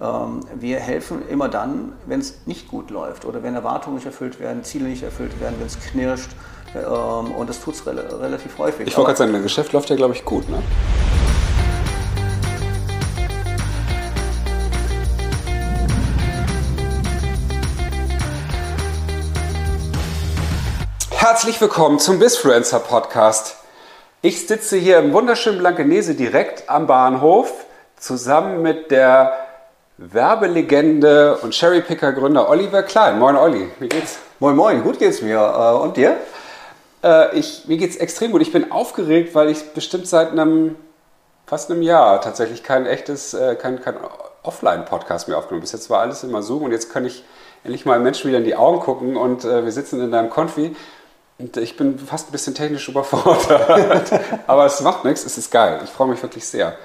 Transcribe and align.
Ähm, 0.00 0.40
wir 0.56 0.80
helfen 0.80 1.22
immer 1.28 1.48
dann, 1.48 1.92
wenn 2.06 2.18
es 2.18 2.46
nicht 2.46 2.66
gut 2.66 2.90
läuft 2.90 3.24
oder 3.24 3.44
wenn 3.44 3.54
Erwartungen 3.54 3.94
nicht 3.94 4.06
erfüllt 4.06 4.40
werden, 4.40 4.64
Ziele 4.64 4.88
nicht 4.88 5.04
erfüllt 5.04 5.40
werden, 5.40 5.54
wenn 5.60 5.68
es 5.68 5.78
knirscht. 5.78 6.30
Ähm, 6.74 7.30
und 7.30 7.48
das 7.48 7.60
tut 7.60 7.74
es 7.74 7.86
re 7.86 8.20
relativ 8.20 8.58
häufig. 8.58 8.88
Ich 8.88 8.96
wollte 8.96 9.06
gerade 9.06 9.18
sagen, 9.18 9.32
dein 9.32 9.44
Geschäft 9.44 9.72
läuft 9.72 9.90
ja, 9.90 9.94
glaube 9.94 10.14
ich, 10.14 10.24
gut. 10.24 10.48
Ne? 10.48 10.60
Herzlich 21.10 21.60
willkommen 21.60 22.00
zum 22.00 22.18
Bisfluencer 22.18 22.80
Podcast. 22.80 23.58
Ich 24.22 24.44
sitze 24.48 24.76
hier 24.76 24.98
im 24.98 25.12
wunderschönen 25.12 25.60
Blankenese 25.60 26.16
direkt 26.16 26.68
am 26.68 26.88
Bahnhof 26.88 27.52
zusammen 27.96 28.60
mit 28.60 28.90
der 28.90 29.43
Werbelegende 29.96 31.38
und 31.38 31.54
Cherrypicker-Gründer 31.54 32.48
Oliver 32.48 32.82
Klein. 32.82 33.16
Moin 33.20 33.36
Olli, 33.36 33.70
wie 33.78 33.88
geht's? 33.88 34.18
Moin 34.40 34.56
Moin, 34.56 34.82
gut 34.82 34.98
geht's 34.98 35.22
mir. 35.22 35.38
Äh, 35.38 35.82
und 35.82 35.96
dir? 35.96 36.16
Äh, 37.04 37.38
ich, 37.38 37.66
mir 37.66 37.76
geht's 37.76 37.94
extrem 37.96 38.32
gut. 38.32 38.42
Ich 38.42 38.50
bin 38.50 38.72
aufgeregt, 38.72 39.36
weil 39.36 39.50
ich 39.50 39.72
bestimmt 39.72 40.08
seit 40.08 40.32
einem, 40.32 40.74
fast 41.46 41.70
einem 41.70 41.82
Jahr 41.82 42.20
tatsächlich 42.20 42.64
kein 42.64 42.86
echtes, 42.86 43.34
äh, 43.34 43.54
kein, 43.54 43.80
kein 43.82 43.94
Offline-Podcast 44.42 45.28
mehr 45.28 45.38
aufgenommen. 45.38 45.60
Bis 45.60 45.70
jetzt 45.70 45.88
war 45.90 46.00
alles 46.00 46.24
immer 46.24 46.42
Zoom 46.42 46.64
und 46.64 46.72
jetzt 46.72 46.92
kann 46.92 47.04
ich 47.04 47.22
endlich 47.62 47.86
mal 47.86 48.00
Menschen 48.00 48.26
wieder 48.26 48.38
in 48.38 48.44
die 48.44 48.56
Augen 48.56 48.80
gucken 48.80 49.16
und 49.16 49.44
wir 49.44 49.72
sitzen 49.72 49.98
in 50.02 50.10
deinem 50.10 50.28
Konfi. 50.28 50.76
Und 51.38 51.56
ich 51.56 51.78
bin 51.78 51.98
fast 51.98 52.28
ein 52.28 52.32
bisschen 52.32 52.54
technisch 52.54 52.88
überfordert. 52.88 54.20
Aber 54.46 54.66
es 54.66 54.82
macht 54.82 55.06
nichts, 55.06 55.24
es 55.24 55.38
ist 55.38 55.50
geil. 55.50 55.80
Ich 55.82 55.88
freue 55.88 56.08
mich 56.08 56.22
wirklich 56.22 56.46
sehr. 56.46 56.76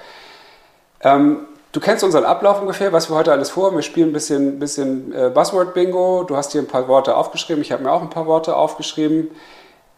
Ähm, 1.02 1.48
Du 1.72 1.78
kennst 1.78 2.02
unseren 2.02 2.24
Ablauf 2.24 2.60
ungefähr, 2.60 2.92
was 2.92 3.10
wir 3.10 3.16
heute 3.16 3.30
alles 3.30 3.50
vorhaben. 3.50 3.76
Wir 3.76 3.82
spielen 3.82 4.10
ein 4.10 4.12
bisschen, 4.12 4.58
bisschen 4.58 5.12
äh, 5.12 5.30
Buzzword-Bingo. 5.30 6.24
Du 6.24 6.36
hast 6.36 6.50
hier 6.50 6.60
ein 6.60 6.66
paar 6.66 6.88
Worte 6.88 7.16
aufgeschrieben. 7.16 7.62
Ich 7.62 7.70
habe 7.70 7.84
mir 7.84 7.92
auch 7.92 8.02
ein 8.02 8.10
paar 8.10 8.26
Worte 8.26 8.56
aufgeschrieben. 8.56 9.30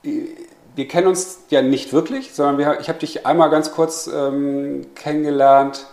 Wir 0.02 0.88
kennen 0.88 1.06
uns 1.06 1.40
ja 1.48 1.62
nicht 1.62 1.94
wirklich, 1.94 2.34
sondern 2.34 2.58
wir, 2.58 2.80
ich 2.80 2.88
habe 2.88 2.98
dich 2.98 3.24
einmal 3.24 3.48
ganz 3.48 3.72
kurz 3.72 4.06
ähm, 4.06 4.86
kennengelernt. 4.94 5.86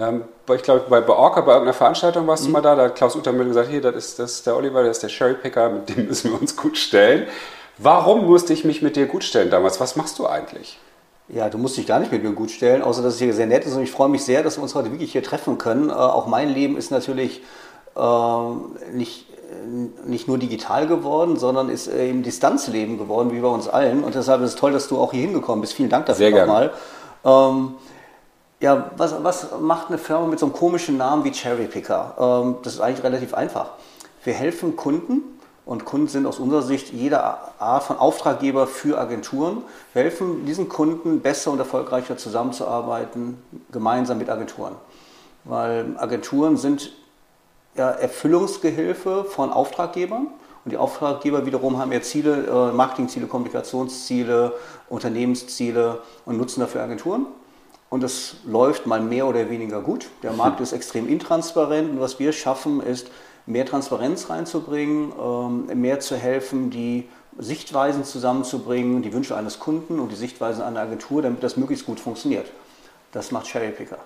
Ähm, 0.00 0.24
ich 0.52 0.62
glaube, 0.62 0.86
bei, 0.88 1.00
bei 1.00 1.12
Orca, 1.12 1.42
bei 1.42 1.52
irgendeiner 1.52 1.74
Veranstaltung 1.74 2.26
warst 2.26 2.42
mhm. 2.42 2.46
du 2.48 2.52
mal 2.54 2.62
da. 2.62 2.74
Da 2.74 2.84
hat 2.86 2.96
Klaus 2.96 3.14
Untermüll 3.14 3.46
gesagt: 3.46 3.68
Hier, 3.70 3.80
das 3.80 3.94
ist, 3.94 4.18
das 4.18 4.32
ist 4.32 4.46
der 4.48 4.56
Oliver, 4.56 4.82
das 4.82 4.96
ist 4.96 5.04
der 5.04 5.08
Sherrypicker, 5.10 5.70
mit 5.70 5.88
dem 5.90 6.08
müssen 6.08 6.32
wir 6.32 6.40
uns 6.40 6.56
gut 6.56 6.76
stellen. 6.76 7.28
Warum 7.78 8.26
musste 8.26 8.52
ich 8.52 8.64
mich 8.64 8.82
mit 8.82 8.96
dir 8.96 9.06
gut 9.06 9.22
stellen 9.22 9.50
damals? 9.50 9.78
Was 9.78 9.94
machst 9.94 10.18
du 10.18 10.26
eigentlich? 10.26 10.78
Ja, 11.28 11.48
du 11.48 11.56
musst 11.56 11.76
dich 11.76 11.86
gar 11.86 12.00
nicht 12.00 12.12
mit 12.12 12.22
mir 12.22 12.32
gut 12.32 12.50
stellen, 12.50 12.82
außer 12.82 13.02
dass 13.02 13.14
es 13.14 13.18
hier 13.18 13.32
sehr 13.32 13.46
nett 13.46 13.64
ist 13.64 13.74
und 13.74 13.82
ich 13.82 13.90
freue 13.90 14.10
mich 14.10 14.22
sehr, 14.24 14.42
dass 14.42 14.58
wir 14.58 14.62
uns 14.62 14.74
heute 14.74 14.90
wirklich 14.90 15.12
hier 15.12 15.22
treffen 15.22 15.56
können. 15.56 15.88
Äh, 15.88 15.94
auch 15.94 16.26
mein 16.26 16.50
Leben 16.50 16.76
ist 16.76 16.90
natürlich 16.90 17.40
äh, 17.96 18.92
nicht, 18.92 19.26
äh, 19.30 20.06
nicht 20.06 20.28
nur 20.28 20.36
digital 20.36 20.86
geworden, 20.86 21.38
sondern 21.38 21.70
ist 21.70 21.86
im 21.86 22.22
Distanzleben 22.22 22.98
geworden, 22.98 23.32
wie 23.32 23.40
bei 23.40 23.48
uns 23.48 23.68
allen. 23.68 24.04
Und 24.04 24.14
deshalb 24.14 24.42
ist 24.42 24.50
es 24.50 24.56
toll, 24.56 24.72
dass 24.72 24.88
du 24.88 24.98
auch 24.98 25.12
hier 25.12 25.22
hingekommen 25.22 25.62
bist. 25.62 25.72
Vielen 25.72 25.88
Dank 25.88 26.04
dafür 26.06 26.30
nochmal. 26.30 26.72
Ähm, 27.24 27.74
ja, 28.60 28.90
was, 28.96 29.22
was 29.24 29.48
macht 29.60 29.88
eine 29.88 29.98
Firma 29.98 30.26
mit 30.26 30.38
so 30.38 30.46
einem 30.46 30.54
komischen 30.54 30.98
Namen 30.98 31.24
wie 31.24 31.32
Cherrypicker? 31.32 32.42
Ähm, 32.44 32.56
das 32.62 32.74
ist 32.74 32.80
eigentlich 32.80 33.02
relativ 33.02 33.32
einfach. 33.32 33.70
Wir 34.24 34.34
helfen 34.34 34.76
Kunden, 34.76 35.22
und 35.66 35.86
Kunden 35.86 36.08
sind 36.08 36.26
aus 36.26 36.38
unserer 36.38 36.62
Sicht 36.62 36.92
jede 36.92 37.22
Art 37.22 37.84
von 37.84 37.96
Auftraggeber 37.96 38.66
für 38.66 38.98
Agenturen. 38.98 39.62
Wir 39.94 40.02
helfen 40.02 40.44
diesen 40.44 40.68
Kunden 40.68 41.20
besser 41.20 41.50
und 41.52 41.58
erfolgreicher 41.58 42.18
zusammenzuarbeiten, 42.18 43.38
gemeinsam 43.72 44.18
mit 44.18 44.28
Agenturen. 44.28 44.74
Weil 45.44 45.96
Agenturen 45.96 46.58
sind 46.58 46.92
ja 47.76 47.90
Erfüllungsgehilfe 47.90 49.24
von 49.24 49.50
Auftraggebern. 49.50 50.28
Und 50.64 50.70
die 50.70 50.76
Auftraggeber 50.76 51.46
wiederum 51.46 51.78
haben 51.78 51.92
ja 51.92 52.02
Ziele, 52.02 52.46
äh, 52.46 52.72
Marketingziele, 52.74 53.26
Kommunikationsziele, 53.26 54.52
Unternehmensziele 54.88 56.00
und 56.26 56.36
nutzen 56.36 56.60
dafür 56.60 56.82
Agenturen. 56.82 57.26
Und 57.90 58.02
das 58.02 58.36
läuft 58.46 58.86
mal 58.86 59.00
mehr 59.00 59.26
oder 59.26 59.48
weniger 59.50 59.80
gut. 59.80 60.08
Der 60.22 60.32
Markt 60.32 60.60
ist 60.62 60.72
extrem 60.72 61.08
intransparent 61.08 61.90
und 61.90 62.00
was 62.00 62.18
wir 62.18 62.32
schaffen 62.32 62.82
ist, 62.82 63.10
mehr 63.46 63.66
Transparenz 63.66 64.30
reinzubringen, 64.30 65.12
ähm, 65.20 65.80
mehr 65.80 66.00
zu 66.00 66.16
helfen, 66.16 66.70
die 66.70 67.08
Sichtweisen 67.38 68.04
zusammenzubringen, 68.04 69.02
die 69.02 69.12
Wünsche 69.12 69.36
eines 69.36 69.58
Kunden 69.58 69.98
und 69.98 70.10
die 70.10 70.16
Sichtweisen 70.16 70.62
einer 70.62 70.80
Agentur, 70.80 71.22
damit 71.22 71.42
das 71.42 71.56
möglichst 71.56 71.86
gut 71.86 72.00
funktioniert. 72.00 72.46
Das 73.12 73.32
macht 73.32 73.46
Cherrypicker. 73.46 73.98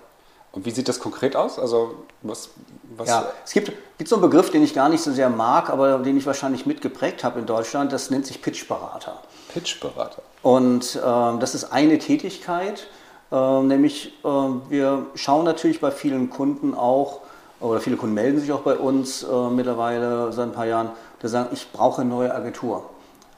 Und 0.51 0.65
wie 0.65 0.71
sieht 0.71 0.89
das 0.89 0.99
konkret 0.99 1.35
aus? 1.35 1.59
Also 1.59 1.95
was, 2.23 2.49
was 2.97 3.07
ja, 3.07 3.31
es 3.45 3.53
gibt, 3.53 3.71
gibt 3.97 4.09
so 4.09 4.15
einen 4.15 4.23
Begriff, 4.23 4.49
den 4.49 4.63
ich 4.63 4.73
gar 4.73 4.89
nicht 4.89 5.01
so 5.01 5.11
sehr 5.11 5.29
mag, 5.29 5.69
aber 5.69 5.99
den 5.99 6.17
ich 6.17 6.25
wahrscheinlich 6.25 6.65
mitgeprägt 6.65 7.23
habe 7.23 7.39
in 7.39 7.45
Deutschland. 7.45 7.93
Das 7.93 8.09
nennt 8.09 8.25
sich 8.25 8.41
Pitchberater. 8.41 9.21
Pitchberater. 9.53 10.23
Und 10.41 10.95
äh, 10.95 10.99
das 11.39 11.53
ist 11.53 11.65
eine 11.65 11.99
Tätigkeit, 11.99 12.87
äh, 13.31 13.61
nämlich 13.61 14.13
äh, 14.23 14.27
wir 14.27 15.05
schauen 15.13 15.45
natürlich 15.45 15.81
bei 15.81 15.91
vielen 15.91 16.31
Kunden 16.31 16.73
auch, 16.73 17.21
oder 17.59 17.79
viele 17.79 17.97
Kunden 17.97 18.15
melden 18.15 18.39
sich 18.39 18.51
auch 18.51 18.61
bei 18.61 18.75
uns 18.75 19.23
äh, 19.23 19.49
mittlerweile 19.49 20.31
seit 20.31 20.47
ein 20.47 20.53
paar 20.53 20.65
Jahren, 20.65 20.89
die 21.21 21.27
sagen, 21.27 21.49
ich 21.51 21.71
brauche 21.71 22.01
eine 22.01 22.09
neue 22.09 22.33
Agentur. 22.33 22.89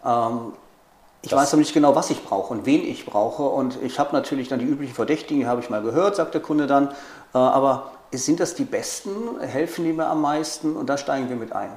Ähm, 0.05 0.53
ich 1.23 1.29
das 1.29 1.39
weiß 1.39 1.53
aber 1.53 1.59
nicht 1.59 1.73
genau, 1.73 1.95
was 1.95 2.09
ich 2.09 2.23
brauche 2.23 2.53
und 2.53 2.65
wen 2.65 2.83
ich 2.83 3.05
brauche. 3.05 3.43
Und 3.43 3.77
ich 3.83 3.99
habe 3.99 4.13
natürlich 4.13 4.47
dann 4.47 4.59
die 4.59 4.65
üblichen 4.65 4.95
Verdächtigen, 4.95 5.41
die 5.41 5.47
habe 5.47 5.61
ich 5.61 5.69
mal 5.69 5.81
gehört, 5.81 6.15
sagt 6.15 6.33
der 6.33 6.41
Kunde 6.41 6.67
dann. 6.67 6.89
Äh, 7.33 7.37
aber 7.37 7.91
sind 8.11 8.39
das 8.39 8.55
die 8.55 8.65
Besten? 8.65 9.39
Helfen 9.39 9.85
die 9.85 9.93
mir 9.93 10.07
am 10.07 10.21
meisten? 10.21 10.75
Und 10.75 10.89
da 10.89 10.97
steigen 10.97 11.29
wir 11.29 11.35
mit 11.35 11.53
ein. 11.53 11.71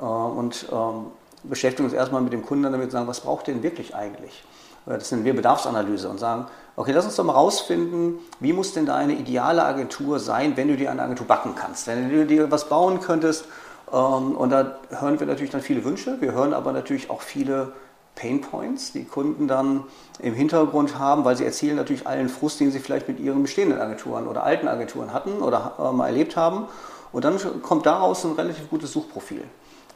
Äh, 0.00 0.04
und 0.04 0.66
ähm, 0.72 1.06
beschäftigen 1.44 1.84
uns 1.84 1.94
erstmal 1.94 2.22
mit 2.22 2.32
dem 2.32 2.44
Kunden 2.44 2.64
damit 2.64 2.86
und 2.86 2.90
sagen, 2.90 3.06
was 3.06 3.20
braucht 3.20 3.46
der 3.46 3.54
denn 3.54 3.62
wirklich 3.62 3.94
eigentlich? 3.94 4.44
Das 4.88 5.10
nennen 5.10 5.24
wir 5.24 5.36
Bedarfsanalyse 5.36 6.08
und 6.08 6.18
sagen, 6.18 6.46
okay, 6.76 6.92
lass 6.92 7.04
uns 7.04 7.16
doch 7.16 7.24
mal 7.24 7.34
rausfinden, 7.34 8.18
wie 8.40 8.52
muss 8.52 8.72
denn 8.72 8.86
deine 8.86 9.14
ideale 9.14 9.64
Agentur 9.64 10.18
sein, 10.18 10.56
wenn 10.56 10.68
du 10.68 10.76
dir 10.76 10.90
eine 10.90 11.02
Agentur 11.02 11.26
backen 11.26 11.54
kannst, 11.54 11.86
wenn 11.86 12.08
du 12.08 12.26
dir 12.26 12.50
was 12.50 12.68
bauen 12.68 13.00
könntest. 13.00 13.46
Ähm, 13.92 14.36
und 14.36 14.50
da 14.50 14.78
hören 14.90 15.20
wir 15.20 15.26
natürlich 15.26 15.50
dann 15.50 15.60
viele 15.60 15.84
Wünsche, 15.84 16.20
wir 16.20 16.32
hören 16.32 16.54
aber 16.54 16.72
natürlich 16.72 17.10
auch 17.10 17.20
viele 17.20 17.72
Pain 18.14 18.40
Points, 18.40 18.92
die 18.92 19.04
Kunden 19.04 19.46
dann 19.46 19.84
im 20.18 20.34
Hintergrund 20.34 20.98
haben, 20.98 21.24
weil 21.24 21.36
sie 21.36 21.44
erzählen 21.44 21.76
natürlich 21.76 22.06
allen 22.06 22.28
Frust, 22.28 22.58
den 22.58 22.72
sie 22.72 22.80
vielleicht 22.80 23.06
mit 23.06 23.20
ihren 23.20 23.42
bestehenden 23.42 23.80
Agenturen 23.80 24.26
oder 24.26 24.42
alten 24.42 24.66
Agenturen 24.66 25.12
hatten 25.12 25.40
oder 25.40 25.74
äh, 25.78 25.92
mal 25.92 26.06
erlebt 26.06 26.36
haben. 26.36 26.66
Und 27.12 27.24
dann 27.24 27.38
kommt 27.62 27.86
daraus 27.86 28.24
ein 28.24 28.32
relativ 28.32 28.68
gutes 28.70 28.92
Suchprofil. 28.92 29.42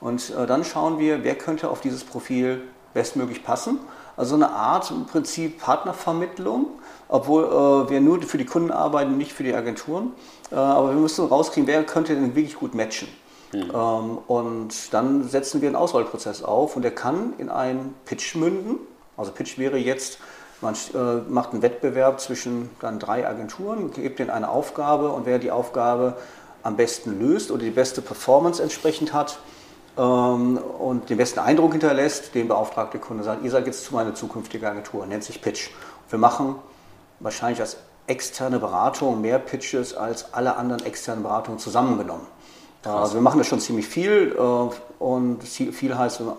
Und 0.01 0.31
äh, 0.31 0.47
dann 0.47 0.65
schauen 0.65 0.99
wir, 0.99 1.25
wer 1.25 1.35
könnte 1.35 1.69
auf 1.69 1.81
dieses 1.81 2.05
Profil 2.05 2.63
bestmöglich 2.95 3.45
passen. 3.45 3.79
Also 4.17 4.35
eine 4.35 4.51
Art 4.51 4.91
im 4.91 5.07
Prinzip 5.07 5.61
Partnervermittlung, 5.61 6.67
obwohl 7.09 7.45
äh, 7.45 7.91
wir 7.91 8.01
nur 8.01 8.21
für 8.23 8.39
die 8.39 8.45
Kunden 8.45 8.71
arbeiten, 8.71 9.17
nicht 9.17 9.33
für 9.33 9.43
die 9.43 9.55
Agenturen. 9.55 10.13
Äh, 10.51 10.57
aber 10.57 10.91
wir 10.91 11.01
müssen 11.01 11.27
rauskriegen, 11.27 11.67
wer 11.67 11.85
könnte 11.85 12.15
denn 12.15 12.35
wirklich 12.35 12.57
gut 12.57 12.75
matchen. 12.75 13.09
Mhm. 13.53 13.71
Ähm, 13.75 14.19
und 14.27 14.93
dann 14.93 15.29
setzen 15.29 15.61
wir 15.61 15.69
einen 15.69 15.77
Auswahlprozess 15.77 16.43
auf 16.43 16.77
und 16.77 16.83
der 16.83 16.95
kann 16.95 17.35
in 17.39 17.49
einen 17.49 17.95
Pitch 18.05 18.35
münden. 18.35 18.79
Also 19.17 19.33
Pitch 19.33 19.59
wäre 19.59 19.77
jetzt, 19.77 20.19
man 20.61 20.75
äh, 20.95 21.31
macht 21.31 21.53
einen 21.53 21.63
Wettbewerb 21.63 22.21
zwischen 22.21 22.71
dann 22.81 22.99
drei 22.99 23.27
Agenturen, 23.27 23.91
gibt 23.93 24.21
ihnen 24.21 24.31
eine 24.31 24.49
Aufgabe 24.49 25.11
und 25.11 25.27
wer 25.27 25.39
die 25.39 25.51
Aufgabe 25.51 26.17
am 26.63 26.77
besten 26.77 27.19
löst 27.19 27.51
oder 27.51 27.63
die 27.63 27.71
beste 27.71 28.03
Performance 28.03 28.63
entsprechend 28.63 29.13
hat, 29.13 29.39
ähm, 29.97 30.59
und 30.59 31.11
den 31.11 31.19
besten 31.19 31.41
Eindruck 31.41 31.73
hinterlässt, 31.73 32.35
den 32.35 32.49
beauftragt 32.49 32.95
der 32.95 33.01
Kunde 33.01 33.25
sagt, 33.25 33.45
ihr 33.45 33.51
seid 33.51 33.67
jetzt 33.67 33.85
zu 33.85 33.95
meiner 33.95 34.15
zukünftigen 34.15 34.67
Agentur, 34.67 35.07
nennt 35.07 35.25
sich 35.25 35.41
Pitch. 35.41 35.71
wir 36.09 36.19
machen 36.19 36.57
wahrscheinlich 37.21 37.61
als 37.61 37.77
externe 38.07 38.59
Beratung 38.59 39.21
mehr 39.21 39.39
Pitches 39.39 39.95
als 39.95 40.35
alle 40.35 40.57
anderen 40.57 40.85
externen 40.85 41.23
Beratungen 41.23 41.59
zusammengenommen. 41.59 42.27
Krass. 42.83 42.95
Also 42.95 43.15
wir 43.15 43.21
machen 43.21 43.39
das 43.39 43.47
schon 43.47 43.61
ziemlich 43.61 43.87
viel 43.87 44.37
äh, 44.37 45.03
und 45.03 45.43
viel 45.45 45.97
heißt, 45.97 46.21
wir 46.21 46.37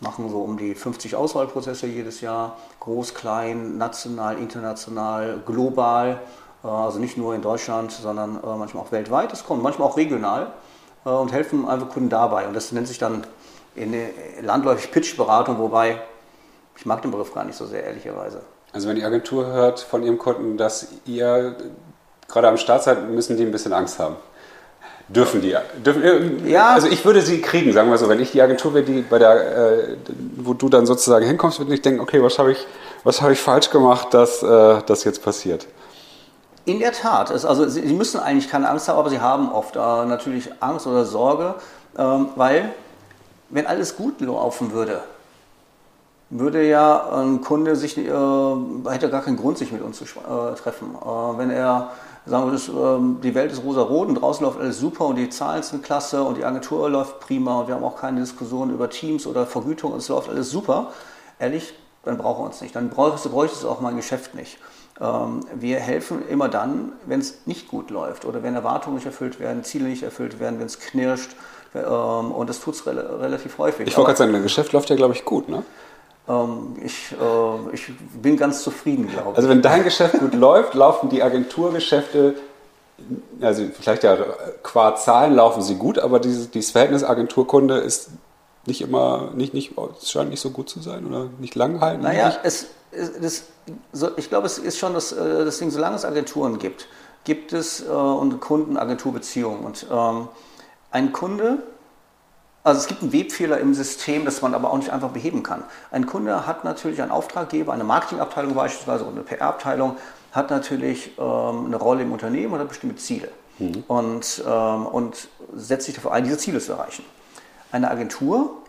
machen 0.00 0.28
so 0.28 0.42
um 0.42 0.58
die 0.58 0.74
50 0.74 1.16
Auswahlprozesse 1.16 1.86
jedes 1.86 2.20
Jahr, 2.20 2.58
groß, 2.80 3.14
klein, 3.14 3.78
national, 3.78 4.36
international, 4.38 5.40
global, 5.46 6.20
äh, 6.62 6.66
also 6.66 6.98
nicht 6.98 7.16
nur 7.16 7.34
in 7.34 7.40
Deutschland, 7.42 7.90
sondern 7.90 8.36
äh, 8.36 8.56
manchmal 8.56 8.84
auch 8.84 8.92
weltweit. 8.92 9.32
Das 9.32 9.44
kommt 9.44 9.62
manchmal 9.62 9.88
auch 9.88 9.96
regional. 9.96 10.52
Äh, 11.04 11.10
und 11.10 11.32
helfen 11.32 11.68
einfach 11.68 11.88
Kunden 11.88 12.08
dabei. 12.08 12.46
Und 12.46 12.54
das 12.54 12.72
nennt 12.72 12.88
sich 12.88 12.98
dann 12.98 13.24
in 13.74 13.94
landläufig 14.42 14.90
Pitch-Beratung, 14.90 15.58
wobei 15.58 16.00
ich 16.76 16.86
mag 16.86 17.02
den 17.02 17.10
Begriff 17.10 17.32
gar 17.32 17.44
nicht 17.44 17.56
so 17.56 17.66
sehr, 17.66 17.84
ehrlicherweise. 17.84 18.42
Also 18.72 18.88
wenn 18.88 18.96
die 18.96 19.04
Agentur 19.04 19.46
hört 19.46 19.80
von 19.80 20.02
ihrem 20.02 20.18
Kunden, 20.18 20.56
dass 20.56 20.88
ihr 21.04 21.56
gerade 22.28 22.48
am 22.48 22.56
Start 22.56 22.82
seid, 22.82 23.08
müssen 23.10 23.36
die 23.36 23.44
ein 23.44 23.52
bisschen 23.52 23.72
Angst 23.72 23.98
haben. 23.98 24.16
Dürfen 25.08 25.42
die? 25.42 25.54
Dürfen, 25.84 26.02
äh, 26.02 26.50
ja. 26.50 26.70
Also 26.70 26.88
ich 26.88 27.04
würde 27.04 27.20
sie 27.20 27.42
kriegen, 27.42 27.72
sagen 27.72 27.90
wir 27.90 27.98
so. 27.98 28.08
Wenn 28.08 28.20
ich 28.20 28.32
die 28.32 28.40
Agentur 28.40 28.72
wäre, 28.72 28.84
die 28.84 29.02
bei 29.02 29.18
der, 29.18 29.80
äh, 29.80 29.96
wo 30.36 30.54
du 30.54 30.68
dann 30.68 30.86
sozusagen 30.86 31.26
hinkommst, 31.26 31.58
würde 31.58 31.74
ich 31.74 31.82
denken, 31.82 32.00
okay, 32.00 32.22
was 32.22 32.38
habe 32.38 32.52
ich, 32.52 32.66
was 33.04 33.20
ich 33.20 33.40
falsch 33.40 33.70
gemacht, 33.70 34.14
dass 34.14 34.42
äh, 34.42 34.80
das 34.86 35.04
jetzt 35.04 35.22
passiert? 35.22 35.66
In 36.64 36.78
der 36.78 36.92
Tat. 36.92 37.30
Es, 37.30 37.44
also 37.44 37.68
sie, 37.68 37.86
sie, 37.86 37.94
müssen 37.94 38.20
eigentlich 38.20 38.48
keine 38.48 38.68
Angst 38.68 38.88
haben, 38.88 38.98
aber 38.98 39.10
sie 39.10 39.20
haben 39.20 39.50
oft 39.50 39.74
äh, 39.76 39.78
natürlich 39.78 40.50
Angst 40.60 40.86
oder 40.86 41.04
Sorge, 41.04 41.56
ähm, 41.98 42.28
weil 42.36 42.72
wenn 43.50 43.66
alles 43.66 43.96
gut 43.96 44.20
laufen 44.20 44.72
würde, 44.72 45.02
würde 46.30 46.66
ja 46.66 47.20
ein 47.20 47.42
Kunde 47.42 47.76
sich, 47.76 47.98
äh, 47.98 48.02
hätte 48.88 49.10
gar 49.10 49.22
keinen 49.22 49.36
Grund, 49.36 49.58
sich 49.58 49.72
mit 49.72 49.82
uns 49.82 49.98
zu 49.98 50.04
äh, 50.04 50.54
treffen. 50.54 50.94
Äh, 50.94 51.38
wenn 51.38 51.50
er 51.50 51.90
sagen 52.26 52.52
wir, 52.52 52.96
ähm, 52.96 53.18
die 53.22 53.34
Welt 53.34 53.52
ist 53.52 53.62
rosa-rot 53.64 54.08
und 54.08 54.14
draußen 54.14 54.44
läuft 54.44 54.60
alles 54.60 54.78
super 54.78 55.06
und 55.06 55.16
die 55.16 55.28
Zahlen 55.28 55.62
sind 55.62 55.82
klasse 55.82 56.22
und 56.22 56.36
die 56.36 56.44
Agentur 56.44 56.88
läuft 56.88 57.20
prima 57.20 57.60
und 57.60 57.68
wir 57.68 57.74
haben 57.74 57.84
auch 57.84 57.96
keine 57.96 58.20
Diskussion 58.20 58.70
über 58.70 58.88
Teams 58.88 59.26
oder 59.26 59.46
Vergütung 59.46 59.92
und 59.92 59.98
es 59.98 60.08
läuft 60.08 60.28
alles 60.28 60.50
super, 60.50 60.92
ehrlich, 61.38 61.74
dann 62.04 62.18
brauchen 62.18 62.42
wir 62.42 62.46
uns 62.46 62.60
nicht. 62.60 62.74
Dann 62.74 62.90
bräuchtest 62.90 63.26
du 63.26 63.30
bräuchtest 63.30 63.64
auch 63.64 63.80
mein 63.80 63.96
Geschäft 63.96 64.34
nicht. 64.34 64.58
Ähm, 65.00 65.40
wir 65.54 65.78
helfen 65.78 66.28
immer 66.28 66.48
dann, 66.48 66.92
wenn 67.06 67.20
es 67.20 67.46
nicht 67.46 67.68
gut 67.68 67.90
läuft 67.90 68.24
oder 68.24 68.42
wenn 68.42 68.54
Erwartungen 68.54 68.96
nicht 68.96 69.06
erfüllt 69.06 69.40
werden, 69.40 69.64
Ziele 69.64 69.88
nicht 69.88 70.02
erfüllt 70.02 70.38
werden, 70.38 70.58
wenn 70.58 70.66
es 70.66 70.78
knirscht. 70.78 71.30
Ähm, 71.74 72.32
und 72.32 72.48
das 72.50 72.60
tut 72.60 72.74
es 72.74 72.86
relativ 72.86 73.58
häufig. 73.58 73.88
Ich 73.88 73.96
wollte 73.96 74.08
gerade 74.08 74.18
sagen, 74.18 74.32
dein 74.32 74.42
Geschäft 74.42 74.72
läuft 74.72 74.90
ja, 74.90 74.96
glaube 74.96 75.14
ich, 75.14 75.24
gut, 75.24 75.48
ne? 75.48 75.62
Ähm, 76.28 76.76
ich, 76.84 77.12
äh, 77.12 77.74
ich 77.74 77.90
bin 78.20 78.36
ganz 78.36 78.62
zufrieden, 78.62 79.08
glaube 79.08 79.30
ich. 79.30 79.36
Also 79.36 79.48
wenn 79.48 79.62
dein 79.62 79.82
Geschäft 79.82 80.18
gut 80.18 80.34
läuft, 80.34 80.74
laufen 80.74 81.08
die 81.08 81.22
Agenturgeschäfte, 81.22 82.34
also 83.40 83.64
vielleicht 83.72 84.04
ja 84.04 84.16
qua 84.62 84.94
Zahlen 84.94 85.34
laufen 85.34 85.62
sie 85.62 85.74
gut, 85.74 85.98
aber 85.98 86.20
dieses, 86.20 86.50
dieses 86.50 86.70
Verhältnis 86.70 87.02
Agenturkunde 87.02 87.78
ist 87.78 88.10
nicht 88.66 88.82
immer, 88.82 89.30
nicht, 89.34 89.54
nicht, 89.54 89.72
es 90.00 90.10
scheint 90.10 90.30
nicht 90.30 90.40
so 90.40 90.50
gut 90.50 90.68
zu 90.68 90.80
sein 90.80 91.06
oder 91.06 91.26
nicht 91.40 91.54
langhaltend. 91.56 92.04
Naja, 92.04 92.38
es, 92.44 92.62
es, 92.62 92.66
so, 93.92 94.10
ich 94.16 94.28
glaube, 94.28 94.46
es 94.46 94.58
ist 94.58 94.78
schon 94.78 94.94
das, 94.94 95.12
äh, 95.12 95.44
das 95.44 95.58
Ding, 95.58 95.70
solange 95.70 95.96
es 95.96 96.04
Agenturen 96.04 96.58
gibt, 96.58 96.88
gibt 97.24 97.52
es 97.52 97.80
äh, 97.86 97.90
und 97.90 98.40
Kunden-Agenturbeziehungen. 98.40 99.64
Und 99.64 99.86
ähm, 99.90 100.28
ein 100.90 101.12
Kunde 101.12 101.62
also 102.64 102.80
es 102.80 102.86
gibt 102.86 103.02
einen 103.02 103.12
Webfehler 103.12 103.58
im 103.58 103.74
System, 103.74 104.24
das 104.24 104.40
man 104.40 104.54
aber 104.54 104.70
auch 104.70 104.76
nicht 104.76 104.90
einfach 104.90 105.10
beheben 105.10 105.42
kann. 105.42 105.64
Ein 105.90 106.06
Kunde 106.06 106.46
hat 106.46 106.62
natürlich 106.62 107.02
einen 107.02 107.10
Auftraggeber, 107.10 107.72
eine 107.72 107.82
Marketingabteilung 107.82 108.54
beispielsweise 108.54 109.04
oder 109.04 109.14
eine 109.14 109.22
PR-Abteilung, 109.24 109.96
hat 110.30 110.50
natürlich 110.50 111.18
ähm, 111.18 111.66
eine 111.66 111.76
Rolle 111.76 112.02
im 112.02 112.12
Unternehmen 112.12 112.52
und 112.52 112.60
hat 112.60 112.68
bestimmte 112.68 112.96
Ziele 112.96 113.28
mhm. 113.58 113.82
und, 113.88 114.44
ähm, 114.46 114.86
und 114.86 115.28
setzt 115.54 115.86
sich 115.86 115.94
dafür 115.96 116.12
ein, 116.12 116.22
diese 116.22 116.38
Ziele 116.38 116.60
zu 116.60 116.72
erreichen. 116.72 117.04
Eine 117.72 117.90
Agentur 117.90 118.61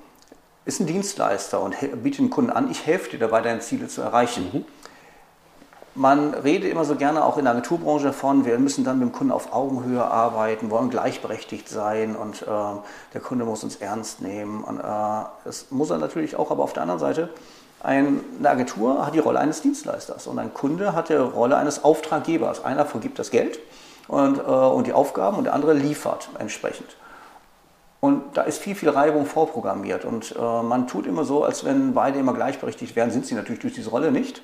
ist 0.65 0.79
ein 0.79 0.87
Dienstleister 0.87 1.61
und 1.61 1.75
bietet 2.03 2.19
den 2.19 2.29
Kunden 2.29 2.51
an, 2.51 2.71
ich 2.71 2.85
helfe 2.85 3.11
dir 3.11 3.19
dabei, 3.19 3.41
deine 3.41 3.59
Ziele 3.59 3.87
zu 3.87 4.01
erreichen. 4.01 4.49
Mhm. 4.53 4.65
Man 5.95 6.33
redet 6.33 6.71
immer 6.71 6.85
so 6.85 6.95
gerne 6.95 7.23
auch 7.23 7.37
in 7.37 7.43
der 7.43 7.51
Agenturbranche 7.51 8.05
davon, 8.05 8.45
wir 8.45 8.57
müssen 8.57 8.83
dann 8.83 8.97
mit 8.97 9.09
dem 9.09 9.11
Kunden 9.11 9.31
auf 9.31 9.53
Augenhöhe 9.53 10.03
arbeiten, 10.03 10.71
wollen 10.71 10.89
gleichberechtigt 10.89 11.69
sein 11.69 12.15
und 12.15 12.41
äh, 12.41 12.45
der 13.13 13.21
Kunde 13.21 13.45
muss 13.45 13.63
uns 13.63 13.75
ernst 13.75 14.21
nehmen. 14.21 14.63
Und, 14.63 14.79
äh, 14.79 14.83
das 15.45 15.67
muss 15.69 15.91
er 15.91 15.99
natürlich 15.99 16.35
auch, 16.35 16.49
aber 16.49 16.63
auf 16.63 16.73
der 16.73 16.81
anderen 16.81 16.99
Seite, 16.99 17.29
ein, 17.83 18.21
eine 18.39 18.49
Agentur 18.49 19.05
hat 19.05 19.13
die 19.13 19.19
Rolle 19.19 19.39
eines 19.39 19.61
Dienstleisters 19.61 20.25
und 20.25 20.39
ein 20.39 20.53
Kunde 20.53 20.95
hat 20.95 21.09
die 21.09 21.13
Rolle 21.13 21.57
eines 21.57 21.83
Auftraggebers. 21.83 22.65
Einer 22.65 22.85
vergibt 22.85 23.19
das 23.19 23.29
Geld 23.29 23.59
und, 24.07 24.39
äh, 24.39 24.41
und 24.41 24.87
die 24.87 24.93
Aufgaben 24.93 25.37
und 25.37 25.43
der 25.43 25.53
andere 25.53 25.73
liefert 25.73 26.29
entsprechend. 26.39 26.95
Und 28.03 28.21
da 28.33 28.41
ist 28.41 28.61
viel, 28.61 28.75
viel 28.75 28.89
Reibung 28.89 29.25
vorprogrammiert. 29.25 30.03
Und 30.03 30.35
äh, 30.37 30.41
man 30.61 30.87
tut 30.87 31.07
immer 31.07 31.23
so, 31.23 31.45
als 31.45 31.63
wenn 31.63 31.93
beide 31.93 32.19
immer 32.19 32.33
gleichberechtigt 32.33 32.97
wären, 32.97 33.11
sind 33.11 33.25
sie 33.25 33.33
natürlich 33.33 33.61
durch 33.61 33.75
diese 33.75 33.91
Rolle 33.91 34.11
nicht. 34.11 34.41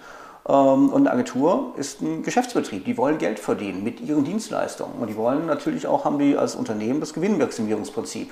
Ähm, 0.48 0.88
und 0.88 0.96
eine 1.02 1.12
Agentur 1.12 1.74
ist 1.76 2.00
ein 2.00 2.24
Geschäftsbetrieb. 2.24 2.86
Die 2.86 2.98
wollen 2.98 3.18
Geld 3.18 3.38
verdienen 3.38 3.84
mit 3.84 4.00
ihren 4.00 4.24
Dienstleistungen. 4.24 4.94
Und 5.02 5.10
die 5.10 5.18
wollen 5.18 5.46
natürlich 5.46 5.88
auch, 5.88 6.06
haben 6.06 6.20
die 6.20 6.38
als 6.38 6.56
Unternehmen 6.56 7.02
das 7.02 7.14
Gewinnmaximierungsprinzip. 7.14 8.32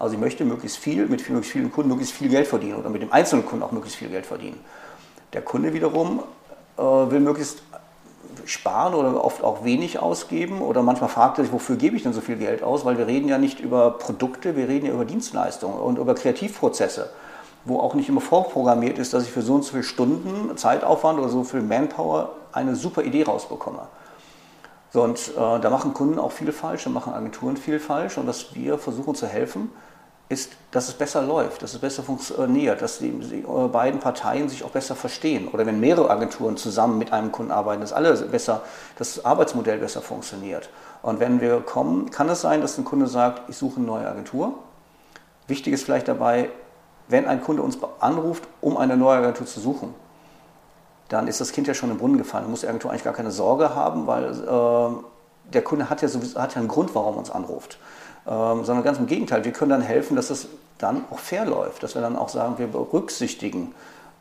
Also 0.00 0.16
ich 0.16 0.20
möchte 0.20 0.44
möglichst 0.44 0.78
viel, 0.78 1.06
mit 1.06 1.30
möglichst 1.30 1.52
vielen 1.52 1.70
Kunden 1.70 1.90
möglichst 1.90 2.16
viel 2.16 2.28
Geld 2.28 2.48
verdienen 2.48 2.74
oder 2.74 2.90
mit 2.90 3.00
dem 3.00 3.12
einzelnen 3.12 3.46
Kunden 3.46 3.62
auch 3.62 3.70
möglichst 3.70 3.96
viel 3.96 4.08
Geld 4.08 4.26
verdienen. 4.26 4.58
Der 5.34 5.42
Kunde 5.42 5.72
wiederum 5.72 6.24
äh, 6.76 6.82
will 6.82 7.20
möglichst 7.20 7.62
sparen 8.46 8.94
oder 8.94 9.24
oft 9.24 9.42
auch 9.42 9.64
wenig 9.64 9.98
ausgeben 9.98 10.60
oder 10.60 10.82
manchmal 10.82 11.10
fragt 11.10 11.38
er 11.38 11.44
sich, 11.44 11.52
wofür 11.52 11.76
gebe 11.76 11.96
ich 11.96 12.02
denn 12.02 12.12
so 12.12 12.20
viel 12.20 12.36
Geld 12.36 12.62
aus, 12.62 12.84
weil 12.84 12.98
wir 12.98 13.06
reden 13.06 13.28
ja 13.28 13.38
nicht 13.38 13.60
über 13.60 13.92
Produkte, 13.92 14.56
wir 14.56 14.68
reden 14.68 14.86
ja 14.86 14.92
über 14.92 15.04
Dienstleistungen 15.04 15.78
und 15.78 15.98
über 15.98 16.14
Kreativprozesse 16.14 17.10
wo 17.64 17.80
auch 17.80 17.94
nicht 17.94 18.08
immer 18.08 18.20
vorprogrammiert 18.20 18.98
ist, 18.98 19.14
dass 19.14 19.24
ich 19.24 19.30
für 19.30 19.42
so 19.42 19.54
und 19.54 19.64
so 19.64 19.72
viele 19.72 19.82
Stunden 19.82 20.56
Zeitaufwand 20.56 21.18
oder 21.18 21.28
so 21.28 21.44
viel 21.44 21.62
Manpower 21.62 22.30
eine 22.52 22.76
super 22.76 23.02
Idee 23.02 23.24
rausbekomme. 23.24 23.88
So, 24.92 25.02
und 25.02 25.18
äh, 25.36 25.60
da 25.60 25.70
machen 25.70 25.92
Kunden 25.94 26.18
auch 26.18 26.30
viel 26.30 26.52
falsch, 26.52 26.84
da 26.84 26.90
machen 26.90 27.12
Agenturen 27.12 27.56
viel 27.56 27.80
falsch 27.80 28.16
und 28.18 28.26
was 28.26 28.54
wir 28.54 28.78
versuchen 28.78 29.14
zu 29.14 29.26
helfen, 29.26 29.72
ist, 30.28 30.52
dass 30.70 30.88
es 30.88 30.94
besser 30.94 31.22
läuft, 31.22 31.62
dass 31.62 31.74
es 31.74 31.80
besser 31.80 32.02
funktioniert, 32.02 32.80
dass 32.80 32.98
die, 32.98 33.10
die 33.10 33.40
äh, 33.40 33.68
beiden 33.68 34.00
Parteien 34.00 34.48
sich 34.48 34.64
auch 34.64 34.70
besser 34.70 34.96
verstehen. 34.96 35.48
Oder 35.48 35.66
wenn 35.66 35.80
mehrere 35.80 36.10
Agenturen 36.10 36.56
zusammen 36.56 36.98
mit 36.98 37.12
einem 37.12 37.30
Kunden 37.30 37.52
arbeiten, 37.52 37.82
dass 37.82 37.92
alle 37.92 38.14
besser, 38.14 38.62
das 38.96 39.24
Arbeitsmodell 39.24 39.78
besser 39.78 40.00
funktioniert. 40.00 40.70
Und 41.02 41.20
wenn 41.20 41.40
wir 41.40 41.60
kommen, 41.60 42.10
kann 42.10 42.28
es 42.30 42.40
sein, 42.40 42.62
dass 42.62 42.78
ein 42.78 42.84
Kunde 42.84 43.06
sagt, 43.06 43.48
ich 43.50 43.56
suche 43.56 43.76
eine 43.76 43.86
neue 43.86 44.08
Agentur. 44.08 44.54
Wichtig 45.46 45.74
ist 45.74 45.84
vielleicht 45.84 46.08
dabei, 46.08 46.48
wenn 47.08 47.26
ein 47.26 47.42
Kunde 47.42 47.62
uns 47.62 47.78
anruft, 48.00 48.44
um 48.62 48.78
eine 48.78 48.96
neue 48.96 49.18
Agentur 49.18 49.46
zu 49.46 49.60
suchen, 49.60 49.94
dann 51.10 51.28
ist 51.28 51.40
das 51.40 51.52
Kind 51.52 51.66
ja 51.66 51.74
schon 51.74 51.90
im 51.90 51.98
Brunnen 51.98 52.16
gefallen. 52.16 52.44
Da 52.44 52.50
muss 52.50 52.62
die 52.62 52.68
Agentur 52.68 52.90
eigentlich 52.90 53.04
gar 53.04 53.12
keine 53.12 53.30
Sorge 53.30 53.74
haben, 53.74 54.06
weil 54.06 54.24
äh, 54.24 55.04
der 55.52 55.62
Kunde 55.62 55.90
hat 55.90 56.02
ja, 56.02 56.08
sowieso, 56.08 56.40
hat 56.40 56.54
ja 56.54 56.60
einen 56.60 56.68
Grund, 56.68 56.94
warum 56.94 57.14
er 57.14 57.18
uns 57.18 57.30
anruft. 57.30 57.78
Ähm, 58.26 58.64
sondern 58.64 58.84
ganz 58.84 58.98
im 58.98 59.06
Gegenteil, 59.06 59.44
wir 59.44 59.52
können 59.52 59.70
dann 59.70 59.82
helfen, 59.82 60.16
dass 60.16 60.28
das 60.28 60.48
dann 60.78 61.04
auch 61.10 61.18
fair 61.18 61.44
läuft, 61.44 61.82
dass 61.82 61.94
wir 61.94 62.02
dann 62.02 62.16
auch 62.16 62.28
sagen, 62.28 62.58
wir 62.58 62.66
berücksichtigen, 62.66 63.74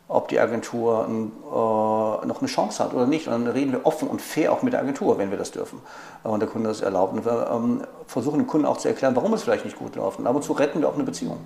ob 0.09 0.27
die 0.27 0.39
Agentur 0.39 1.05
ein, 1.07 1.31
äh, 1.47 2.27
noch 2.27 2.39
eine 2.39 2.47
Chance 2.47 2.83
hat 2.83 2.93
oder 2.93 3.07
nicht. 3.07 3.27
Und 3.27 3.33
dann 3.33 3.47
reden 3.47 3.71
wir 3.71 3.85
offen 3.85 4.07
und 4.07 4.21
fair 4.21 4.51
auch 4.51 4.61
mit 4.61 4.73
der 4.73 4.81
Agentur, 4.81 5.17
wenn 5.17 5.31
wir 5.31 5.37
das 5.37 5.51
dürfen 5.51 5.79
und 6.23 6.39
der 6.39 6.49
Kunde 6.49 6.69
das 6.69 6.81
erlaubt. 6.81 7.13
Und 7.13 7.25
wir 7.25 7.49
ähm, 7.51 7.81
versuchen 8.07 8.39
dem 8.39 8.47
Kunden 8.47 8.67
auch 8.67 8.77
zu 8.77 8.89
erklären, 8.89 9.15
warum 9.15 9.33
es 9.33 9.43
vielleicht 9.43 9.65
nicht 9.65 9.77
gut 9.77 9.95
läuft. 9.95 10.19
Und 10.19 10.27
ab 10.27 10.35
und 10.35 10.43
zu 10.43 10.53
retten 10.53 10.81
wir 10.81 10.89
auch 10.89 10.95
eine 10.95 11.03
Beziehung. 11.03 11.37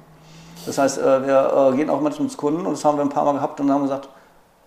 Das 0.66 0.78
heißt, 0.78 0.98
äh, 0.98 1.26
wir 1.26 1.72
äh, 1.72 1.76
gehen 1.78 1.90
auch 1.90 2.02
manchmal 2.02 2.28
zum 2.28 2.38
Kunden 2.38 2.66
und 2.66 2.74
das 2.74 2.84
haben 2.84 2.98
wir 2.98 3.04
ein 3.04 3.10
paar 3.10 3.26
Mal 3.26 3.34
gehabt 3.34 3.60
und 3.60 3.72
haben 3.72 3.84
gesagt, 3.84 4.10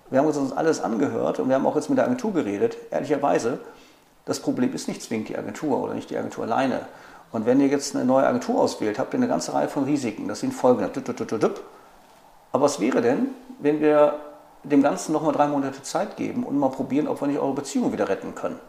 wir 0.08 0.18
haben 0.18 0.26
uns 0.26 0.52
alles 0.52 0.80
angehört 0.80 1.38
und 1.38 1.48
wir 1.48 1.56
haben 1.56 1.66
auch 1.66 1.76
jetzt 1.76 1.88
mit 1.88 1.98
der 1.98 2.06
Agentur 2.06 2.32
geredet, 2.32 2.76
ehrlicherweise. 2.90 3.60
Das 4.30 4.38
Problem 4.38 4.72
ist 4.72 4.86
nicht 4.86 5.02
zwingend 5.02 5.28
die 5.28 5.36
Agentur 5.36 5.82
oder 5.82 5.92
nicht 5.92 6.08
die 6.08 6.16
Agentur 6.16 6.44
alleine. 6.44 6.82
Und 7.32 7.46
wenn 7.46 7.58
ihr 7.60 7.66
jetzt 7.66 7.96
eine 7.96 8.04
neue 8.04 8.28
Agentur 8.28 8.60
auswählt, 8.60 8.96
habt 9.00 9.12
ihr 9.12 9.16
eine 9.16 9.26
ganze 9.26 9.52
Reihe 9.52 9.66
von 9.66 9.82
Risiken. 9.82 10.28
Das 10.28 10.38
sind 10.38 10.54
folgende. 10.54 10.88
Aber 12.52 12.62
was 12.64 12.78
wäre 12.78 13.02
denn, 13.02 13.30
wenn 13.58 13.80
wir 13.80 14.20
dem 14.62 14.84
Ganzen 14.84 15.12
nochmal 15.12 15.32
drei 15.32 15.48
Monate 15.48 15.82
Zeit 15.82 16.16
geben 16.16 16.44
und 16.44 16.56
mal 16.56 16.68
probieren, 16.68 17.08
ob 17.08 17.20
wir 17.20 17.26
nicht 17.26 17.40
eure 17.40 17.54
Beziehung 17.54 17.92
wieder 17.92 18.08
retten 18.08 18.36
können? 18.36 18.60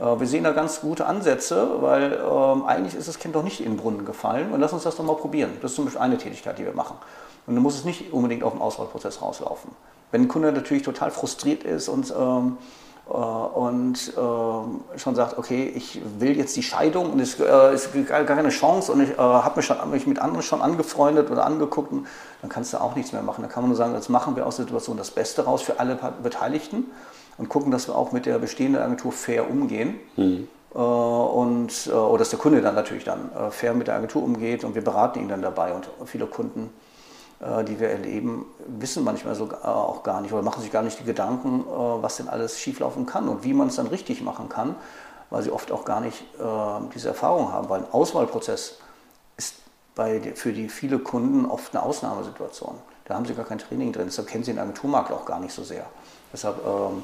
Äh, 0.00 0.18
wir 0.18 0.26
sehen 0.26 0.44
da 0.44 0.52
ganz 0.52 0.80
gute 0.80 1.04
Ansätze, 1.04 1.82
weil 1.82 2.14
ähm, 2.14 2.64
eigentlich 2.64 2.94
ist 2.94 3.06
das 3.06 3.18
Kind 3.18 3.34
doch 3.34 3.42
nicht 3.42 3.60
in 3.60 3.72
den 3.72 3.76
Brunnen 3.76 4.06
gefallen 4.06 4.50
und 4.50 4.60
lass 4.60 4.72
uns 4.72 4.84
das 4.84 4.96
doch 4.96 5.04
mal 5.04 5.16
probieren. 5.16 5.50
Das 5.60 5.72
ist 5.72 5.74
zum 5.76 5.84
Beispiel 5.84 6.00
eine 6.00 6.16
Tätigkeit, 6.16 6.58
die 6.58 6.64
wir 6.64 6.72
machen. 6.72 6.96
Und 7.46 7.54
dann 7.54 7.62
muss 7.62 7.74
es 7.74 7.84
nicht 7.84 8.14
unbedingt 8.14 8.44
auf 8.44 8.54
den 8.54 8.62
Auswahlprozess 8.62 9.20
rauslaufen. 9.20 9.72
Wenn 10.10 10.22
ein 10.22 10.28
Kunde 10.28 10.52
natürlich 10.52 10.84
total 10.84 11.10
frustriert 11.10 11.64
ist 11.64 11.88
und, 11.88 12.14
ähm, 12.18 12.56
äh, 12.56 12.62
und 13.12 14.12
äh, 14.16 14.98
schon 14.98 15.14
sagt, 15.14 15.36
okay, 15.36 15.70
ich 15.74 16.00
will 16.18 16.36
jetzt 16.36 16.56
die 16.56 16.62
Scheidung 16.62 17.12
und 17.12 17.20
es 17.20 17.38
äh, 17.38 17.74
ist 17.74 17.90
gar 18.08 18.24
keine 18.24 18.48
Chance 18.48 18.90
und 18.90 19.02
ich 19.02 19.10
äh, 19.10 19.16
habe 19.18 19.60
mich, 19.60 19.70
mich 19.86 20.06
mit 20.06 20.18
anderen 20.18 20.42
schon 20.42 20.62
angefreundet 20.62 21.30
oder 21.30 21.44
angeguckt, 21.44 21.92
dann 22.40 22.50
kannst 22.50 22.72
du 22.72 22.80
auch 22.80 22.96
nichts 22.96 23.12
mehr 23.12 23.22
machen. 23.22 23.42
Dann 23.42 23.50
kann 23.50 23.64
man 23.64 23.70
nur 23.70 23.76
sagen, 23.76 23.94
jetzt 23.94 24.08
machen 24.08 24.34
wir 24.34 24.46
aus 24.46 24.56
der 24.56 24.64
Situation 24.64 24.96
das 24.96 25.10
Beste 25.10 25.44
raus 25.44 25.60
für 25.60 25.78
alle 25.78 25.98
Beteiligten 26.22 26.86
und 27.36 27.48
gucken, 27.50 27.70
dass 27.70 27.86
wir 27.86 27.96
auch 27.96 28.12
mit 28.12 28.24
der 28.24 28.38
bestehenden 28.38 28.80
Agentur 28.80 29.12
fair 29.12 29.50
umgehen. 29.50 29.96
Mhm. 30.16 30.48
Äh, 30.74 30.78
und, 30.78 31.86
äh, 31.88 31.90
oder 31.90 32.18
dass 32.18 32.30
der 32.30 32.38
Kunde 32.38 32.62
dann 32.62 32.74
natürlich 32.74 33.04
dann 33.04 33.30
äh, 33.32 33.50
fair 33.50 33.74
mit 33.74 33.88
der 33.88 33.96
Agentur 33.96 34.22
umgeht 34.22 34.64
und 34.64 34.74
wir 34.74 34.82
beraten 34.82 35.20
ihn 35.20 35.28
dann 35.28 35.42
dabei. 35.42 35.74
Und 35.74 35.88
viele 36.06 36.26
Kunden, 36.26 36.70
die 37.66 37.80
wir 37.80 37.90
erleben, 37.90 38.46
wissen 38.66 39.02
manchmal 39.02 39.34
so 39.34 39.50
auch 39.64 40.04
gar 40.04 40.20
nicht 40.20 40.32
oder 40.32 40.42
machen 40.42 40.62
sich 40.62 40.70
gar 40.70 40.82
nicht 40.82 41.00
die 41.00 41.04
Gedanken, 41.04 41.64
was 41.66 42.16
denn 42.16 42.28
alles 42.28 42.60
schieflaufen 42.60 43.04
kann 43.04 43.28
und 43.28 43.42
wie 43.42 43.52
man 43.52 43.66
es 43.66 43.76
dann 43.76 43.88
richtig 43.88 44.22
machen 44.22 44.48
kann, 44.48 44.76
weil 45.28 45.42
sie 45.42 45.50
oft 45.50 45.72
auch 45.72 45.84
gar 45.84 46.00
nicht 46.00 46.22
diese 46.94 47.08
Erfahrung 47.08 47.52
haben. 47.52 47.68
Weil 47.68 47.80
ein 47.80 47.90
Auswahlprozess 47.90 48.78
ist 49.36 49.56
bei, 49.96 50.20
für 50.36 50.52
die 50.52 50.68
viele 50.68 51.00
Kunden 51.00 51.44
oft 51.46 51.74
eine 51.74 51.82
Ausnahmesituation. 51.82 52.76
Da 53.06 53.14
haben 53.14 53.26
sie 53.26 53.34
gar 53.34 53.44
kein 53.44 53.58
Training 53.58 53.92
drin, 53.92 54.04
deshalb 54.06 54.28
kennen 54.28 54.44
sie 54.44 54.52
den 54.52 54.60
Agenturmarkt 54.60 55.10
auch 55.10 55.24
gar 55.24 55.40
nicht 55.40 55.52
so 55.52 55.64
sehr. 55.64 55.86
Deshalb 56.32 56.64
ähm, 56.64 57.02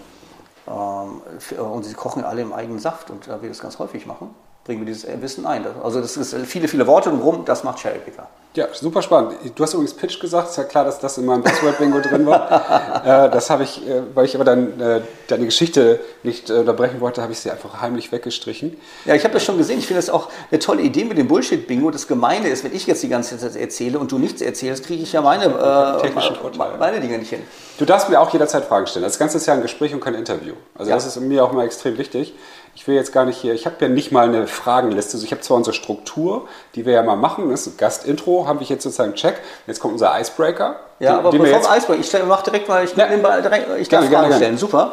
ähm, 0.68 1.22
und 1.58 1.84
sie 1.84 1.94
kochen 1.94 2.24
alle 2.24 2.42
im 2.42 2.52
eigenen 2.52 2.78
Saft 2.78 3.10
und 3.10 3.26
da 3.28 3.40
wir 3.42 3.48
das 3.48 3.60
ganz 3.60 3.78
häufig 3.78 4.06
machen, 4.06 4.34
bringen 4.68 4.84
wir 4.84 4.92
dieses 4.92 5.08
Wissen 5.22 5.46
ein. 5.46 5.64
Also 5.82 6.02
das 6.02 6.18
ist 6.18 6.36
viele, 6.44 6.68
viele 6.68 6.86
Worte 6.86 7.08
drumherum, 7.08 7.46
das 7.46 7.64
macht 7.64 7.78
Cherrypicker. 7.78 8.28
Ja, 8.54 8.66
super 8.72 9.00
spannend. 9.02 9.34
Du 9.54 9.62
hast 9.62 9.72
übrigens 9.72 9.94
Pitch 9.94 10.20
gesagt, 10.20 10.50
ist 10.50 10.56
ja 10.56 10.64
klar, 10.64 10.84
dass 10.84 10.98
das 10.98 11.16
in 11.16 11.24
meinem 11.24 11.42
Buzzword-Bingo 11.42 12.00
drin 12.00 12.26
war. 12.26 13.04
äh, 13.26 13.30
das 13.30 13.48
habe 13.48 13.62
ich, 13.62 13.86
äh, 13.88 14.02
weil 14.14 14.26
ich 14.26 14.34
aber 14.34 14.44
dann 14.44 14.78
äh, 14.78 15.00
deine 15.28 15.46
Geschichte 15.46 16.00
nicht 16.22 16.50
unterbrechen 16.50 17.00
wollte, 17.00 17.22
habe 17.22 17.32
ich 17.32 17.38
sie 17.38 17.50
einfach 17.50 17.80
heimlich 17.80 18.12
weggestrichen. 18.12 18.76
Ja, 19.06 19.14
ich 19.14 19.24
habe 19.24 19.32
das 19.32 19.44
schon 19.44 19.56
gesehen. 19.56 19.78
Ich 19.78 19.86
finde 19.86 20.00
das 20.00 20.10
auch 20.10 20.28
eine 20.50 20.58
tolle 20.58 20.82
Idee 20.82 21.04
mit 21.04 21.16
dem 21.16 21.28
Bullshit-Bingo. 21.28 21.90
Das 21.90 22.06
Gemeine 22.06 22.48
ist, 22.48 22.62
wenn 22.62 22.74
ich 22.74 22.86
jetzt 22.86 23.02
die 23.02 23.08
ganze 23.08 23.38
Zeit 23.38 23.56
erzähle 23.56 23.98
und 23.98 24.12
du 24.12 24.18
nichts 24.18 24.42
erzählst, 24.42 24.84
kriege 24.84 25.02
ich 25.02 25.12
ja 25.12 25.22
meine, 25.22 25.44
äh, 25.44 26.78
meine 26.78 27.00
Dinge 27.00 27.18
nicht 27.18 27.30
hin. 27.30 27.42
Du 27.78 27.84
darfst 27.86 28.10
mir 28.10 28.20
auch 28.20 28.32
jederzeit 28.32 28.64
Fragen 28.64 28.86
stellen. 28.86 29.04
Das 29.04 29.18
Ganze 29.18 29.38
ist 29.38 29.46
ja 29.46 29.54
ein 29.54 29.62
Gespräch 29.62 29.94
und 29.94 30.00
kein 30.00 30.14
Interview. 30.14 30.54
Also 30.74 30.90
ja. 30.90 30.96
das 30.96 31.06
ist 31.06 31.18
mir 31.20 31.44
auch 31.44 31.52
mal 31.52 31.64
extrem 31.64 31.96
wichtig 31.96 32.34
ich 32.78 32.86
will 32.86 32.94
jetzt 32.94 33.12
gar 33.12 33.24
nicht 33.24 33.36
hier, 33.36 33.54
ich 33.54 33.66
habe 33.66 33.74
ja 33.80 33.88
nicht 33.88 34.12
mal 34.12 34.28
eine 34.28 34.46
Fragenliste. 34.46 35.14
Also 35.14 35.24
ich 35.24 35.32
habe 35.32 35.40
zwar 35.40 35.56
unsere 35.56 35.74
Struktur, 35.74 36.46
die 36.76 36.86
wir 36.86 36.92
ja 36.92 37.02
mal 37.02 37.16
machen, 37.16 37.50
das 37.50 37.62
ist 37.62 37.74
ein 37.74 37.76
Gastintro, 37.76 38.46
habe 38.46 38.62
ich 38.62 38.68
jetzt 38.68 38.84
sozusagen 38.84 39.14
Check. 39.14 39.40
Jetzt 39.66 39.80
kommt 39.80 39.94
unser 39.94 40.18
Icebreaker. 40.18 40.76
Ja, 41.00 41.10
den, 41.10 41.18
aber 41.18 41.30
den 41.32 41.42
bevor 41.42 41.76
Icebreaker, 41.76 42.20
ich 42.20 42.24
mache 42.24 42.44
direkt 42.44 42.68
mal, 42.68 42.84
ich, 42.84 42.94
ja. 42.94 43.06
direkt, 43.40 43.80
ich 43.80 43.88
darf 43.88 44.02
gerne, 44.02 44.14
Fragen 44.14 44.28
gerne, 44.28 44.36
stellen. 44.36 44.58
Super. 44.58 44.92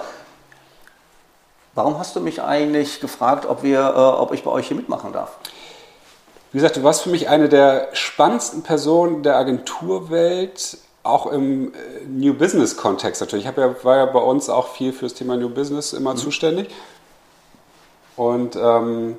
Warum 1.76 2.00
hast 2.00 2.16
du 2.16 2.22
mich 2.22 2.42
eigentlich 2.42 3.02
gefragt, 3.02 3.46
ob, 3.48 3.62
wir, 3.62 3.80
äh, 3.80 4.00
ob 4.00 4.34
ich 4.34 4.44
bei 4.44 4.50
euch 4.50 4.68
hier 4.68 4.78
mitmachen 4.78 5.14
darf? 5.14 5.38
Wie 6.54 6.58
gesagt, 6.58 6.78
du 6.78 6.84
warst 6.84 7.04
für 7.04 7.10
mich 7.12 7.30
eine 7.30 7.50
der 7.50 7.90
spannendsten 7.94 8.64
Personen 8.64 9.22
der 9.22 9.38
Agenturwelt, 9.38 10.80
auch 11.04 11.28
im 11.28 11.68
äh, 11.68 11.78
New 12.08 12.34
Business 12.34 12.78
Kontext 12.78 13.22
natürlich. 13.22 13.46
Ich 13.46 13.56
ja, 13.56 13.76
war 13.84 13.98
ja 13.98 14.06
bei 14.08 14.20
uns 14.20 14.50
auch 14.50 14.70
viel 14.70 14.92
für 14.92 15.06
das 15.06 15.14
Thema 15.14 15.38
New 15.38 15.50
Business 15.50 15.94
immer 15.94 16.14
mhm. 16.14 16.18
zuständig. 16.18 16.70
Und 18.16 18.56
ähm, 18.56 19.18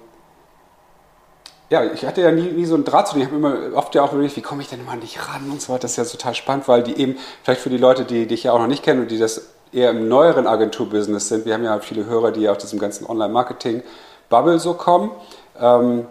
ja, 1.69 1.85
ich 1.85 2.05
hatte 2.07 2.21
ja 2.21 2.31
nie, 2.31 2.53
nie 2.53 2.65
so 2.65 2.75
einen 2.75 2.85
Draht 2.85 3.09
zu 3.09 3.15
denen. 3.15 3.27
Ich 3.27 3.33
habe 3.33 3.37
immer 3.37 3.77
oft 3.77 3.95
ja 3.95 4.03
auch 4.03 4.13
überlegt, 4.13 4.37
wie 4.37 4.43
komme 4.43 4.63
ich 4.63 4.69
denn 4.69 4.85
mal 4.85 4.93
an 4.93 5.01
dich 5.01 5.19
ran 5.29 5.51
und 5.51 5.61
so 5.61 5.73
weiter. 5.73 5.83
Das 5.83 5.93
ist 5.93 5.97
ja 5.97 6.05
total 6.05 6.35
spannend, 6.35 6.69
weil 6.69 6.83
die 6.83 6.97
eben, 6.97 7.17
vielleicht 7.43 7.61
für 7.61 7.71
die 7.71 7.79
Leute, 7.79 8.05
die 8.05 8.27
dich 8.27 8.45
ja 8.45 8.53
auch 8.53 8.59
noch 8.59 8.69
nicht 8.69 8.83
kennen 8.83 9.03
und 9.03 9.11
die 9.11 9.19
das 9.19 9.49
eher 9.73 9.91
im 9.91 10.09
neueren 10.09 10.47
Agenturbusiness 10.47 11.29
sind, 11.29 11.45
wir 11.45 11.55
haben 11.55 11.65
ja 11.65 11.79
viele 11.81 12.07
Hörer, 12.07 12.31
die 12.31 12.43
ja 12.43 12.53
aus 12.53 12.59
diesem 12.59 12.79
ganzen 12.79 13.07
Online-Marketing-Bubble 13.07 14.59
so 14.61 14.75
kommen. 14.75 15.11
Ähm, 15.59 16.07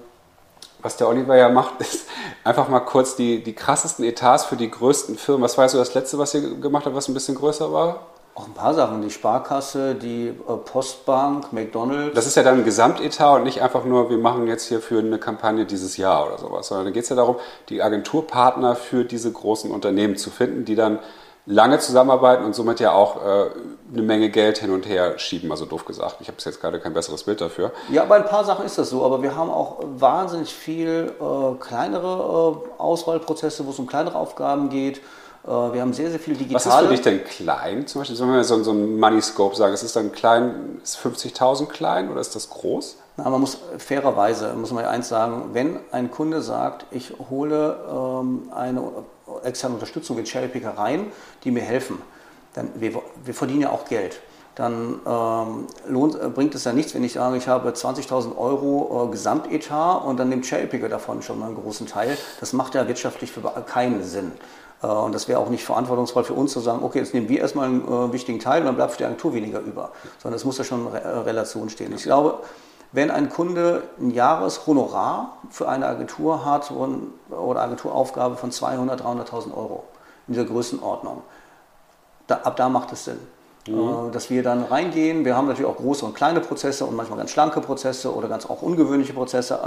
was 0.82 0.98
der 0.98 1.08
Oliver 1.08 1.36
ja 1.38 1.50
macht, 1.50 1.76
ist 1.80 2.08
einfach 2.44 2.68
mal 2.68 2.82
kurz 2.82 3.16
die, 3.16 3.42
die 3.42 3.54
krassesten 3.54 4.04
Etats 4.04 4.44
für 4.44 4.58
die 4.58 4.70
größten 4.70 5.18
Firmen. 5.18 5.44
Was 5.44 5.58
war 5.58 5.68
so 5.70 5.78
das 5.78 5.94
letzte, 5.94 6.18
was 6.18 6.34
ihr 6.34 6.42
gemacht 6.60 6.86
habt, 6.86 6.96
was 6.96 7.08
ein 7.08 7.14
bisschen 7.14 7.36
größer 7.36 7.72
war? 7.72 8.08
Auch 8.38 8.48
ein 8.48 8.54
paar 8.54 8.74
Sachen, 8.74 9.02
die 9.02 9.10
Sparkasse, 9.10 9.96
die 9.96 10.28
äh, 10.28 10.58
Postbank, 10.58 11.54
McDonalds. 11.54 12.14
Das 12.16 12.28
ist 12.28 12.36
ja 12.36 12.44
dann 12.44 12.58
ein 12.60 12.64
Gesamtetat 12.66 13.38
und 13.38 13.44
nicht 13.46 13.62
einfach 13.62 13.86
nur, 13.86 14.10
wir 14.10 14.18
machen 14.18 14.46
jetzt 14.48 14.68
hier 14.68 14.82
für 14.82 15.00
eine 15.00 15.18
Kampagne 15.18 15.66
dieses 15.66 15.96
Jahr 15.96 16.28
oder 16.28 16.38
sowas, 16.38 16.68
sondern 16.68 16.88
da 16.88 16.92
geht 16.92 17.04
es 17.04 17.10
ja 17.10 17.16
darum, 17.16 17.38
die 17.70 17.82
Agenturpartner 17.82 18.76
für 18.76 19.06
diese 19.06 19.32
großen 19.32 19.72
Unternehmen 19.72 20.18
zu 20.18 20.32
finden, 20.32 20.66
die 20.66 20.76
dann 20.76 21.00
lange 21.46 21.80
zusammenarbeiten 21.80 22.44
und 22.44 22.54
somit 22.54 22.82
ja 22.82 22.92
auch 22.92 23.24
äh, 23.24 23.52
eine 23.94 24.02
Menge 24.02 24.30
Geld 24.30 24.58
hin 24.58 24.72
und 24.72 24.86
her 24.86 25.18
schieben, 25.18 25.50
also 25.52 25.66
doof 25.66 25.86
gesagt. 25.86 26.18
Ich 26.20 26.28
habe 26.28 26.38
jetzt 26.44 26.60
gerade 26.60 26.82
kein 26.82 26.94
besseres 26.94 27.24
Bild 27.24 27.40
dafür. 27.40 27.72
Ja, 27.90 28.04
bei 28.04 28.18
ein 28.18 28.26
paar 28.26 28.44
Sachen 28.44 28.66
ist 28.66 28.78
das 28.78 28.90
so, 28.90 29.06
aber 29.06 29.22
wir 29.22 29.38
haben 29.38 29.50
auch 29.50 29.78
wahnsinnig 29.82 30.54
viel 30.54 31.14
äh, 31.22 31.56
kleinere 31.64 32.58
äh, 32.68 32.82
Auswahlprozesse, 32.82 33.66
wo 33.66 33.70
es 33.70 33.80
um 33.80 33.88
kleinere 33.88 34.18
Aufgaben 34.18 34.68
geht 34.68 35.00
wir 35.46 35.82
haben 35.82 35.94
sehr, 35.94 36.10
sehr 36.10 36.20
viele 36.20 36.38
digitale. 36.38 36.66
Was 36.66 36.66
ist 36.66 36.82
für 36.82 36.88
dich 36.90 37.02
denn 37.02 37.24
klein? 37.24 37.88
Zum 37.88 38.02
Beispiel, 38.02 38.20
wenn 38.20 38.34
wir 38.34 38.44
so, 38.44 38.64
so 38.64 38.72
ein 38.72 39.00
Money 39.00 39.22
Scope 39.22 39.56
sagen, 39.56 39.74
ist 39.74 39.84
es 39.84 39.94
dann 39.94 40.12
klein, 40.12 40.80
ist 40.84 40.98
50.000 40.98 41.68
klein 41.68 42.10
oder 42.10 42.20
ist 42.20 42.36
das 42.36 42.50
groß? 42.50 42.98
Na, 43.18 43.30
man 43.30 43.42
muss 43.42 43.60
fairerweise, 43.78 44.54
muss 44.54 44.72
man 44.72 44.84
ja 44.84 44.90
eins 44.90 45.08
sagen, 45.08 45.52
wenn 45.54 45.80
ein 45.92 46.12
Kunde 46.12 46.42
sagt, 46.42 46.86
ich 46.92 47.14
hole 47.30 47.78
ähm, 47.90 48.52
eine 48.54 48.82
externe 49.44 49.76
Unterstützung 49.76 50.18
in 50.18 50.26
Cherrypicker 50.26 50.78
rein, 50.78 51.12
die 51.44 51.52
mir 51.52 51.62
helfen, 51.62 52.02
dann 52.54 52.70
wir, 52.76 53.02
wir 53.24 53.34
verdienen 53.34 53.62
ja 53.62 53.70
auch 53.70 53.86
Geld 53.86 54.20
dann 54.56 55.02
ähm, 55.06 55.68
lohnt, 55.88 56.16
äh, 56.16 56.30
bringt 56.30 56.56
es 56.56 56.64
ja 56.64 56.74
nichts, 56.74 56.96
wenn 56.96 57.04
ich 57.04 57.14
sage, 57.14 57.38
ich 57.38 57.48
habe 57.48 57.70
20.000 57.70 58.38
Euro 58.38 59.06
äh, 59.06 59.12
Gesamtetat 59.12 60.04
und 60.06 60.18
dann 60.18 60.30
nimmt 60.30 60.46
Cherrypicker 60.46 60.90
davon 60.90 61.22
schon 61.22 61.40
mal 61.40 61.48
einen 61.48 61.56
großen 61.56 61.88
Teil. 61.88 62.18
Das 62.40 62.54
macht 62.54 62.74
ja 62.74 62.88
wirtschaftlich 62.88 63.32
für 63.32 63.42
keinen 63.66 64.04
Sinn. 64.04 64.32
Äh, 64.82 64.88
und 64.88 65.14
das 65.16 65.28
wäre 65.28 65.40
auch 65.40 65.50
nicht 65.50 65.64
verantwortungsvoll 65.64 66.24
für 66.24 66.34
uns 66.34 66.52
zu 66.52 66.60
sagen, 66.60 66.84
okay, 66.84 67.00
jetzt 67.00 67.14
nehmen 67.14 67.30
wir 67.30 67.40
erstmal 67.40 67.68
einen 67.68 67.88
äh, 67.88 68.14
wichtigen 68.14 68.40
Teil 68.40 68.62
und 68.62 68.68
dann 68.68 68.76
bleibt 68.76 68.92
für 68.92 68.98
die 69.00 69.06
Agentur 69.06 69.34
weniger 69.34 69.60
über. 69.60 69.92
Sondern 70.22 70.36
es 70.36 70.46
muss 70.46 70.58
ja 70.58 70.64
schon 70.64 70.82
in 70.82 70.88
Re 70.88 71.02
äh, 71.02 71.08
Relation 71.20 71.70
stehen. 71.70 71.94
Ich 71.94 72.04
glaube, 72.04 72.40
wenn 72.92 73.12
ein 73.12 73.30
Kunde 73.30 73.84
ein 74.00 74.12
Jahreshonorar 74.12 75.38
für 75.50 75.68
eine 75.68 75.88
Agentur 75.88 76.46
hat 76.46 76.72
oder 76.72 77.62
Agenturaufgabe 77.62 78.38
von 78.38 78.52
200.000, 78.52 79.02
300.000 79.02 79.54
Euro 79.54 79.84
in 80.28 80.34
dieser 80.34 80.46
Größenordnung, 80.46 81.22
da, 82.28 82.36
ab 82.44 82.56
da 82.56 82.70
macht 82.70 82.94
es 82.94 83.06
Sinn. 83.06 83.20
Mhm. 83.68 84.12
Dass 84.12 84.30
wir 84.30 84.44
dann 84.44 84.64
reingehen. 84.64 85.26
Wir 85.26 85.36
haben 85.36 85.48
natürlich 85.48 85.70
auch 85.70 85.78
große 85.78 86.06
und 86.06 86.14
kleine 86.14 86.40
Prozesse 86.40 86.86
und 86.86 86.96
manchmal 86.96 87.18
ganz 87.18 87.32
schlanke 87.32 87.60
Prozesse 87.60 88.16
oder 88.16 88.28
ganz 88.28 88.46
auch 88.46 88.62
ungewöhnliche 88.62 89.14
Prozesse. 89.14 89.60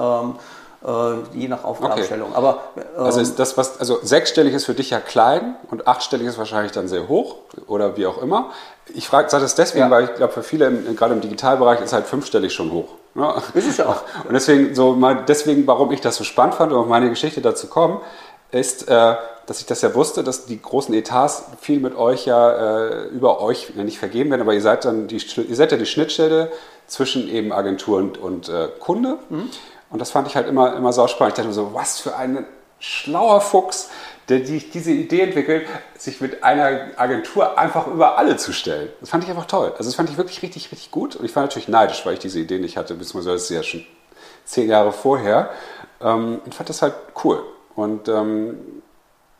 Ähm, 0.86 1.24
äh, 1.34 1.38
je 1.38 1.48
nach 1.48 1.64
Aufgabenstellung. 1.64 2.28
Okay. 2.28 2.38
Aber, 2.38 2.60
ähm, 2.76 3.04
also 3.04 3.20
ist 3.20 3.38
das, 3.38 3.56
was, 3.56 3.80
also 3.80 3.98
sechsstellig 4.02 4.54
ist 4.54 4.64
für 4.64 4.74
dich 4.74 4.90
ja 4.90 5.00
klein 5.00 5.56
und 5.70 5.88
achtstellig 5.88 6.28
ist 6.28 6.38
wahrscheinlich 6.38 6.70
dann 6.70 6.86
sehr 6.86 7.08
hoch 7.08 7.36
oder 7.66 7.96
wie 7.96 8.06
auch 8.06 8.22
immer. 8.22 8.50
Ich 8.94 9.08
frage, 9.08 9.28
sage 9.28 9.42
das 9.42 9.56
deswegen, 9.56 9.86
ja. 9.86 9.90
weil 9.90 10.04
ich 10.04 10.14
glaube, 10.14 10.32
für 10.32 10.44
viele, 10.44 10.70
gerade 10.94 11.14
im 11.14 11.20
Digitalbereich, 11.20 11.80
ist 11.80 11.92
halt 11.92 12.06
fünfstellig 12.06 12.52
schon 12.52 12.70
hoch. 12.70 12.90
Ne? 13.14 13.34
Ist 13.54 13.68
es 13.68 13.76
ja 13.78 13.86
auch. 13.86 14.02
Und 14.24 14.34
deswegen, 14.34 14.74
so 14.74 14.94
mal, 14.94 15.24
deswegen, 15.26 15.66
warum 15.66 15.90
ich 15.90 16.00
das 16.00 16.16
so 16.16 16.22
spannend 16.22 16.54
fand, 16.54 16.72
um 16.72 16.78
auf 16.78 16.86
meine 16.86 17.08
Geschichte 17.08 17.40
dazu 17.40 17.66
kommen, 17.66 18.00
ist, 18.52 18.88
äh, 18.88 19.16
dass 19.46 19.60
ich 19.60 19.66
das 19.66 19.82
ja 19.82 19.94
wusste, 19.94 20.22
dass 20.22 20.46
die 20.46 20.62
großen 20.62 20.94
Etats 20.94 21.44
viel 21.60 21.80
mit 21.80 21.96
euch 21.96 22.26
ja 22.26 22.78
äh, 22.86 23.04
über 23.08 23.40
euch 23.40 23.74
nicht 23.74 23.98
vergeben 23.98 24.30
werden, 24.30 24.42
aber 24.42 24.54
ihr 24.54 24.62
seid 24.62 24.84
dann 24.84 25.08
die, 25.08 25.16
ihr 25.16 25.56
seid 25.56 25.72
ja 25.72 25.78
die 25.78 25.86
Schnittstelle 25.86 26.52
zwischen 26.86 27.28
eben 27.28 27.52
Agentur 27.52 27.98
und, 27.98 28.18
und 28.18 28.48
äh, 28.48 28.68
Kunde. 28.78 29.18
Mhm. 29.28 29.50
Und 29.90 30.00
das 30.00 30.10
fand 30.10 30.28
ich 30.28 30.36
halt 30.36 30.46
immer, 30.46 30.76
immer 30.76 30.92
sauspannend. 30.92 31.32
Ich 31.32 31.36
dachte 31.36 31.48
mir 31.48 31.54
so, 31.54 31.74
was 31.74 31.98
für 32.00 32.16
ein 32.16 32.46
schlauer 32.78 33.40
Fuchs, 33.40 33.90
der 34.28 34.40
die, 34.40 34.58
diese 34.58 34.90
Idee 34.90 35.22
entwickelt, 35.22 35.66
sich 35.96 36.20
mit 36.20 36.44
einer 36.44 36.88
Agentur 36.96 37.58
einfach 37.58 37.86
über 37.86 38.18
alle 38.18 38.36
zu 38.36 38.52
stellen. 38.52 38.90
Das 39.00 39.10
fand 39.10 39.24
ich 39.24 39.30
einfach 39.30 39.46
toll. 39.46 39.72
Also 39.72 39.84
das 39.84 39.94
fand 39.94 40.10
ich 40.10 40.18
wirklich 40.18 40.42
richtig, 40.42 40.70
richtig 40.70 40.90
gut. 40.90 41.16
Und 41.16 41.24
ich 41.24 41.34
war 41.34 41.42
natürlich 41.42 41.68
neidisch, 41.68 42.04
weil 42.04 42.14
ich 42.14 42.18
diese 42.18 42.38
Idee 42.38 42.58
nicht 42.58 42.76
hatte, 42.76 42.94
beziehungsweise 42.94 43.34
das 43.34 43.44
ist 43.44 43.50
ja 43.50 43.62
schon 43.62 43.84
zehn 44.44 44.68
Jahre 44.68 44.92
vorher. 44.92 45.50
Ähm, 46.00 46.40
und 46.44 46.54
fand 46.54 46.68
das 46.68 46.82
halt 46.82 46.94
cool. 47.24 47.42
Und 47.74 48.08
ähm, 48.08 48.82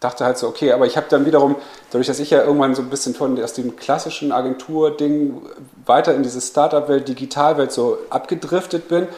dachte 0.01 0.25
halt 0.25 0.39
so, 0.39 0.49
okay, 0.49 0.73
aber 0.73 0.87
ich 0.87 0.97
habe 0.97 1.07
dann 1.11 1.27
wiederum, 1.27 1.57
dadurch, 1.91 2.07
dass 2.07 2.21
ich 2.21 2.31
ja 2.31 2.43
irgendwann 2.43 2.75
so 2.75 2.83
ein 2.83 2.91
bisschen 2.91 3.15
von 3.15 3.43
aus 3.43 3.53
dem 3.53 3.77
klassischen 3.77 4.33
Agentur-Ding 4.33 5.43
weiter 5.85 6.15
in 6.15 6.23
diese 6.23 6.41
Startup-Welt, 6.41 7.09
Digitalwelt 7.09 7.73
so 7.73 7.99
abgedriftet 8.11 8.89
bin, 8.89 9.09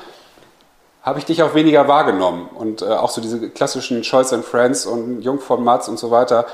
habe 1.03 1.19
ich 1.19 1.25
dich 1.25 1.43
auch 1.43 1.55
weniger 1.55 1.89
wahrgenommen. 1.89 2.49
Und 2.55 2.83
äh, 2.83 2.87
auch 2.87 3.11
so 3.11 3.21
diese 3.21 3.51
klassischen 3.51 4.05
Scholz 4.05 4.33
and 4.33 4.45
Friends 4.45 4.87
und 4.87 5.23
Jung 5.23 5.41
von 5.41 5.65
Matz 5.65 5.89
und 5.89 5.99
so 5.99 6.11
weiter, 6.11 6.47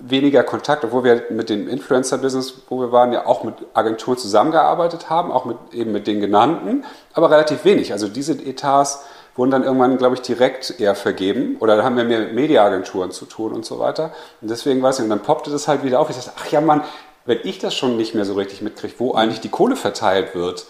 weniger 0.00 0.42
Kontakt, 0.42 0.84
obwohl 0.84 1.04
wir 1.04 1.22
mit 1.30 1.48
dem 1.48 1.68
Influencer-Business, 1.68 2.62
wo 2.68 2.80
wir 2.80 2.92
waren, 2.92 3.12
ja 3.12 3.26
auch 3.26 3.44
mit 3.44 3.54
Agenturen 3.74 4.18
zusammengearbeitet 4.18 5.08
haben, 5.10 5.30
auch 5.30 5.44
mit, 5.44 5.56
eben 5.72 5.92
mit 5.92 6.06
den 6.06 6.20
genannten, 6.20 6.84
aber 7.12 7.30
relativ 7.30 7.64
wenig. 7.64 7.92
Also 7.92 8.08
diese 8.08 8.32
Etats 8.32 9.04
wurden 9.36 9.50
dann 9.50 9.64
irgendwann, 9.64 9.98
glaube 9.98 10.14
ich, 10.14 10.22
direkt 10.22 10.80
eher 10.80 10.94
vergeben 10.94 11.56
oder 11.60 11.76
da 11.76 11.84
haben 11.84 11.96
wir 11.96 12.04
mehr 12.04 12.20
mit 12.20 12.34
Mediaagenturen 12.34 13.10
zu 13.10 13.24
tun 13.24 13.52
und 13.52 13.64
so 13.64 13.78
weiter. 13.78 14.12
Und 14.40 14.50
deswegen 14.50 14.82
weiß 14.82 14.98
ich, 14.98 15.04
und 15.04 15.10
dann 15.10 15.22
poppte 15.22 15.50
das 15.50 15.68
halt 15.68 15.84
wieder 15.84 16.00
auf. 16.00 16.10
Ich 16.10 16.16
dachte, 16.16 16.32
ach 16.36 16.46
ja, 16.50 16.60
Mann, 16.60 16.82
wenn 17.24 17.38
ich 17.44 17.58
das 17.58 17.74
schon 17.74 17.96
nicht 17.96 18.14
mehr 18.14 18.24
so 18.24 18.34
richtig 18.34 18.62
mitkriege, 18.62 18.94
wo 18.98 19.14
eigentlich 19.14 19.40
die 19.40 19.48
Kohle 19.48 19.76
verteilt 19.76 20.34
wird, 20.34 20.66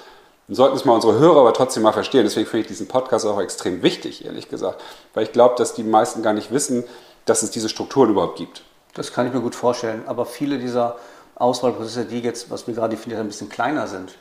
dann 0.47 0.57
sollten 0.57 0.77
es 0.77 0.85
mal 0.85 0.93
unsere 0.93 1.19
Hörer 1.19 1.41
aber 1.41 1.55
trotzdem 1.55 1.83
mal 1.83 1.93
verstehen. 1.93 2.25
Deswegen 2.25 2.47
finde 2.47 2.63
ich 2.63 2.67
diesen 2.67 2.87
Podcast 2.87 3.25
auch 3.27 3.41
extrem 3.41 3.83
wichtig, 3.83 4.25
ehrlich 4.25 4.49
gesagt. 4.49 4.83
Weil 5.15 5.25
ich 5.25 5.33
glaube, 5.33 5.55
dass 5.57 5.75
die 5.75 5.85
meisten 5.85 6.23
gar 6.23 6.35
nicht 6.35 6.53
wissen, 6.53 6.85
dass 7.25 7.43
es 7.43 7.51
diese 7.51 7.69
Strukturen 7.69 8.11
überhaupt 8.11 8.37
gibt. 8.37 8.63
Das 8.93 9.13
kann 9.13 9.27
ich 9.27 9.33
mir 9.33 9.41
gut 9.41 9.55
vorstellen. 9.55 10.05
Aber 10.07 10.27
viele 10.27 10.59
dieser 10.59 10.97
Auswahlprozesse, 11.37 12.05
die 12.05 12.21
jetzt, 12.21 12.51
was 12.51 12.67
wir 12.67 12.75
gerade 12.75 12.95
definiert 12.95 13.19
haben, 13.19 13.27
ein 13.27 13.31
bisschen 13.31 13.49
kleiner 13.49 13.87
sind, 13.87 14.17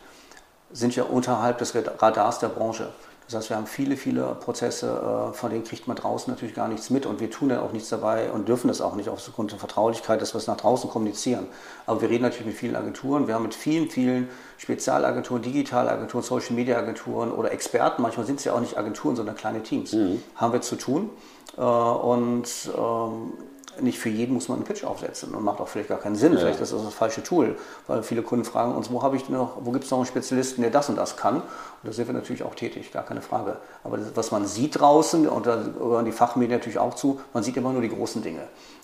sind 0.71 0.95
ja 0.95 1.03
unterhalb 1.03 1.57
des 1.57 1.75
Radars 1.75 2.39
der 2.39 2.47
Branche. 2.47 2.89
Das 3.27 3.35
heißt, 3.35 3.49
wir 3.49 3.57
haben 3.57 3.67
viele, 3.67 3.97
viele 3.97 4.35
Prozesse, 4.35 5.31
äh, 5.31 5.33
von 5.33 5.49
denen 5.49 5.63
kriegt 5.63 5.87
man 5.87 5.95
draußen 5.95 6.31
natürlich 6.31 6.55
gar 6.55 6.67
nichts 6.67 6.89
mit 6.89 7.05
und 7.05 7.19
wir 7.19 7.29
tun 7.29 7.49
dann 7.49 7.59
auch 7.59 7.71
nichts 7.71 7.89
dabei 7.89 8.31
und 8.31 8.47
dürfen 8.47 8.67
das 8.67 8.81
auch 8.81 8.95
nicht 8.95 9.09
aufgrund 9.09 9.51
der 9.51 9.59
Vertraulichkeit, 9.59 10.21
dass 10.21 10.33
wir 10.33 10.39
es 10.39 10.47
nach 10.47 10.57
draußen 10.57 10.89
kommunizieren. 10.89 11.47
Aber 11.85 12.01
wir 12.01 12.09
reden 12.09 12.23
natürlich 12.23 12.47
mit 12.47 12.55
vielen 12.55 12.75
Agenturen, 12.75 13.27
wir 13.27 13.35
haben 13.35 13.43
mit 13.43 13.55
vielen, 13.55 13.89
vielen 13.89 14.29
Spezialagenturen, 14.57 15.41
Digitalagenturen, 15.41 16.23
Social 16.23 16.55
Media 16.55 16.77
Agenturen 16.77 17.31
oder 17.31 17.51
Experten, 17.51 18.01
manchmal 18.01 18.25
sind 18.25 18.39
es 18.39 18.45
ja 18.45 18.53
auch 18.53 18.61
nicht 18.61 18.77
Agenturen, 18.77 19.15
sondern 19.15 19.35
kleine 19.35 19.63
Teams, 19.63 19.93
mhm. 19.93 20.21
haben 20.35 20.53
wir 20.53 20.61
zu 20.61 20.75
tun. 20.75 21.09
Äh, 21.57 21.61
und 21.61 22.47
ähm, 22.77 23.33
nicht 23.81 23.99
für 23.99 24.09
jeden 24.09 24.33
muss 24.33 24.49
man 24.49 24.57
einen 24.57 24.65
Pitch 24.65 24.83
aufsetzen 24.83 25.33
und 25.33 25.43
macht 25.43 25.59
auch 25.59 25.67
vielleicht 25.67 25.89
gar 25.89 25.99
keinen 25.99 26.15
Sinn. 26.15 26.33
Ja. 26.33 26.39
Vielleicht 26.39 26.61
ist 26.61 26.73
das 26.73 26.83
das 26.83 26.93
falsche 26.93 27.23
Tool, 27.23 27.57
weil 27.87 28.03
viele 28.03 28.21
Kunden 28.21 28.45
fragen 28.45 28.75
uns, 28.75 28.91
wo 28.91 29.01
habe 29.01 29.15
ich 29.15 29.29
noch, 29.29 29.57
wo 29.61 29.71
gibt 29.71 29.85
es 29.85 29.91
noch 29.91 29.97
einen 29.97 30.07
Spezialisten, 30.07 30.61
der 30.61 30.71
das 30.71 30.89
und 30.89 30.97
das 30.97 31.17
kann? 31.17 31.37
Und 31.37 31.43
da 31.83 31.91
sind 31.91 32.07
wir 32.07 32.13
natürlich 32.13 32.43
auch 32.43 32.55
tätig, 32.55 32.91
gar 32.91 33.03
keine 33.03 33.21
Frage. 33.21 33.57
Aber 33.83 33.97
das, 33.97 34.07
was 34.15 34.31
man 34.31 34.45
sieht 34.45 34.79
draußen, 34.79 35.27
und 35.27 35.45
da 35.45 35.55
gehören 35.55 36.05
die 36.05 36.11
Fachmedien 36.11 36.57
natürlich 36.57 36.79
auch 36.79 36.93
zu, 36.93 37.19
man 37.33 37.43
sieht 37.43 37.57
immer 37.57 37.71
nur 37.71 37.81
die 37.81 37.89
großen 37.89 38.21
Dinge. 38.21 38.41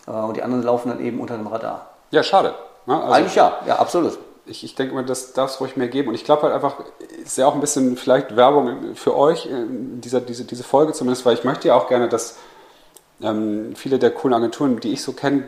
Äh, 0.07 0.11
und 0.11 0.37
die 0.37 0.43
anderen 0.43 0.63
laufen 0.63 0.89
dann 0.89 0.99
eben 0.99 1.19
unter 1.19 1.37
dem 1.37 1.47
Radar. 1.47 1.91
Ja, 2.11 2.23
schade. 2.23 2.53
Ne? 2.85 2.95
Also 3.01 3.13
Eigentlich 3.13 3.35
ja, 3.35 3.59
ja, 3.65 3.75
absolut. 3.77 4.17
Ich, 4.45 4.63
ich 4.63 4.73
denke 4.73 4.95
mal, 4.95 5.05
das 5.05 5.33
darf 5.33 5.51
es 5.51 5.61
ruhig 5.61 5.77
mehr 5.77 5.89
geben. 5.89 6.09
Und 6.09 6.15
ich 6.15 6.25
glaube 6.25 6.43
halt 6.43 6.53
einfach, 6.53 6.77
ist 7.23 7.37
ja 7.37 7.45
auch 7.45 7.53
ein 7.53 7.61
bisschen 7.61 7.97
vielleicht 7.97 8.35
Werbung 8.35 8.95
für 8.95 9.15
euch, 9.15 9.45
äh, 9.45 9.65
dieser, 9.67 10.21
diese, 10.21 10.45
diese 10.45 10.63
Folge 10.63 10.93
zumindest, 10.93 11.25
weil 11.25 11.35
ich 11.35 11.43
möchte 11.43 11.67
ja 11.67 11.75
auch 11.75 11.87
gerne, 11.87 12.09
dass 12.09 12.37
ähm, 13.21 13.75
viele 13.75 13.99
der 13.99 14.11
coolen 14.11 14.33
Agenturen, 14.33 14.79
die 14.79 14.93
ich 14.93 15.01
so 15.01 15.13
kenne, 15.13 15.43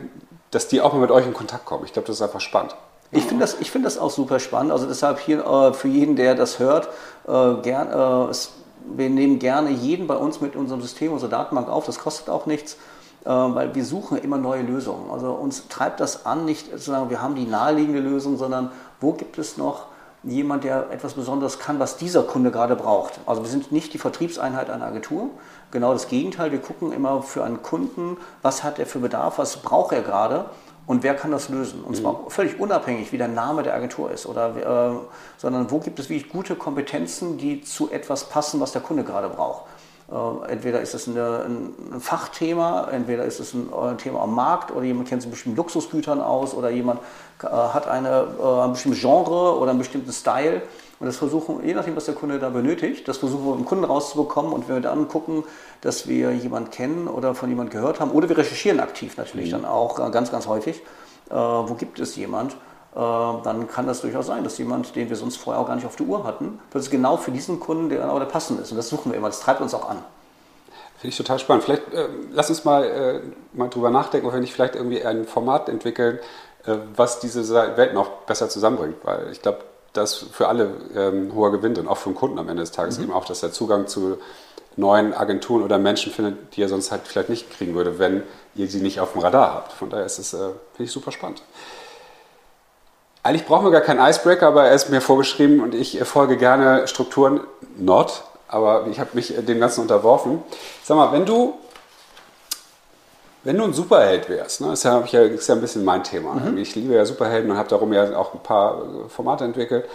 dass 0.50 0.68
die 0.68 0.80
auch 0.80 0.92
mal 0.92 1.00
mit 1.00 1.10
euch 1.10 1.26
in 1.26 1.32
Kontakt 1.32 1.64
kommen. 1.64 1.84
Ich 1.84 1.92
glaube, 1.92 2.06
das 2.06 2.16
ist 2.16 2.22
einfach 2.22 2.40
spannend. 2.40 2.76
Ich 3.10 3.24
finde 3.24 3.42
das, 3.42 3.54
find 3.54 3.84
das 3.84 3.98
auch 3.98 4.10
super 4.10 4.40
spannend. 4.40 4.72
Also 4.72 4.86
deshalb 4.86 5.18
hier 5.18 5.44
äh, 5.44 5.74
für 5.74 5.88
jeden, 5.88 6.16
der 6.16 6.34
das 6.34 6.58
hört, 6.58 6.88
äh, 7.28 7.54
gern, 7.62 7.88
äh, 7.88 8.34
wir 8.96 9.10
nehmen 9.10 9.38
gerne 9.38 9.70
jeden 9.70 10.06
bei 10.06 10.16
uns 10.16 10.40
mit 10.40 10.56
unserem 10.56 10.80
System, 10.80 11.12
unserer 11.12 11.30
Datenbank 11.30 11.68
auf. 11.68 11.84
Das 11.84 11.98
kostet 11.98 12.30
auch 12.30 12.46
nichts, 12.46 12.78
äh, 13.24 13.28
weil 13.28 13.74
wir 13.74 13.84
suchen 13.84 14.16
immer 14.16 14.38
neue 14.38 14.62
Lösungen. 14.62 15.10
Also 15.10 15.32
uns 15.32 15.68
treibt 15.68 16.00
das 16.00 16.24
an, 16.24 16.46
nicht 16.46 16.70
zu 16.70 16.78
sagen, 16.90 17.10
wir 17.10 17.20
haben 17.20 17.34
die 17.34 17.44
naheliegende 17.44 18.00
Lösung, 18.00 18.38
sondern 18.38 18.72
wo 19.00 19.12
gibt 19.12 19.36
es 19.36 19.58
noch 19.58 19.86
jemand, 20.24 20.64
der 20.64 20.90
etwas 20.90 21.14
Besonderes 21.14 21.58
kann, 21.58 21.78
was 21.78 21.96
dieser 21.96 22.22
Kunde 22.22 22.50
gerade 22.50 22.76
braucht. 22.76 23.20
Also 23.26 23.42
wir 23.42 23.50
sind 23.50 23.72
nicht 23.72 23.92
die 23.92 23.98
Vertriebseinheit 23.98 24.70
einer 24.70 24.86
Agentur, 24.86 25.30
genau 25.72 25.92
das 25.92 26.06
Gegenteil. 26.06 26.52
Wir 26.52 26.60
gucken 26.60 26.92
immer 26.92 27.22
für 27.22 27.42
einen 27.42 27.62
Kunden, 27.62 28.16
was 28.42 28.62
hat 28.62 28.78
er 28.78 28.86
für 28.86 29.00
Bedarf, 29.00 29.38
was 29.38 29.56
braucht 29.56 29.92
er 29.92 30.02
gerade 30.02 30.44
und 30.86 31.02
wer 31.02 31.14
kann 31.14 31.30
das 31.32 31.48
lösen. 31.48 31.82
Und 31.82 31.96
zwar 31.96 32.12
mhm. 32.12 32.30
völlig 32.30 32.60
unabhängig, 32.60 33.12
wie 33.12 33.18
der 33.18 33.28
Name 33.28 33.62
der 33.62 33.74
Agentur 33.74 34.10
ist, 34.10 34.26
oder, 34.26 34.56
äh, 34.56 34.96
sondern 35.38 35.70
wo 35.70 35.78
gibt 35.78 35.98
es 35.98 36.08
wirklich 36.08 36.30
gute 36.30 36.54
Kompetenzen, 36.54 37.38
die 37.38 37.62
zu 37.62 37.90
etwas 37.90 38.28
passen, 38.28 38.60
was 38.60 38.72
der 38.72 38.82
Kunde 38.82 39.02
gerade 39.02 39.28
braucht. 39.28 39.64
Äh, 40.10 40.52
entweder 40.52 40.80
ist 40.80 40.94
es 40.94 41.08
eine, 41.08 41.46
ein 41.46 42.00
Fachthema, 42.00 42.88
entweder 42.90 43.24
ist 43.24 43.40
es 43.40 43.54
ein, 43.54 43.72
ein, 43.72 43.98
Thema 43.98 44.22
am 44.22 44.34
Markt 44.34 44.70
oder 44.70 44.84
jemand 44.84 45.08
kennt 45.08 45.22
sich 45.22 45.28
mit 45.28 45.36
bestimmten 45.36 45.56
Luxusgütern 45.56 46.20
aus 46.20 46.54
oder 46.54 46.70
jemand 46.70 47.00
äh, 47.42 47.46
hat 47.46 47.86
eine, 47.88 48.26
äh, 48.38 48.64
ein 48.64 48.72
bestimmtes 48.72 49.00
Genre 49.00 49.58
oder 49.58 49.70
einen 49.70 49.78
bestimmten 49.78 50.12
Style. 50.12 50.62
Und 51.02 51.06
das 51.06 51.16
versuchen, 51.16 51.66
je 51.66 51.74
nachdem, 51.74 51.96
was 51.96 52.04
der 52.04 52.14
Kunde 52.14 52.38
da 52.38 52.48
benötigt, 52.48 53.08
das 53.08 53.18
versuchen 53.18 53.44
wir 53.44 53.54
beim 53.54 53.64
Kunden 53.64 53.82
rauszubekommen 53.82 54.52
und 54.52 54.68
wenn 54.68 54.76
wir 54.76 54.82
dann 54.82 55.08
gucken, 55.08 55.42
dass 55.80 56.06
wir 56.06 56.30
jemanden 56.30 56.70
kennen 56.70 57.08
oder 57.08 57.34
von 57.34 57.48
jemandem 57.48 57.72
gehört 57.72 57.98
haben 57.98 58.12
oder 58.12 58.28
wir 58.28 58.38
recherchieren 58.38 58.78
aktiv 58.78 59.16
natürlich 59.16 59.48
mhm. 59.48 59.62
dann 59.62 59.64
auch 59.64 59.96
ganz, 60.12 60.30
ganz 60.30 60.46
häufig, 60.46 60.76
äh, 61.28 61.34
wo 61.34 61.74
gibt 61.74 61.98
es 61.98 62.14
jemand, 62.14 62.52
äh, 62.52 62.56
dann 62.94 63.66
kann 63.66 63.88
das 63.88 64.02
durchaus 64.02 64.28
sein, 64.28 64.44
dass 64.44 64.58
jemand, 64.58 64.94
den 64.94 65.08
wir 65.08 65.16
sonst 65.16 65.38
vorher 65.38 65.60
auch 65.60 65.66
gar 65.66 65.74
nicht 65.74 65.86
auf 65.86 65.96
der 65.96 66.06
Uhr 66.06 66.22
hatten, 66.22 66.60
plötzlich 66.70 66.92
genau 66.92 67.16
für 67.16 67.32
diesen 67.32 67.58
Kunden 67.58 67.88
der 67.88 67.98
genau 67.98 68.20
der 68.20 68.26
passend 68.26 68.60
ist. 68.60 68.70
Und 68.70 68.76
das 68.76 68.88
suchen 68.88 69.10
wir 69.10 69.18
immer, 69.18 69.26
das 69.26 69.40
treibt 69.40 69.60
uns 69.60 69.74
auch 69.74 69.90
an. 69.90 69.98
Finde 70.98 71.08
ich 71.08 71.16
total 71.16 71.40
spannend. 71.40 71.64
Vielleicht 71.64 71.92
äh, 71.92 72.06
lass 72.30 72.48
uns 72.48 72.64
mal, 72.64 72.84
äh, 72.84 73.20
mal 73.54 73.68
drüber 73.68 73.90
nachdenken, 73.90 74.28
ob 74.28 74.34
wir 74.34 74.40
nicht 74.40 74.52
vielleicht 74.52 74.76
irgendwie 74.76 75.04
ein 75.04 75.24
Format 75.24 75.68
entwickeln, 75.68 76.20
äh, 76.64 76.76
was 76.94 77.18
diese 77.18 77.52
Welt 77.76 77.92
noch 77.92 78.08
besser 78.26 78.48
zusammenbringt. 78.48 78.98
Weil 79.02 79.32
ich 79.32 79.42
glaube, 79.42 79.64
das 79.92 80.14
für 80.14 80.48
alle 80.48 80.74
ähm, 80.94 81.34
hoher 81.34 81.52
Gewinn 81.52 81.76
und 81.76 81.88
auch 81.88 81.98
für 81.98 82.10
den 82.10 82.14
Kunden 82.14 82.38
am 82.38 82.48
Ende 82.48 82.62
des 82.62 82.72
Tages 82.72 82.98
mhm. 82.98 83.04
eben 83.04 83.12
auch, 83.12 83.24
dass 83.24 83.42
er 83.42 83.52
Zugang 83.52 83.86
zu 83.86 84.18
neuen 84.76 85.12
Agenturen 85.12 85.62
oder 85.62 85.78
Menschen 85.78 86.12
findet, 86.12 86.56
die 86.56 86.62
er 86.62 86.68
sonst 86.68 86.90
halt 86.90 87.02
vielleicht 87.04 87.28
nicht 87.28 87.50
kriegen 87.50 87.74
würde, 87.74 87.98
wenn 87.98 88.22
ihr 88.54 88.68
sie 88.68 88.80
nicht 88.80 89.00
auf 89.00 89.12
dem 89.12 89.20
Radar 89.20 89.54
habt. 89.54 89.72
Von 89.72 89.90
daher 89.90 90.06
ist 90.06 90.18
es, 90.18 90.32
äh, 90.32 90.38
finde 90.38 90.84
ich 90.84 90.92
super 90.92 91.12
spannend. 91.12 91.42
Eigentlich 93.22 93.46
brauchen 93.46 93.64
wir 93.64 93.70
gar 93.70 93.82
keinen 93.82 94.00
Icebreaker, 94.00 94.48
aber 94.48 94.64
er 94.64 94.74
ist 94.74 94.90
mir 94.90 95.00
vorgeschrieben 95.00 95.60
und 95.60 95.74
ich 95.74 96.02
folge 96.04 96.36
gerne 96.36 96.88
Strukturen. 96.88 97.40
Not, 97.76 98.24
aber 98.48 98.86
ich 98.90 98.98
habe 98.98 99.10
mich 99.12 99.32
dem 99.36 99.60
Ganzen 99.60 99.82
unterworfen. 99.82 100.42
Sag 100.82 100.96
mal, 100.96 101.12
wenn 101.12 101.24
du, 101.24 101.54
wenn 103.44 103.58
du 103.58 103.64
ein 103.64 103.72
Superheld 103.72 104.28
wärst, 104.28 104.60
ne, 104.60 104.72
ist, 104.72 104.84
ja, 104.84 105.00
ist 105.00 105.48
ja 105.48 105.54
ein 105.54 105.60
bisschen 105.60 105.84
mein 105.84 106.04
Thema. 106.04 106.34
Mhm. 106.34 106.58
Ich 106.58 106.74
liebe 106.74 106.94
ja 106.94 107.04
Superhelden 107.04 107.50
und 107.50 107.56
habe 107.56 107.68
darum 107.68 107.92
ja 107.92 108.16
auch 108.16 108.34
ein 108.34 108.42
paar 108.42 109.08
Formate 109.08 109.44
entwickelt. 109.44 109.88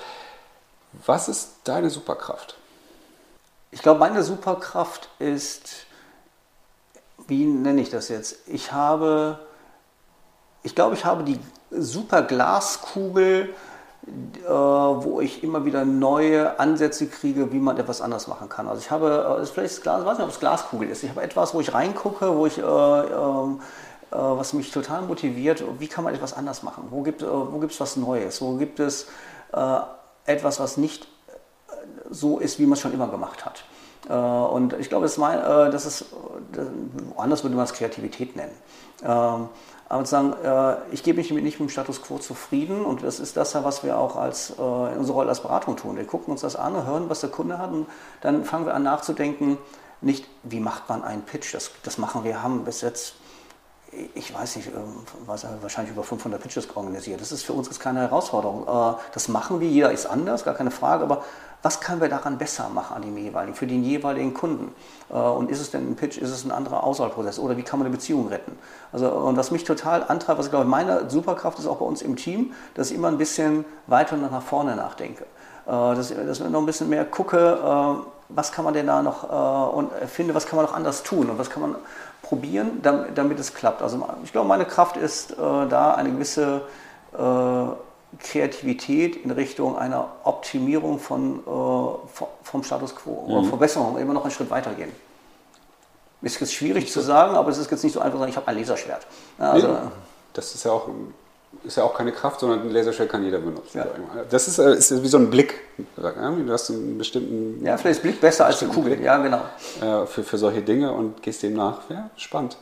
Was 1.06 1.30
ist 1.30 1.51
deine 1.63 1.89
Superkraft? 1.89 2.58
Ich 3.72 3.82
glaube, 3.82 4.00
meine 4.00 4.24
Superkraft 4.24 5.10
ist, 5.20 5.86
wie 7.27 7.46
nenne 7.46 7.82
ich 7.82 7.89
das 7.89 8.10
jetzt? 8.10 8.38
Ich 8.48 8.72
habe, 8.72 9.39
ich 10.64 10.75
glaube, 10.75 10.96
ich 10.96 11.05
habe 11.05 11.24
die 11.24 11.40
super 11.72 12.24
Glaskugel, 12.24 13.50
äh, 13.50 13.53
wo 14.48 15.20
ich 15.20 15.43
immer 15.43 15.65
wieder 15.65 15.83
neue 15.83 16.59
Ansätze 16.59 17.07
kriege, 17.07 17.51
wie 17.51 17.59
man 17.59 17.77
etwas 17.77 18.01
anders 18.01 18.27
machen 18.27 18.48
kann. 18.48 18.67
Also 18.67 18.81
ich 18.81 18.89
habe, 18.89 19.39
äh, 19.41 19.46
vielleicht 19.46 19.74
ist 19.74 19.83
Glas, 19.83 20.05
weiß 20.05 20.17
nicht, 20.17 20.25
ob 20.25 20.33
es 20.33 20.39
Glaskugel 20.39 20.89
ist. 20.89 21.03
Ich 21.03 21.09
habe 21.09 21.22
etwas, 21.22 21.53
wo 21.53 21.59
ich 21.59 21.74
reingucke, 21.74 22.35
wo 22.35 22.46
ich, 22.46 22.57
äh, 22.57 22.61
ähm, 22.61 23.59
äh, 24.11 24.15
was 24.15 24.53
mich 24.53 24.72
total 24.72 25.01
motiviert, 25.01 25.63
wie 25.79 25.87
kann 25.87 26.05
man 26.05 26.15
etwas 26.15 26.33
anders 26.33 26.63
machen? 26.63 26.85
Wo 26.89 27.01
gibt, 27.01 27.22
äh, 27.22 27.27
wo 27.27 27.59
gibt 27.59 27.74
es 27.74 27.79
was 27.79 27.98
Neues? 27.98 28.41
Wo 28.41 28.55
gibt 28.55 28.79
es 28.79 29.07
äh, 29.53 29.79
etwas, 30.25 30.59
was 30.59 30.77
nicht 30.77 31.07
so 32.09 32.39
ist, 32.39 32.59
wie 32.59 32.65
man 32.65 32.74
es 32.74 32.79
schon 32.79 32.93
immer 32.93 33.07
gemacht 33.07 33.46
hat? 33.46 33.65
Und 34.13 34.74
ich 34.79 34.89
glaube, 34.89 35.03
das, 35.03 35.17
mein, 35.17 35.39
das 35.39 35.85
ist, 35.85 36.05
woanders 37.15 37.43
würde 37.43 37.55
man 37.55 37.65
es 37.65 37.74
Kreativität 37.74 38.35
nennen. 38.35 38.53
Ähm, 39.03 39.50
aber 39.89 40.03
zu 40.03 40.11
sagen, 40.11 40.33
äh, 40.43 40.75
ich 40.91 41.03
gebe 41.03 41.17
mich 41.17 41.31
nicht 41.31 41.59
mit 41.59 41.70
dem 41.70 41.70
Status 41.70 42.01
quo 42.01 42.17
zufrieden 42.17 42.83
und 42.83 43.03
das 43.03 43.20
ist 43.20 43.37
das 43.37 43.53
ja, 43.53 43.63
was 43.63 43.83
wir 43.83 43.98
auch 43.98 44.17
als, 44.17 44.51
äh, 44.51 44.53
in 44.61 45.00
unserer 45.00 45.15
Rolle 45.15 45.29
als 45.29 45.41
Beratung 45.41 45.77
tun. 45.77 45.96
Wir 45.96 46.05
gucken 46.05 46.31
uns 46.31 46.41
das 46.41 46.55
an, 46.55 46.85
hören, 46.85 47.09
was 47.09 47.22
der 47.22 47.29
Kunde 47.29 47.57
hat 47.57 47.72
und 47.72 47.87
dann 48.22 48.43
fangen 48.43 48.65
wir 48.65 48.74
an 48.74 48.83
nachzudenken, 48.83 49.57
nicht, 50.01 50.27
wie 50.43 50.59
macht 50.59 50.89
man 50.89 51.03
einen 51.03 51.24
Pitch, 51.24 51.53
das, 51.53 51.72
das 51.83 51.98
machen 51.98 52.24
wir, 52.24 52.43
haben 52.43 52.65
bis 52.65 52.81
jetzt 52.81 53.15
ich 54.13 54.33
weiß 54.33 54.57
nicht, 54.57 54.67
ähm, 54.67 55.05
wahrscheinlich 55.61 55.93
über 55.93 56.03
500 56.03 56.41
Pitches 56.41 56.67
organisiert. 56.75 57.22
Das 57.22 57.31
ist 57.31 57.43
für 57.43 57.53
uns 57.53 57.79
keine 57.79 58.01
Herausforderung. 58.01 58.67
Äh, 58.67 58.98
das 59.13 59.29
machen 59.29 59.61
wir, 59.61 59.70
jeder 59.70 59.91
ist 59.91 60.05
anders, 60.05 60.43
gar 60.43 60.55
keine 60.55 60.72
Frage, 60.72 61.03
aber 61.03 61.24
was 61.63 61.81
können 61.81 62.01
wir 62.01 62.09
daran 62.09 62.37
besser 62.37 62.70
machen 62.70 62.96
an 62.96 63.01
dem 63.01 63.17
jeweiligen, 63.17 63.55
für 63.55 63.67
den 63.67 63.83
jeweiligen 63.83 64.33
Kunden? 64.33 64.74
Äh, 65.09 65.13
und 65.13 65.50
ist 65.50 65.59
es 65.59 65.72
denn 65.72 65.91
ein 65.91 65.96
Pitch, 65.96 66.17
ist 66.17 66.29
es 66.29 66.46
ein 66.46 66.51
anderer 66.51 66.83
Auswahlprozess 66.83 67.39
oder 67.39 67.57
wie 67.57 67.63
kann 67.63 67.79
man 67.79 67.87
eine 67.87 67.96
Beziehung 67.96 68.27
retten? 68.27 68.57
Also, 68.91 69.09
und 69.09 69.37
was 69.37 69.51
mich 69.51 69.63
total 69.63 70.03
antreibt, 70.03 70.39
was 70.39 70.48
ich 70.48 70.51
glaube, 70.51 70.65
meine 70.65 71.09
Superkraft 71.09 71.59
ist 71.59 71.67
auch 71.67 71.77
bei 71.77 71.85
uns 71.85 72.01
im 72.01 72.15
Team, 72.15 72.53
dass 72.75 72.91
ich 72.91 72.98
immer 72.98 73.07
ein 73.07 73.17
bisschen 73.17 73.65
weiter 73.87 74.17
nach 74.17 74.41
vorne 74.41 74.75
nachdenke. 74.75 75.24
Äh, 75.65 75.70
dass, 75.70 76.09
dass 76.09 76.39
ich 76.39 76.50
noch 76.50 76.59
ein 76.59 76.65
bisschen 76.65 76.89
mehr 76.89 77.05
gucke, 77.05 78.03
was 78.29 78.51
kann 78.51 78.65
man 78.65 78.74
denn 78.74 78.87
da 78.87 79.01
noch 79.01 79.74
und 79.74 79.89
finde, 80.07 80.35
was 80.35 80.46
kann 80.46 80.57
man 80.57 80.65
noch 80.65 80.74
anders 80.74 81.03
tun 81.03 81.29
und 81.29 81.37
was 81.37 81.50
kann 81.50 81.61
man 81.61 81.75
probieren, 82.22 82.81
damit, 82.83 83.17
damit 83.17 83.39
es 83.39 83.53
klappt. 83.53 83.81
Also 83.81 84.05
ich 84.22 84.33
glaube, 84.33 84.50
meine 84.50 84.65
Kraft 84.65 84.98
ist 84.98 85.37
da 85.37 85.93
eine 85.93 86.11
gewisse 86.11 86.63
Kreativität 88.20 89.17
in 89.17 89.31
Richtung 89.31 89.77
einer 89.77 90.11
Optimierung 90.24 91.00
von, 91.00 91.39
äh, 91.39 92.24
vom 92.43 92.63
Status 92.63 92.96
quo 92.96 93.25
mhm. 93.27 93.33
oder 93.33 93.48
Verbesserung, 93.48 93.98
immer 93.98 94.13
noch 94.13 94.24
einen 94.24 94.31
Schritt 94.31 94.50
weitergehen. 94.50 94.91
Ist 96.22 96.39
jetzt 96.39 96.53
schwierig 96.53 96.91
zu 96.91 97.01
sagen, 97.01 97.35
aber 97.35 97.50
es 97.51 97.57
ist 97.57 97.70
jetzt 97.70 97.83
nicht 97.83 97.93
so 97.93 98.00
einfach 98.00 98.13
zu 98.13 98.20
sagen, 98.20 98.31
ich 98.31 98.37
habe 98.37 98.48
ein 98.48 98.57
Laserschwert. 98.57 99.05
Also, 99.37 99.67
nee, 99.67 99.77
das 100.33 100.55
ist 100.55 100.63
ja 100.65 100.72
auch 100.72 100.89
ist 101.63 101.77
ja 101.77 101.83
auch 101.83 101.93
keine 101.93 102.11
Kraft, 102.11 102.39
sondern 102.39 102.61
ein 102.61 102.72
Laserschwert 102.72 103.09
kann 103.09 103.24
jeder 103.24 103.39
benutzen. 103.39 103.77
Ja. 103.77 103.85
Das 104.29 104.48
ist, 104.48 104.59
äh, 104.59 104.74
ist 104.74 105.01
wie 105.01 105.07
so 105.07 105.17
ein 105.17 105.29
Blick. 105.29 105.61
Du 105.96 106.03
hast 106.51 106.70
einen 106.70 106.98
bestimmten. 106.98 107.65
Ja, 107.65 107.77
vielleicht 107.77 107.98
ist 107.98 108.03
Blick 108.03 108.22
besser 108.22 108.46
als 108.46 108.61
eine 108.61 108.72
Kugel. 108.72 108.96
Blick, 108.96 109.05
ja, 109.05 109.17
genau. 109.17 109.41
Für, 110.07 110.24
für 110.24 110.37
solche 110.37 110.61
Dinge 110.61 110.91
und 110.91 111.22
gehst 111.22 111.43
dem 111.43 111.53
nach. 111.53 111.89
Ja, 111.89 112.09
spannend. 112.15 112.57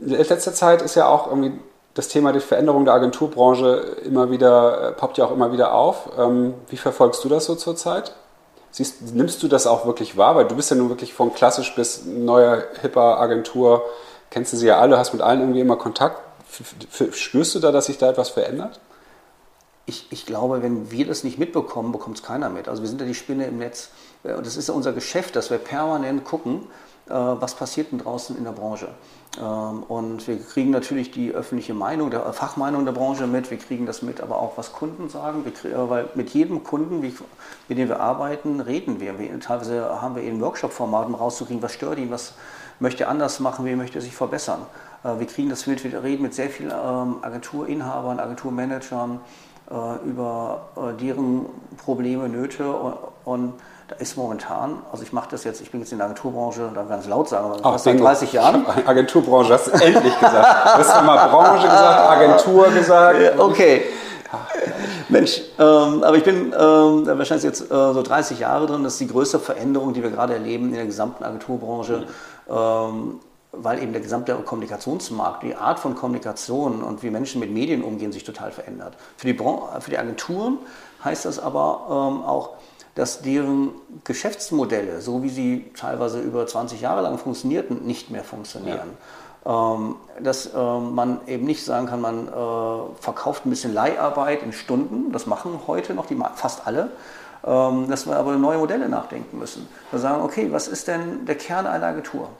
In 0.00 0.10
letzter 0.10 0.52
Zeit 0.52 0.82
ist 0.82 0.94
ja 0.94 1.06
auch 1.06 1.28
irgendwie 1.28 1.52
das 1.96 2.08
Thema 2.08 2.32
die 2.32 2.40
Veränderung 2.40 2.84
der 2.84 2.92
Agenturbranche 2.92 3.96
immer 4.04 4.30
wieder, 4.30 4.90
äh, 4.90 4.92
poppt 4.92 5.16
ja 5.16 5.24
auch 5.24 5.32
immer 5.32 5.50
wieder 5.50 5.72
auf. 5.72 6.10
Ähm, 6.18 6.52
wie 6.68 6.76
verfolgst 6.76 7.24
du 7.24 7.30
das 7.30 7.46
so 7.46 7.54
zurzeit? 7.54 8.14
Siehst, 8.70 9.14
nimmst 9.14 9.42
du 9.42 9.48
das 9.48 9.66
auch 9.66 9.86
wirklich 9.86 10.18
wahr? 10.18 10.36
Weil 10.36 10.44
du 10.44 10.54
bist 10.56 10.70
ja 10.70 10.76
nun 10.76 10.90
wirklich 10.90 11.14
von 11.14 11.32
klassisch 11.32 11.74
bis 11.74 12.04
neuer, 12.04 12.64
hipper 12.82 13.18
Agentur, 13.18 13.82
kennst 14.28 14.52
du 14.52 14.58
sie 14.58 14.66
ja 14.66 14.78
alle, 14.78 14.98
hast 14.98 15.14
mit 15.14 15.22
allen 15.22 15.40
irgendwie 15.40 15.60
immer 15.60 15.76
Kontakt. 15.76 16.20
Spürst 17.12 17.54
du 17.54 17.60
da, 17.60 17.72
dass 17.72 17.86
sich 17.86 17.96
da 17.96 18.10
etwas 18.10 18.28
verändert? 18.28 18.78
Ich, 19.86 20.08
ich 20.10 20.26
glaube, 20.26 20.62
wenn 20.62 20.90
wir 20.90 21.06
das 21.06 21.24
nicht 21.24 21.38
mitbekommen, 21.38 21.92
bekommt 21.92 22.18
es 22.18 22.22
keiner 22.22 22.50
mit. 22.50 22.68
Also 22.68 22.82
wir 22.82 22.90
sind 22.90 23.00
ja 23.00 23.06
die 23.06 23.14
Spinne 23.14 23.46
im 23.46 23.56
Netz. 23.56 23.88
Äh, 24.22 24.34
und 24.34 24.44
das 24.44 24.58
ist 24.58 24.68
ja 24.68 24.74
unser 24.74 24.92
Geschäft, 24.92 25.34
dass 25.34 25.48
wir 25.48 25.56
permanent 25.56 26.24
gucken, 26.24 26.66
was 27.08 27.54
passiert 27.54 27.92
denn 27.92 27.98
draußen 27.98 28.36
in 28.36 28.44
der 28.44 28.52
Branche. 28.52 28.88
Ähm, 29.38 29.82
und 29.88 30.26
wir 30.26 30.38
kriegen 30.42 30.70
natürlich 30.70 31.10
die 31.10 31.32
öffentliche 31.32 31.74
Meinung, 31.74 32.10
der 32.10 32.32
Fachmeinung 32.32 32.84
der 32.84 32.92
Branche 32.92 33.26
mit, 33.26 33.50
wir 33.50 33.58
kriegen 33.58 33.86
das 33.86 34.02
mit, 34.02 34.20
aber 34.20 34.38
auch 34.38 34.56
was 34.56 34.72
Kunden 34.72 35.08
sagen, 35.08 35.44
kriegen, 35.44 35.74
weil 35.90 36.08
mit 36.14 36.30
jedem 36.30 36.64
Kunden, 36.64 37.00
mit 37.00 37.78
dem 37.78 37.88
wir 37.88 38.00
arbeiten, 38.00 38.60
reden 38.60 39.00
wir. 39.00 39.18
wir 39.18 39.38
teilweise 39.40 40.00
haben 40.00 40.16
wir 40.16 40.22
in 40.22 40.40
Workshop-Formaten 40.40 41.14
rauszukriegen, 41.14 41.62
was 41.62 41.72
stört 41.72 41.98
ihn, 41.98 42.10
was 42.10 42.34
möchte 42.78 43.04
er 43.04 43.10
anders 43.10 43.40
machen, 43.40 43.64
wie 43.64 43.76
möchte 43.76 43.98
er 43.98 44.02
sich 44.02 44.14
verbessern. 44.14 44.60
Äh, 45.04 45.18
wir 45.18 45.26
kriegen 45.26 45.50
das 45.50 45.66
mit, 45.66 45.84
wir 45.84 46.02
reden 46.02 46.22
mit 46.22 46.34
sehr 46.34 46.48
vielen 46.48 46.70
ähm, 46.70 47.16
Agenturinhabern, 47.22 48.18
Agenturmanagern 48.20 49.20
äh, 49.70 50.08
über 50.08 50.68
äh, 50.76 51.00
deren 51.00 51.46
Probleme, 51.76 52.28
Nöte 52.28 52.72
und 53.24 53.54
da 53.88 53.94
ist 53.96 54.16
momentan, 54.16 54.78
also 54.90 55.04
ich 55.04 55.12
mache 55.12 55.28
das 55.30 55.44
jetzt, 55.44 55.60
ich 55.60 55.70
bin 55.70 55.80
jetzt 55.80 55.92
in 55.92 55.98
der 55.98 56.06
Agenturbranche, 56.06 56.70
da 56.74 56.82
ganz 56.82 57.06
laut 57.06 57.28
sagen, 57.28 57.52
aber 57.52 57.72
fast 57.72 57.84
seit 57.84 58.00
30 58.00 58.32
Jahren. 58.32 58.66
Agenturbranche, 58.84 59.52
hast 59.52 59.68
du 59.68 59.70
endlich 59.72 60.14
gesagt. 60.14 60.64
Du 60.64 60.78
hast 60.78 61.04
mal 61.04 61.28
Branche 61.28 61.62
gesagt, 61.62 62.10
Agentur 62.10 62.68
gesagt. 62.70 63.18
Okay. 63.38 63.84
Mensch, 65.08 65.40
ähm, 65.58 66.02
aber 66.02 66.16
ich 66.16 66.24
bin 66.24 66.46
ähm, 66.46 67.06
wahrscheinlich 67.06 67.44
jetzt 67.44 67.70
äh, 67.70 67.92
so 67.92 68.02
30 68.02 68.40
Jahre 68.40 68.66
drin. 68.66 68.82
Das 68.82 68.94
ist 68.94 69.00
die 69.00 69.06
größte 69.06 69.38
Veränderung, 69.38 69.94
die 69.94 70.02
wir 70.02 70.10
gerade 70.10 70.34
erleben 70.34 70.68
in 70.70 70.74
der 70.74 70.84
gesamten 70.84 71.22
Agenturbranche. 71.22 72.06
Mhm. 72.48 72.54
Ähm, 72.54 73.20
weil 73.52 73.82
eben 73.82 73.92
der 73.92 74.02
gesamte 74.02 74.34
Kommunikationsmarkt, 74.34 75.42
die 75.42 75.54
Art 75.54 75.78
von 75.78 75.94
Kommunikation 75.94 76.82
und 76.82 77.02
wie 77.02 77.10
Menschen 77.10 77.40
mit 77.40 77.50
Medien 77.50 77.82
umgehen, 77.82 78.12
sich 78.12 78.24
total 78.24 78.50
verändert. 78.50 78.94
Für 79.16 79.26
die, 79.28 79.32
Bran 79.32 79.80
für 79.80 79.90
die 79.90 79.98
Agenturen 79.98 80.58
heißt 81.04 81.24
das 81.24 81.38
aber 81.38 81.86
ähm, 81.88 82.24
auch, 82.24 82.50
dass 82.96 83.20
deren 83.20 83.70
Geschäftsmodelle, 84.04 85.00
so 85.02 85.22
wie 85.22 85.28
sie 85.28 85.70
teilweise 85.76 86.20
über 86.20 86.46
20 86.46 86.80
Jahre 86.80 87.02
lang 87.02 87.18
funktionierten, 87.18 87.86
nicht 87.86 88.10
mehr 88.10 88.24
funktionieren. 88.24 88.96
Ja. 89.44 89.74
Ähm, 89.74 89.96
dass 90.20 90.50
ähm, 90.56 90.94
man 90.94 91.20
eben 91.28 91.44
nicht 91.44 91.64
sagen 91.64 91.86
kann, 91.86 92.00
man 92.00 92.26
äh, 92.26 92.30
verkauft 93.00 93.46
ein 93.46 93.50
bisschen 93.50 93.74
Leiharbeit 93.74 94.42
in 94.42 94.52
Stunden, 94.52 95.12
das 95.12 95.26
machen 95.26 95.60
heute 95.66 95.94
noch 95.94 96.06
die, 96.06 96.18
fast 96.34 96.66
alle, 96.66 96.90
ähm, 97.44 97.88
dass 97.88 98.06
wir 98.06 98.16
aber 98.16 98.34
neue 98.36 98.58
Modelle 98.58 98.88
nachdenken 98.88 99.38
müssen. 99.38 99.68
Wir 99.90 100.00
sagen, 100.00 100.22
okay, 100.22 100.48
was 100.50 100.66
ist 100.66 100.88
denn 100.88 101.26
der 101.26 101.36
Kern 101.36 101.66
einer 101.66 101.86
Agentur? 101.86 102.30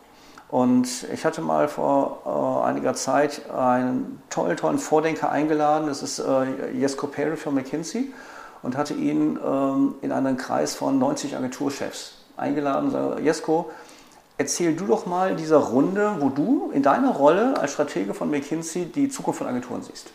Und 0.49 1.07
ich 1.12 1.27
hatte 1.27 1.42
mal 1.42 1.69
vor 1.69 2.62
äh, 2.64 2.69
einiger 2.69 2.95
Zeit 2.95 3.42
einen 3.51 4.23
tollen, 4.31 4.57
tollen 4.57 4.79
Vordenker 4.79 5.31
eingeladen, 5.31 5.87
das 5.88 6.03
ist 6.03 6.19
äh, 6.19 6.71
Jesko 6.73 7.09
Perry 7.09 7.37
von 7.37 7.55
McKinsey 7.55 8.12
und 8.62 8.77
hatte 8.77 8.95
ihn 8.95 9.38
ähm, 9.45 9.95
in 10.03 10.12
einen 10.12 10.37
Kreis 10.37 10.75
von 10.75 10.99
90 10.99 11.37
Agenturchefs 11.37 12.14
eingeladen 12.37 12.87
und 12.87 12.90
sagte, 12.92 13.23
Jesko, 13.23 13.71
erzähl 14.38 14.75
du 14.75 14.87
doch 14.87 15.07
mal 15.07 15.37
dieser 15.37 15.59
Runde, 15.59 16.16
wo 16.21 16.29
du 16.29 16.71
in 16.73 16.83
deiner 16.83 17.12
Rolle 17.12 17.59
als 17.59 17.73
Stratege 17.73 18.14
von 18.14 18.31
McKinsey 18.31 18.87
die 18.87 19.09
Zukunft 19.09 19.38
von 19.38 19.47
Agenturen 19.47 19.83
siehst. 19.83 20.11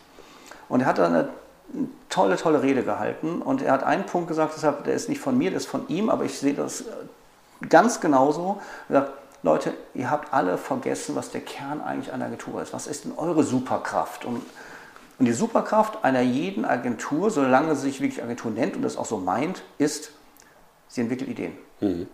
Und 0.70 0.82
er 0.82 0.88
hat 0.88 0.98
dann 0.98 1.14
eine 1.14 1.30
tolle, 2.10 2.38
tolle 2.38 2.62
Rede 2.62 2.84
gehalten 2.84 3.42
und 3.42 3.62
er 3.62 3.72
hat 3.72 3.84
einen 3.84 4.06
Punkt 4.06 4.28
gesagt, 4.28 4.54
deshalb, 4.56 4.84
der 4.84 4.94
ist 4.94 5.10
nicht 5.10 5.22
von 5.22 5.38
mir, 5.38 5.50
der 5.50 5.58
ist 5.58 5.68
von 5.68 5.88
ihm, 5.88 6.10
aber 6.10 6.26
ich 6.26 6.38
sehe 6.38 6.54
das 6.54 6.86
ganz 7.70 8.02
genauso. 8.02 8.60
Er 8.90 9.02
sagt, 9.02 9.14
Leute, 9.44 9.74
ihr 9.94 10.12
habt 10.12 10.34
alle 10.34 10.58
vergessen, 10.58 11.16
was 11.16 11.32
der 11.32 11.42
Kern 11.42 11.82
eigentlich 11.82 12.14
einer 12.14 12.26
Agentur 12.26 12.62
ist. 12.62 12.74
Was 12.74 12.86
ist 12.86 13.06
denn 13.06 13.14
eure 13.18 13.44
Superkraft? 13.44 14.24
Und 14.26 14.44
und 15.22 15.26
die 15.26 15.34
Superkraft 15.34 16.04
einer 16.04 16.22
jeden 16.22 16.66
Agentur, 16.66 17.30
solange 17.30 17.76
sie 17.76 17.92
sich 17.92 18.02
wirklich 18.02 18.24
Agentur 18.24 18.50
nennt 18.50 18.76
und 18.76 18.82
das 18.82 18.98
auch 18.98 19.06
so 19.06 19.18
meint, 19.18 19.62
ist, 19.78 20.14
sie 20.88 21.02
entwickelt 21.02 21.30
Ideen. 21.30 21.56
Mhm. 21.80 22.08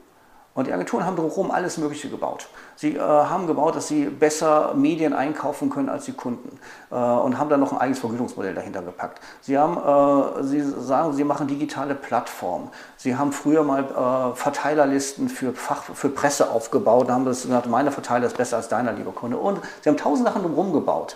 Und 0.53 0.67
die 0.67 0.73
Agenturen 0.73 1.05
haben 1.05 1.15
drumherum 1.15 1.49
alles 1.49 1.77
Mögliche 1.77 2.09
gebaut. 2.09 2.49
Sie 2.75 2.97
äh, 2.97 2.99
haben 2.99 3.47
gebaut, 3.47 3.77
dass 3.77 3.87
sie 3.87 4.07
besser 4.07 4.73
Medien 4.73 5.13
einkaufen 5.13 5.69
können 5.69 5.87
als 5.87 6.03
die 6.03 6.11
Kunden 6.11 6.59
äh, 6.91 6.95
und 6.95 7.37
haben 7.37 7.49
dann 7.49 7.61
noch 7.61 7.71
ein 7.71 7.77
eigenes 7.77 7.99
Vergütungsmodell 7.99 8.53
dahinter 8.53 8.81
gepackt. 8.81 9.21
Sie, 9.39 9.57
haben, 9.57 9.77
äh, 9.77 10.43
sie 10.43 10.59
sagen, 10.59 11.13
sie 11.13 11.23
machen 11.23 11.47
digitale 11.47 11.95
Plattformen. 11.95 12.71
Sie 12.97 13.15
haben 13.15 13.31
früher 13.31 13.63
mal 13.63 13.85
äh, 13.85 14.35
Verteilerlisten 14.35 15.29
für, 15.29 15.53
Fach, 15.53 15.83
für 15.83 16.09
Presse 16.09 16.51
aufgebaut 16.51 17.07
und 17.07 17.13
haben 17.13 17.23
das 17.23 17.43
gesagt, 17.43 17.67
meine 17.67 17.91
Verteiler 17.93 18.27
ist 18.27 18.35
besser 18.35 18.57
als 18.57 18.67
deiner, 18.67 18.91
lieber 18.91 19.13
Kunde. 19.13 19.37
Und 19.37 19.61
sie 19.79 19.87
haben 19.87 19.95
tausend 19.95 20.27
Sachen 20.27 20.41
drumherum 20.41 20.73
gebaut. 20.73 21.15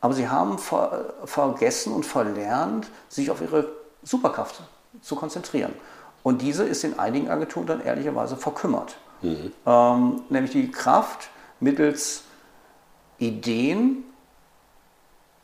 Aber 0.00 0.14
sie 0.14 0.28
haben 0.28 0.58
ver 0.58 1.14
vergessen 1.24 1.92
und 1.92 2.06
verlernt, 2.06 2.88
sich 3.08 3.30
auf 3.30 3.40
ihre 3.40 3.68
Superkraft 4.02 4.62
zu 5.02 5.16
konzentrieren. 5.16 5.72
Und 6.22 6.42
diese 6.42 6.64
ist 6.64 6.84
in 6.84 6.98
einigen 6.98 7.28
Agenturen 7.28 7.66
dann 7.66 7.80
ehrlicherweise 7.80 8.36
verkümmert. 8.36 8.96
Mhm. 9.22 9.52
Ähm, 9.66 10.22
nämlich 10.28 10.52
die 10.52 10.70
Kraft 10.70 11.30
mittels 11.60 12.22
Ideen, 13.18 14.04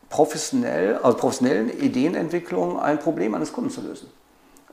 professionell, 0.09 0.97
also 0.97 1.17
professionellen 1.17 1.69
Ideenentwicklung 1.69 2.79
ein 2.79 2.99
Problem 2.99 3.35
eines 3.35 3.51
Kunden 3.51 3.69
zu 3.69 3.81
lösen. 3.81 4.09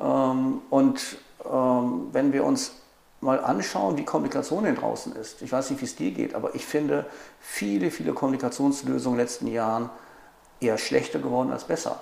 Ähm, 0.01 0.63
und 0.71 1.17
ähm, 1.51 2.09
wenn 2.13 2.33
wir 2.33 2.45
uns 2.45 2.82
mal 3.23 3.41
anschauen, 3.43 3.97
wie 3.97 4.05
Kommunikation 4.05 4.65
denn 4.65 4.75
draußen 4.75 5.15
ist. 5.17 5.43
Ich 5.43 5.53
weiß 5.53 5.71
nicht, 5.71 5.81
wie 5.81 5.87
es 5.87 5.97
dir 5.97 6.11
geht, 6.11 6.35
aber 6.35 6.55
ich 6.55 6.67
finde 6.67 7.07
viele, 7.41 7.91
viele 7.91 8.13
Kommunikationslösungen 8.13 9.19
in 9.19 9.19
den 9.19 9.27
letzten 9.27 9.47
Jahren 9.47 9.91
eher 10.61 10.77
schlechter 10.77 11.21
geworden 11.21 11.53
als 11.53 11.65
besser. 11.65 12.01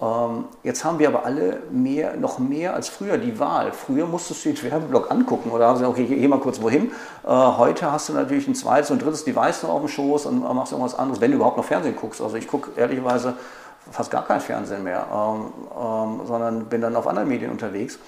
Ähm, 0.00 0.46
jetzt 0.62 0.84
haben 0.84 0.98
wir 0.98 1.08
aber 1.08 1.24
alle 1.24 1.62
mehr, 1.70 2.16
noch 2.16 2.38
mehr 2.38 2.74
als 2.74 2.88
früher 2.88 3.18
die 3.18 3.38
Wahl. 3.38 3.72
Früher 3.72 4.06
musstest 4.06 4.44
du 4.44 4.52
den 4.52 4.62
Werbeblock 4.62 5.10
angucken 5.10 5.50
oder 5.50 5.66
haben 5.66 5.78
sie 5.78 5.86
okay, 5.86 6.06
geh 6.06 6.28
mal 6.28 6.40
kurz 6.40 6.60
wohin. 6.60 6.90
Äh, 7.24 7.28
heute 7.28 7.90
hast 7.90 8.08
du 8.08 8.12
natürlich 8.12 8.46
ein 8.46 8.54
zweites 8.54 8.90
und 8.90 9.02
drittes 9.02 9.24
Device 9.24 9.62
noch 9.62 9.70
auf 9.70 9.80
dem 9.80 9.88
Schoß 9.88 10.26
und 10.26 10.40
machst 10.40 10.72
irgendwas 10.72 10.94
anderes, 10.94 11.20
wenn 11.20 11.30
du 11.30 11.36
überhaupt 11.36 11.56
noch 11.56 11.64
Fernsehen 11.64 11.96
guckst. 11.96 12.20
Also 12.20 12.36
ich 12.36 12.46
gucke 12.46 12.70
ehrlicherweise 12.78 13.34
fast 13.90 14.10
gar 14.10 14.26
kein 14.26 14.40
Fernsehen 14.40 14.84
mehr, 14.84 15.06
ähm, 15.12 15.52
ähm, 15.78 16.26
sondern 16.26 16.66
bin 16.66 16.80
dann 16.80 16.96
auf 16.96 17.06
anderen 17.06 17.28
Medien 17.28 17.50
unterwegs. 17.50 17.98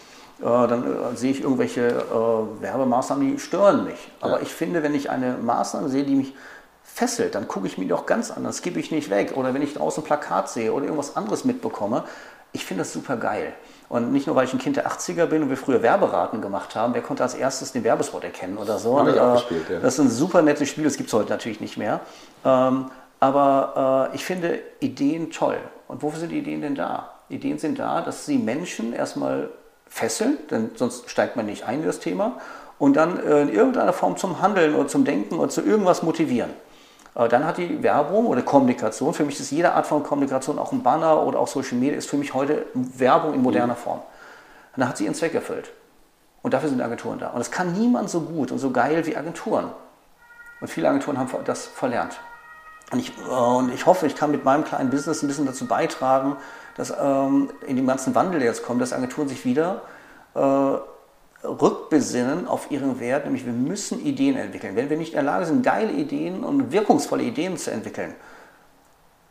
Äh, 0.43 0.67
dann 0.67 0.85
äh, 0.85 1.17
sehe 1.17 1.31
ich 1.31 1.41
irgendwelche 1.41 1.89
äh, 1.89 2.63
Werbemaßnahmen, 2.63 3.33
die 3.33 3.39
stören 3.39 3.85
mich. 3.85 4.11
Aber 4.21 4.37
ja. 4.37 4.43
ich 4.43 4.53
finde, 4.53 4.83
wenn 4.83 4.95
ich 4.95 5.09
eine 5.09 5.37
Maßnahme 5.41 5.89
sehe, 5.89 6.03
die 6.03 6.17
mich 6.17 6.35
fesselt, 6.83 7.37
dann 7.37 7.47
gucke 7.47 7.69
ich 7.69 7.79
mir 7.79 7.95
auch 7.95 8.07
ganz 8.07 8.33
anders, 8.33 8.61
gebe 8.61 8.81
ich 8.81 8.91
nicht 8.91 9.09
weg. 9.09 9.35
Oder 9.37 9.55
wenn 9.55 9.63
ich 9.63 9.75
draußen 9.75 10.03
ein 10.03 10.07
Plakat 10.07 10.51
sehe 10.51 10.73
oder 10.73 10.85
irgendwas 10.85 11.17
anderes 11.17 11.45
mitbekomme, 11.45 12.03
ich 12.53 12.65
finde 12.65 12.83
das 12.83 12.93
super 12.93 13.17
geil. 13.17 13.53
Und 13.89 14.13
nicht 14.13 14.27
nur, 14.27 14.35
weil 14.35 14.47
ich 14.47 14.53
ein 14.53 14.59
Kind 14.59 14.77
der 14.77 14.89
80er 14.89 15.27
bin 15.27 15.43
und 15.43 15.49
wir 15.49 15.57
früher 15.57 15.81
Werberaten 15.81 16.41
gemacht 16.41 16.75
haben, 16.75 16.93
wer 16.93 17.03
konnte 17.03 17.23
als 17.23 17.35
erstes 17.35 17.73
den 17.73 17.85
Werbespot 17.85 18.25
erkennen 18.25 18.59
oder 18.59 18.79
so. 18.79 18.99
Auch 18.99 19.35
gespielt, 19.35 19.71
ja. 19.71 19.79
Das 19.79 19.95
ist 19.95 20.01
ein 20.01 20.11
super 20.11 20.43
nettes 20.43 20.69
Spiel, 20.69 20.85
das 20.85 20.97
gibt 20.97 21.09
es 21.09 21.15
heute 21.15 21.31
natürlich 21.31 21.61
nicht 21.61 21.77
mehr. 21.77 22.01
Ähm, 22.45 22.87
aber 23.21 24.11
ich 24.13 24.25
finde 24.25 24.59
Ideen 24.81 25.31
toll. 25.31 25.59
Und 25.87 26.03
wofür 26.03 26.19
sind 26.19 26.31
die 26.31 26.39
Ideen 26.39 26.63
denn 26.63 26.75
da? 26.75 27.13
Ideen 27.29 27.59
sind 27.59 27.79
da, 27.79 28.01
dass 28.01 28.27
sie 28.27 28.37
Menschen 28.37 28.93
erstmal 28.93 29.51
fesseln, 29.93 30.39
denn 30.51 30.71
sonst 30.75 31.11
steigt 31.11 31.37
man 31.37 31.45
nicht 31.45 31.65
ein 31.65 31.81
in 31.81 31.87
das 31.87 32.01
Thema, 32.01 32.39
und 32.79 32.97
dann 32.97 33.23
äh, 33.23 33.43
in 33.43 33.53
irgendeiner 33.53 33.93
Form 33.93 34.17
zum 34.17 34.41
Handeln 34.41 34.75
oder 34.75 34.89
zum 34.89 35.05
Denken 35.05 35.39
oder 35.39 35.51
zu 35.51 35.61
irgendwas 35.61 36.03
motivieren. 36.03 36.51
Äh, 37.15 37.29
dann 37.29 37.45
hat 37.45 37.59
die 37.59 37.83
Werbung 37.83 38.27
oder 38.27 38.43
Kommunikation, 38.43 39.13
für 39.13 39.25
mich 39.25 39.39
ist 39.39 39.51
jede 39.51 39.73
Art 39.73 39.87
von 39.87 40.03
Kommunikation, 40.03 40.59
auch 40.59 40.73
ein 40.73 40.83
Banner 40.83 41.23
oder 41.23 41.39
auch 41.39 41.47
Social 41.47 41.77
Media, 41.77 41.97
ist 41.97 42.09
für 42.09 42.17
mich 42.17 42.33
heute 42.33 42.67
Werbung 42.75 43.35
in 43.35 43.43
moderner 43.43 43.77
Form. 43.77 43.99
Und 43.99 44.81
dann 44.81 44.89
hat 44.89 44.97
sie 44.97 45.05
ihren 45.05 45.15
Zweck 45.15 45.35
erfüllt. 45.35 45.71
Und 46.41 46.55
dafür 46.55 46.71
sind 46.71 46.81
Agenturen 46.81 47.19
da. 47.19 47.29
Und 47.29 47.39
das 47.39 47.51
kann 47.51 47.73
niemand 47.73 48.11
so 48.11 48.23
gut 48.23 48.51
und 48.51 48.59
so 48.59 48.71
geil 48.71 49.07
wie 49.07 49.17
Agenturen. 49.17 49.71
Und 50.61 50.69
viele 50.69 50.89
Agenturen 50.89 51.19
haben 51.19 51.29
das 51.45 51.67
verlernt. 51.67 52.19
Und 52.91 52.99
ich, 52.99 53.13
äh, 53.19 53.31
und 53.31 53.73
ich 53.75 53.85
hoffe, 53.85 54.07
ich 54.07 54.17
kann 54.17 54.31
mit 54.31 54.45
meinem 54.45 54.65
kleinen 54.65 54.91
Business 54.91 55.23
ein 55.23 55.29
bisschen 55.29 55.47
dazu 55.47 55.67
beitragen, 55.67 56.37
dass 56.77 56.93
ähm, 56.99 57.51
in 57.67 57.77
dem 57.77 57.87
ganzen 57.87 58.15
Wandel, 58.15 58.41
der 58.41 58.49
jetzt 58.49 58.65
kommt, 58.65 58.81
dass 58.81 58.93
Agenturen 58.93 59.29
sich 59.29 59.45
wieder 59.45 59.83
äh, 60.35 61.47
rückbesinnen 61.47 62.47
auf 62.47 62.71
ihren 62.71 63.01
Wert, 63.01 63.25
nämlich 63.25 63.45
wir 63.45 63.53
müssen 63.53 64.05
Ideen 64.05 64.37
entwickeln. 64.37 64.77
Wenn 64.77 64.91
wir 64.91 64.97
nicht 64.97 65.13
in 65.13 65.17
der 65.17 65.25
Lage 65.25 65.47
sind, 65.47 65.63
geile 65.63 65.93
Ideen 65.93 66.45
und 66.45 66.73
wirkungsvolle 66.73 67.25
Ideen 67.25 67.57
zu 67.57 67.71
entwickeln, 67.71 68.15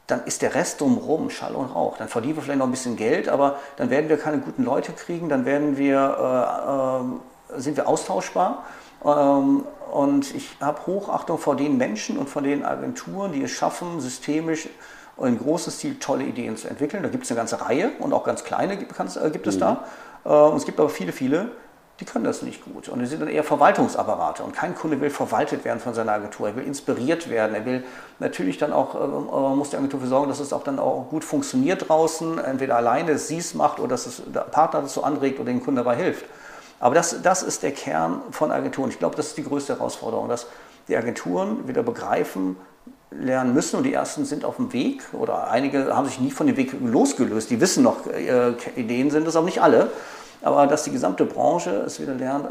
dann 0.08 0.26
ist 0.26 0.42
der 0.42 0.54
Rest 0.56 0.82
drumherum 0.82 1.30
Schall 1.30 1.56
und 1.56 1.68
Rauch. 1.68 1.98
Dann 1.98 2.10
verdienen 2.10 2.36
wir 2.36 2.44
vielleicht 2.44 2.60
noch 2.60 2.68
ein 2.68 2.72
bisschen 2.72 2.98
Geld, 2.98 3.30
aber 3.30 3.60
dann 3.78 3.90
werden 3.90 4.10
wir 4.10 4.18
keine 4.18 4.40
guten 4.40 4.64
Leute 4.64 4.92
kriegen, 4.92 5.30
dann 5.30 5.46
werden 5.46 5.78
wir, 5.78 7.08
äh, 7.50 7.56
äh, 7.56 7.60
sind 7.60 7.78
wir 7.78 7.88
austauschbar. 7.88 8.66
Ähm, 9.06 9.64
und 9.92 10.36
ich 10.36 10.58
habe 10.60 10.86
Hochachtung 10.86 11.38
vor 11.38 11.56
den 11.56 11.78
Menschen 11.78 12.18
und 12.18 12.30
vor 12.30 12.42
den 12.42 12.66
Agenturen, 12.66 13.32
die 13.32 13.44
es 13.44 13.52
schaffen, 13.52 14.02
systemisch 14.02 14.68
in 15.26 15.38
großem 15.38 15.72
Stil 15.72 16.00
tolle 16.00 16.24
Ideen 16.24 16.58
zu 16.58 16.68
entwickeln. 16.68 17.04
Da 17.04 17.10
gibt 17.10 17.26
es 17.26 17.32
eine 17.32 17.38
ganze 17.38 17.62
Reihe 17.62 17.92
und 18.00 18.14
auch 18.14 18.24
ganz 18.24 18.44
kleine 18.44 18.78
gibt, 18.78 18.92
äh, 18.92 19.30
gibt 19.30 19.48
es 19.48 19.56
mhm. 19.56 19.60
da. 19.60 19.86
Äh, 20.26 20.30
und 20.30 20.58
es 20.58 20.66
gibt 20.66 20.80
aber 20.80 20.90
viele, 20.90 21.12
viele, 21.12 21.52
die 22.00 22.06
können 22.06 22.26
das 22.26 22.42
nicht 22.42 22.66
gut. 22.66 22.90
Und 22.90 23.00
die 23.00 23.06
sind 23.06 23.22
dann 23.22 23.30
eher 23.30 23.44
Verwaltungsapparate. 23.44 24.44
Und 24.44 24.54
kein 24.54 24.74
Kunde 24.74 25.00
will 25.00 25.12
verwaltet 25.12 25.64
werden 25.64 25.80
von 25.80 25.94
seiner 25.94 26.14
Agentur. 26.14 26.48
Er 26.48 26.56
will 26.56 26.64
inspiriert 26.66 27.30
werden. 27.30 27.56
Er 27.56 27.66
will 27.66 27.84
natürlich 28.20 28.58
dann 28.58 28.74
auch, 28.74 28.96
äh, 28.96 29.56
muss 29.56 29.70
die 29.70 29.78
Agentur 29.78 30.00
dafür 30.00 30.10
sorgen, 30.10 30.30
dass 30.30 30.40
es 30.40 30.52
auch 30.52 30.64
dann 30.64 30.80
auch 30.80 31.08
gut 31.10 31.24
funktioniert 31.24 31.88
draußen. 31.88 32.40
Entweder 32.40 32.76
alleine, 32.76 33.18
sie 33.18 33.38
es 33.38 33.54
macht 33.54 33.80
oder 33.80 33.90
dass 33.90 34.08
es 34.08 34.22
der 34.34 34.42
Partner 34.42 34.82
dazu 34.82 35.04
anregt 35.04 35.40
oder 35.40 35.52
dem 35.52 35.64
Kunden 35.64 35.78
dabei 35.78 35.96
hilft. 35.96 36.26
Aber 36.80 36.96
das, 36.96 37.22
das 37.22 37.44
ist 37.44 37.62
der 37.62 37.72
Kern 37.72 38.22
von 38.32 38.52
Agenturen. 38.52 38.90
Ich 38.90 38.98
glaube, 38.98 39.16
das 39.16 39.28
ist 39.28 39.38
die 39.38 39.44
größte 39.44 39.76
Herausforderung, 39.76 40.28
dass 40.28 40.48
die 40.88 40.98
Agenturen 40.98 41.68
wieder 41.68 41.84
begreifen, 41.84 42.58
lernen 43.12 43.54
müssen 43.54 43.76
und 43.76 43.84
die 43.84 43.94
ersten 43.94 44.26
sind 44.26 44.46
auf 44.46 44.56
dem 44.56 44.72
Weg 44.74 45.04
oder 45.14 45.50
einige 45.50 45.96
haben 45.96 46.08
sich 46.08 46.20
nie 46.20 46.32
von 46.32 46.48
dem 46.48 46.58
Weg 46.58 46.74
losgelöst. 46.82 47.50
Die 47.50 47.60
wissen 47.60 47.84
noch, 47.84 48.08
äh, 48.08 48.54
Ideen 48.76 49.12
sind 49.12 49.28
es, 49.28 49.36
aber 49.36 49.46
nicht 49.46 49.62
alle. 49.62 49.92
Aber 50.42 50.66
dass 50.66 50.84
die 50.84 50.92
gesamte 50.92 51.26
Branche 51.26 51.84
es 51.86 52.00
wieder 52.00 52.16
lernt, 52.16 52.50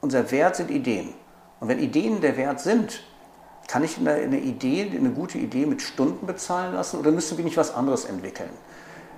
unser 0.00 0.30
Wert 0.30 0.56
sind 0.56 0.70
Ideen. 0.70 1.14
Und 1.60 1.68
wenn 1.68 1.78
Ideen 1.78 2.20
der 2.20 2.36
Wert 2.36 2.60
sind, 2.60 3.02
kann 3.68 3.84
ich 3.84 3.98
eine, 3.98 4.12
eine 4.12 4.40
Idee, 4.40 4.90
eine 4.96 5.10
gute 5.10 5.38
Idee 5.38 5.66
mit 5.66 5.82
Stunden 5.82 6.26
bezahlen 6.26 6.74
lassen 6.74 6.98
oder 6.98 7.10
müssen 7.10 7.36
wir 7.36 7.44
nicht 7.44 7.56
was 7.56 7.74
anderes 7.74 8.06
entwickeln? 8.06 8.50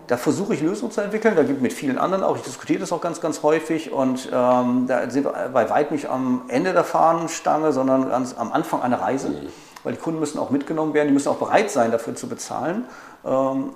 Da 0.09 0.17
versuche 0.17 0.55
ich 0.55 0.61
Lösungen 0.61 0.91
zu 0.91 1.01
entwickeln, 1.01 1.37
da 1.37 1.45
gibt 1.45 1.59
es 1.59 1.63
mit 1.63 1.73
vielen 1.73 1.97
anderen 1.97 2.25
auch, 2.25 2.35
ich 2.35 2.43
diskutiere 2.43 2.81
das 2.81 2.91
auch 2.91 3.01
ganz, 3.01 3.21
ganz 3.21 3.45
häufig 3.45 3.93
und 3.93 4.29
ähm, 4.33 4.87
da 4.89 5.09
sind 5.09 5.25
wir 5.25 5.51
bei 5.53 5.71
weitem 5.71 5.95
nicht 5.95 6.09
am 6.09 6.43
Ende 6.49 6.73
der 6.73 6.83
Fahnenstange, 6.83 7.73
sondern 7.73 8.09
ganz 8.09 8.35
am 8.37 8.51
Anfang 8.51 8.83
einer 8.83 9.01
Reise, 9.01 9.29
mhm. 9.29 9.49
Weil 9.85 9.95
die 9.95 9.99
Kunden 9.99 10.21
müssen 10.21 10.39
auch 10.39 10.51
mitgenommen 10.51 10.95
werden, 10.95 11.09
die 11.09 11.15
müssen 11.15 11.29
auch 11.29 11.39
bereit 11.39 11.71
sein, 11.71 11.91
dafür 11.91 12.15
zu 12.15 12.29
bezahlen. 12.29 12.85
Ähm, 13.25 13.71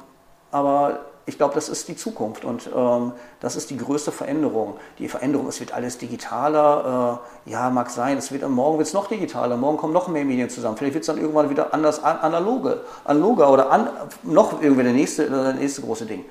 aber 0.50 1.00
ich 1.26 1.38
glaube, 1.38 1.54
das 1.54 1.68
ist 1.68 1.88
die 1.88 1.96
Zukunft 1.96 2.44
und 2.44 2.68
ähm, 2.74 3.12
das 3.40 3.56
ist 3.56 3.70
die 3.70 3.78
größte 3.78 4.12
Veränderung. 4.12 4.76
Die 4.98 5.08
Veränderung, 5.08 5.48
es 5.48 5.58
wird 5.58 5.72
alles 5.72 5.96
digitaler. 5.96 7.20
Äh, 7.46 7.50
ja, 7.50 7.70
mag 7.70 7.88
sein, 7.88 8.18
es 8.18 8.30
wird, 8.30 8.46
morgen 8.48 8.78
wird 8.78 8.88
es 8.88 8.94
noch 8.94 9.08
digitaler, 9.08 9.56
morgen 9.56 9.78
kommen 9.78 9.94
noch 9.94 10.08
mehr 10.08 10.24
Medien 10.24 10.50
zusammen. 10.50 10.76
Vielleicht 10.76 10.94
wird 10.94 11.02
es 11.02 11.06
dann 11.06 11.18
irgendwann 11.18 11.48
wieder 11.48 11.72
anders 11.72 12.04
analoge, 12.04 12.82
analoger 13.04 13.50
oder 13.50 13.70
an, 13.70 13.88
noch 14.22 14.60
irgendwie 14.60 14.82
der 14.82 14.92
nächste, 14.92 15.30
der 15.30 15.54
nächste 15.54 15.80
große 15.82 16.04
Ding. 16.04 16.26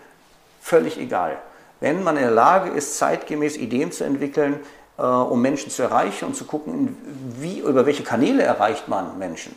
Völlig 0.61 0.99
egal. 0.99 1.37
Wenn 1.79 2.03
man 2.03 2.15
in 2.15 2.23
der 2.23 2.31
Lage 2.31 2.69
ist, 2.69 2.97
zeitgemäß 2.97 3.57
Ideen 3.57 3.91
zu 3.91 4.03
entwickeln, 4.03 4.59
äh, 4.99 5.01
um 5.01 5.41
Menschen 5.41 5.71
zu 5.71 5.81
erreichen 5.81 6.25
und 6.25 6.35
zu 6.35 6.45
gucken, 6.45 6.95
wie, 7.39 7.59
über 7.59 7.87
welche 7.87 8.03
Kanäle 8.03 8.43
erreicht 8.43 8.87
man 8.87 9.17
Menschen 9.17 9.55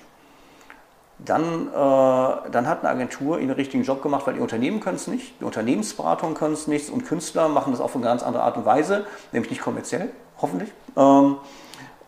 dann, 1.19 1.69
äh, 1.69 2.51
dann 2.51 2.67
hat 2.67 2.81
eine 2.81 2.91
Agentur 2.91 3.39
ihren 3.39 3.53
richtigen 3.53 3.85
Job 3.85 4.03
gemacht, 4.03 4.27
weil 4.27 4.35
die 4.35 4.41
Unternehmen 4.41 4.81
können 4.81 4.97
es 4.97 5.07
nicht, 5.07 5.41
die 5.41 5.45
Unternehmensberatungen 5.45 6.35
können 6.35 6.55
es 6.55 6.67
nicht 6.67 6.91
und 6.91 7.07
Künstler 7.07 7.49
machen 7.49 7.73
das 7.73 7.81
auf 7.81 7.95
eine 7.95 8.05
ganz 8.05 8.23
andere 8.23 8.43
Art 8.43 8.57
und 8.57 8.67
Weise, 8.67 9.07
nämlich 9.33 9.51
nicht 9.51 9.63
kommerziell, 9.63 10.11
hoffentlich. 10.41 10.71
Ähm, 10.97 11.37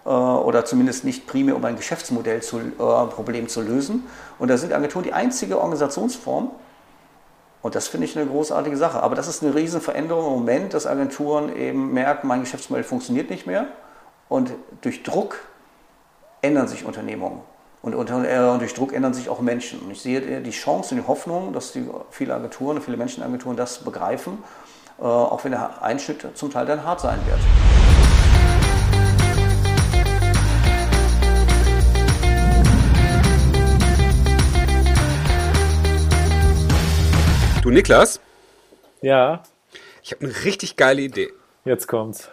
äh, 0.04 0.10
oder 0.10 0.64
zumindest 0.64 1.04
nicht 1.04 1.26
primär, 1.26 1.56
um 1.56 1.64
ein 1.64 1.76
Geschäftsmodellproblem 1.76 3.44
äh, 3.44 3.48
zu 3.48 3.62
lösen. 3.62 4.06
Und 4.38 4.48
da 4.48 4.58
sind 4.58 4.72
Agenturen 4.72 5.04
die 5.04 5.12
einzige 5.14 5.58
Organisationsform, 5.58 6.50
und 7.60 7.74
das 7.74 7.88
finde 7.88 8.06
ich 8.06 8.16
eine 8.16 8.28
großartige 8.28 8.76
Sache. 8.76 9.02
Aber 9.02 9.14
das 9.14 9.28
ist 9.28 9.42
eine 9.42 9.54
Riesenveränderung 9.54 10.26
im 10.26 10.32
Moment, 10.40 10.74
dass 10.74 10.86
Agenturen 10.86 11.54
eben 11.56 11.92
merken, 11.92 12.28
mein 12.28 12.40
Geschäftsmodell 12.40 12.84
funktioniert 12.84 13.30
nicht 13.30 13.46
mehr. 13.46 13.66
Und 14.28 14.52
durch 14.82 15.02
Druck 15.02 15.40
ändern 16.40 16.68
sich 16.68 16.84
Unternehmungen. 16.84 17.40
Und, 17.80 17.94
und, 17.94 18.10
und, 18.10 18.58
durch 18.60 18.74
Druck 18.74 18.92
ändern 18.92 19.14
sich 19.14 19.28
auch 19.28 19.40
Menschen. 19.40 19.78
Und 19.80 19.92
ich 19.92 20.00
sehe 20.00 20.40
die 20.40 20.50
Chance 20.50 20.94
und 20.94 21.02
die 21.02 21.06
Hoffnung, 21.06 21.52
dass 21.52 21.72
die, 21.72 21.88
viele 22.10 22.34
Agenturen, 22.34 22.82
viele 22.82 22.96
Menschenagenturen 22.96 23.56
das 23.56 23.84
begreifen, 23.84 24.42
äh, 24.98 25.02
auch 25.02 25.44
wenn 25.44 25.52
der 25.52 25.80
Einschnitt 25.80 26.26
zum 26.34 26.50
Teil 26.50 26.66
dann 26.66 26.82
hart 26.82 27.00
sein 27.00 27.20
wird. 27.26 27.38
Du 37.62 37.70
Niklas? 37.70 38.20
Ja. 39.02 39.44
Ich 40.02 40.12
habe 40.12 40.24
eine 40.24 40.44
richtig 40.44 40.76
geile 40.76 41.02
Idee. 41.02 41.32
Jetzt 41.64 41.86
kommt's. 41.86 42.28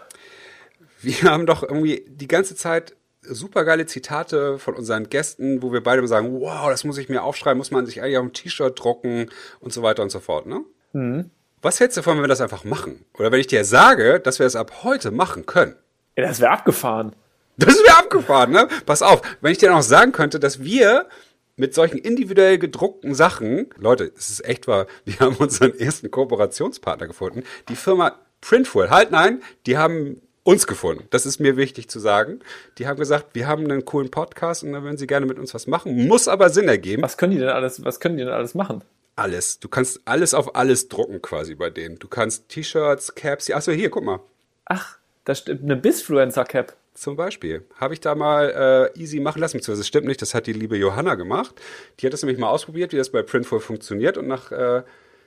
Wir 1.01 1.29
haben 1.29 1.45
doch 1.45 1.62
irgendwie 1.62 2.03
die 2.08 2.27
ganze 2.27 2.55
Zeit 2.55 2.95
super 3.29 3.65
geile 3.65 3.85
Zitate 3.85 4.59
von 4.59 4.75
unseren 4.75 5.09
Gästen, 5.09 5.61
wo 5.61 5.71
wir 5.73 5.81
beide 5.81 6.05
sagen, 6.07 6.39
wow, 6.39 6.69
das 6.69 6.83
muss 6.83 6.97
ich 6.97 7.09
mir 7.09 7.23
aufschreiben, 7.23 7.57
muss 7.57 7.71
man 7.71 7.85
sich 7.85 8.01
eigentlich 8.01 8.17
auf 8.17 8.25
ein 8.25 8.33
T-Shirt 8.33 8.77
drucken 8.77 9.29
und 9.59 9.73
so 9.73 9.81
weiter 9.81 10.03
und 10.03 10.09
so 10.09 10.19
fort, 10.19 10.45
ne? 10.45 10.61
Mhm. 10.93 11.29
Was 11.61 11.79
hältst 11.79 11.97
du 11.97 12.01
davon, 12.01 12.17
wenn 12.17 12.23
wir 12.23 12.27
das 12.27 12.41
einfach 12.41 12.63
machen? 12.63 13.05
Oder 13.17 13.31
wenn 13.31 13.39
ich 13.39 13.47
dir 13.47 13.65
sage, 13.65 14.19
dass 14.19 14.39
wir 14.39 14.45
es 14.45 14.55
ab 14.55 14.83
heute 14.83 15.11
machen 15.11 15.45
können? 15.45 15.75
Ja, 16.15 16.27
das 16.27 16.39
wäre 16.39 16.51
abgefahren. 16.51 17.15
Das 17.57 17.75
wäre 17.75 17.97
abgefahren, 17.97 18.51
ne? 18.51 18.67
Pass 18.85 19.01
auf, 19.01 19.21
wenn 19.41 19.51
ich 19.51 19.57
dir 19.57 19.71
noch 19.71 19.81
sagen 19.81 20.11
könnte, 20.11 20.39
dass 20.39 20.63
wir 20.63 21.07
mit 21.55 21.73
solchen 21.73 21.97
individuell 21.97 22.57
gedruckten 22.57 23.15
Sachen, 23.15 23.69
Leute, 23.77 24.11
es 24.15 24.29
ist 24.29 24.45
echt 24.45 24.67
wahr, 24.67 24.88
wir 25.05 25.19
haben 25.19 25.35
unseren 25.38 25.77
ersten 25.77 26.11
Kooperationspartner 26.11 27.07
gefunden, 27.07 27.43
die 27.69 27.75
Firma 27.75 28.19
Printful. 28.41 28.89
Halt 28.91 29.11
nein, 29.11 29.41
die 29.65 29.77
haben 29.77 30.21
uns 30.45 30.67
gefunden. 30.67 31.08
Das 31.10 31.25
ist 31.25 31.39
mir 31.39 31.58
wichtig 31.58 31.89
zu 31.89 31.99
sagen. 31.99 32.39
Die 32.77 32.88
haben 32.88 32.97
gesagt, 32.97 33.29
wir 33.34 33.47
haben 33.47 33.65
einen 33.65 33.84
coolen 33.84 34.12
Podcast 34.12 34.63
und 34.63 34.71
dann 34.71 34.84
würden 34.84 34.97
sie 34.97 35.08
gerne 35.08 35.25
mit 35.25 35.39
uns 35.39 35.53
was 35.53 35.67
machen. 35.67 36.08
Muss 36.08 36.27
aber 36.27 36.49
Sinn 36.49 36.69
ergeben. 36.69 37.01
Was 37.01 37.17
können 37.17 37.34
die 37.34 37.39
denn 37.39 37.49
alles, 37.49 37.84
was 37.84 37.99
können 37.99 38.15
die 38.15 38.23
denn 38.23 38.31
alles 38.31 38.53
machen? 38.53 38.84
Alles. 39.15 39.60
Du 39.60 39.67
kannst 39.67 40.01
alles 40.05 40.34
auf 40.34 40.55
alles 40.55 40.88
drucken 40.88 41.21
quasi 41.21 41.55
bei 41.55 41.71
denen. 41.71 41.97
Du 41.97 42.08
kannst 42.08 42.47
T-Shirts, 42.49 43.15
Caps. 43.15 43.49
Achso, 43.49 43.71
hier, 43.71 43.89
guck 43.89 44.03
mal. 44.03 44.19
Ach, 44.65 44.99
das 45.23 45.39
stimmt. 45.39 45.63
Eine 45.63 45.75
Bisfluencer-Cap. 45.75 46.75
Zum 46.93 47.15
Beispiel. 47.15 47.65
Habe 47.75 47.93
ich 47.95 47.99
da 47.99 48.13
mal 48.15 48.91
äh, 48.95 48.99
easy 48.99 49.19
machen 49.19 49.41
lassen. 49.41 49.60
Das 49.65 49.88
stimmt 49.88 50.05
nicht, 50.05 50.21
das 50.21 50.34
hat 50.34 50.47
die 50.47 50.53
liebe 50.53 50.77
Johanna 50.77 51.15
gemacht. 51.15 51.55
Die 51.99 52.05
hat 52.05 52.13
das 52.13 52.21
nämlich 52.21 52.39
mal 52.39 52.49
ausprobiert, 52.49 52.93
wie 52.93 52.97
das 52.97 53.10
bei 53.12 53.23
Printful 53.23 53.60
funktioniert. 53.60 54.17
Und 54.17 54.27
nach, 54.27 54.51
äh, 54.51 54.84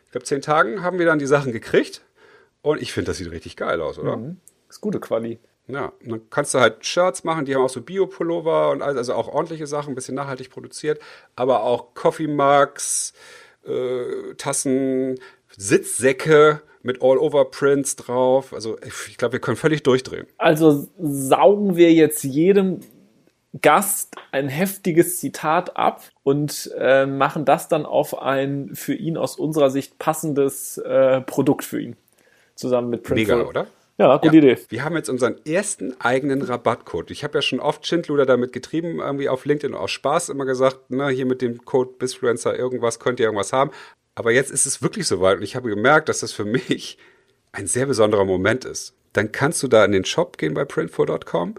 ich 0.06 0.12
glaube, 0.12 0.24
zehn 0.24 0.42
Tagen 0.42 0.82
haben 0.82 0.98
wir 0.98 1.06
dann 1.06 1.18
die 1.18 1.26
Sachen 1.26 1.52
gekriegt. 1.52 2.02
Und 2.62 2.80
ich 2.80 2.92
finde, 2.92 3.10
das 3.10 3.18
sieht 3.18 3.30
richtig 3.30 3.56
geil 3.56 3.80
aus, 3.80 3.98
oder? 3.98 4.16
Mhm. 4.16 4.38
Ist 4.68 4.80
gute 4.80 5.00
Quali. 5.00 5.38
Ja, 5.66 5.92
dann 6.02 6.22
kannst 6.30 6.54
du 6.54 6.60
halt 6.60 6.84
Shirts 6.86 7.24
machen, 7.24 7.44
die 7.44 7.54
haben 7.54 7.62
auch 7.62 7.68
so 7.68 7.82
Bio-Pullover 7.82 8.70
und 8.70 8.80
also 8.80 9.12
auch 9.12 9.28
ordentliche 9.28 9.66
Sachen, 9.66 9.92
ein 9.92 9.94
bisschen 9.94 10.14
nachhaltig 10.14 10.48
produziert, 10.48 10.98
aber 11.36 11.62
auch 11.62 11.92
Coffee 11.94 12.26
Mugs, 12.26 13.12
äh, 13.66 14.34
Tassen, 14.38 15.20
Sitzsäcke 15.56 16.62
mit 16.82 17.02
All-Over-Prints 17.02 17.96
drauf. 17.96 18.54
Also 18.54 18.78
ich 18.82 19.18
glaube, 19.18 19.32
wir 19.32 19.40
können 19.40 19.58
völlig 19.58 19.82
durchdrehen. 19.82 20.26
Also 20.38 20.88
saugen 20.98 21.76
wir 21.76 21.92
jetzt 21.92 22.24
jedem 22.24 22.80
Gast 23.60 24.14
ein 24.30 24.48
heftiges 24.48 25.18
Zitat 25.18 25.76
ab 25.76 26.02
und 26.22 26.70
äh, 26.78 27.06
machen 27.06 27.44
das 27.44 27.68
dann 27.68 27.84
auf 27.84 28.20
ein 28.22 28.70
für 28.74 28.94
ihn 28.94 29.16
aus 29.16 29.36
unserer 29.36 29.70
Sicht 29.70 29.98
passendes 29.98 30.78
äh, 30.78 31.20
Produkt 31.22 31.64
für 31.64 31.80
ihn. 31.80 31.96
Zusammen 32.54 32.90
mit 32.90 33.02
Printful. 33.02 33.36
Mega, 33.36 33.48
oder? 33.48 33.66
Ja, 33.98 34.16
gute 34.18 34.36
ja. 34.36 34.42
Idee. 34.42 34.58
Wir 34.68 34.84
haben 34.84 34.94
jetzt 34.94 35.10
unseren 35.10 35.44
ersten 35.44 36.00
eigenen 36.00 36.42
Rabattcode. 36.42 37.10
Ich 37.10 37.24
habe 37.24 37.38
ja 37.38 37.42
schon 37.42 37.58
oft 37.58 37.84
Schindluder 37.84 38.26
damit 38.26 38.52
getrieben, 38.52 39.00
irgendwie 39.00 39.28
auf 39.28 39.44
LinkedIn 39.44 39.74
aus 39.74 39.90
Spaß 39.90 40.28
immer 40.28 40.44
gesagt, 40.44 40.78
na, 40.88 41.08
hier 41.08 41.26
mit 41.26 41.42
dem 41.42 41.64
Code 41.64 41.90
Bisfluencer 41.98 42.56
irgendwas 42.56 43.00
könnt 43.00 43.18
ihr 43.18 43.26
irgendwas 43.26 43.52
haben. 43.52 43.72
Aber 44.14 44.30
jetzt 44.30 44.52
ist 44.52 44.66
es 44.66 44.82
wirklich 44.82 45.08
soweit 45.08 45.38
und 45.38 45.42
ich 45.42 45.56
habe 45.56 45.68
gemerkt, 45.68 46.08
dass 46.08 46.20
das 46.20 46.32
für 46.32 46.44
mich 46.44 46.96
ein 47.52 47.66
sehr 47.66 47.86
besonderer 47.86 48.24
Moment 48.24 48.64
ist. 48.64 48.94
Dann 49.14 49.32
kannst 49.32 49.62
du 49.64 49.68
da 49.68 49.84
in 49.84 49.92
den 49.92 50.04
Shop 50.04 50.38
gehen 50.38 50.54
bei 50.54 50.64
printful.com 50.64 51.56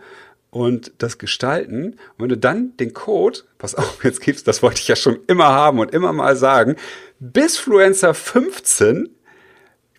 und 0.50 0.94
das 0.98 1.18
gestalten. 1.18 1.92
Und 1.94 2.20
wenn 2.20 2.30
du 2.30 2.38
dann 2.38 2.78
den 2.78 2.94
Code, 2.94 3.40
pass 3.58 3.76
auf, 3.76 4.02
jetzt 4.06 4.22
gibt's, 4.22 4.46
das 4.46 4.64
wollte 4.64 4.80
ich 4.80 4.88
ja 4.88 4.96
schon 4.96 5.20
immer 5.28 5.50
haben 5.50 5.80
und 5.80 5.94
immer 5.94 6.14
mal 6.14 6.38
sagen, 6.38 6.78
Bisfluencer 7.20 8.14
15 8.14 9.10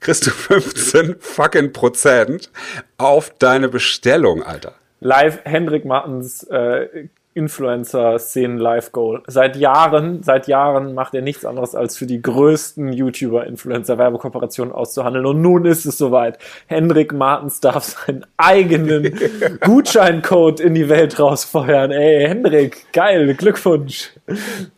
kriegst 0.01 0.27
du 0.27 0.31
15 0.31 1.17
fucking 1.19 1.73
Prozent 1.73 2.51
auf 2.99 3.31
deine 3.39 3.69
Bestellung, 3.69 4.43
Alter. 4.43 4.75
Live 5.01 5.41
Hendrik 5.45 5.85
Martens 5.85 6.43
äh, 6.45 7.09
Influencer-Szenen 7.33 8.59
Live-Goal. 8.59 9.23
Seit 9.27 9.57
Jahren, 9.57 10.23
seit 10.23 10.49
Jahren 10.49 10.95
macht 10.95 11.15
er 11.15 11.23
nichts 11.23 11.45
anderes, 11.45 11.75
als 11.75 11.97
für 11.97 12.07
die 12.07 12.21
größten 12.21 12.93
YouTuber-Influencer-Werbekooperationen 12.93 14.75
auszuhandeln. 14.75 15.25
Und 15.27 15.41
nun 15.41 15.65
ist 15.65 15.87
es 15.87 15.97
soweit. 15.97 16.39
Hendrik 16.67 17.13
Martens 17.13 17.61
darf 17.61 17.85
seinen 17.85 18.27
eigenen 18.37 19.17
Gutscheincode 19.61 20.61
in 20.61 20.75
die 20.75 20.89
Welt 20.89 21.21
rausfeuern. 21.21 21.93
Ey, 21.93 22.27
Hendrik, 22.27 22.93
geil, 22.93 23.33
Glückwunsch. 23.35 24.11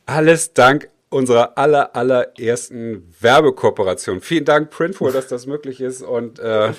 Alles 0.05 0.53
dank 0.53 0.89
unserer 1.13 1.57
aller, 1.59 1.95
allerersten 1.95 3.15
Werbekooperation. 3.21 4.21
Vielen 4.21 4.45
Dank, 4.45 4.71
Printful, 4.71 5.13
dass 5.13 5.29
das 5.29 5.47
möglich 5.47 5.81
ist 5.81 6.03
und 6.03 6.39
äh, 6.39 6.73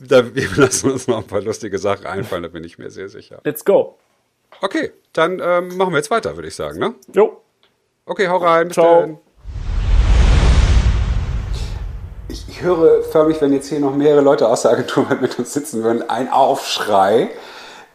da, 0.00 0.34
wir 0.34 0.48
lassen 0.56 0.90
uns 0.90 1.06
noch 1.06 1.18
ein 1.18 1.26
paar 1.26 1.42
lustige 1.42 1.78
Sachen 1.78 2.06
einfallen, 2.06 2.42
da 2.42 2.48
bin 2.48 2.64
ich 2.64 2.78
mir 2.78 2.90
sehr 2.90 3.08
sicher. 3.08 3.40
Let's 3.44 3.64
go. 3.64 3.98
Okay, 4.60 4.92
dann 5.12 5.40
ähm, 5.42 5.76
machen 5.76 5.92
wir 5.92 5.98
jetzt 5.98 6.10
weiter, 6.10 6.36
würde 6.36 6.48
ich 6.48 6.54
sagen, 6.54 6.78
ne? 6.78 6.94
Jo. 7.12 7.40
Okay, 8.06 8.28
hau 8.28 8.36
rein. 8.36 8.70
Ciao. 8.70 9.00
Dann. 9.00 9.18
Ich, 12.28 12.62
höre 12.62 13.02
förmlich, 13.02 13.40
wenn 13.40 13.52
jetzt 13.52 13.68
hier 13.68 13.80
noch 13.80 13.94
mehrere 13.94 14.20
Leute 14.20 14.48
aus 14.48 14.62
der 14.62 14.72
Agentur 14.72 15.06
mit 15.20 15.38
uns 15.38 15.52
sitzen 15.52 15.82
würden, 15.82 16.08
ein 16.08 16.30
Aufschrei. 16.30 17.30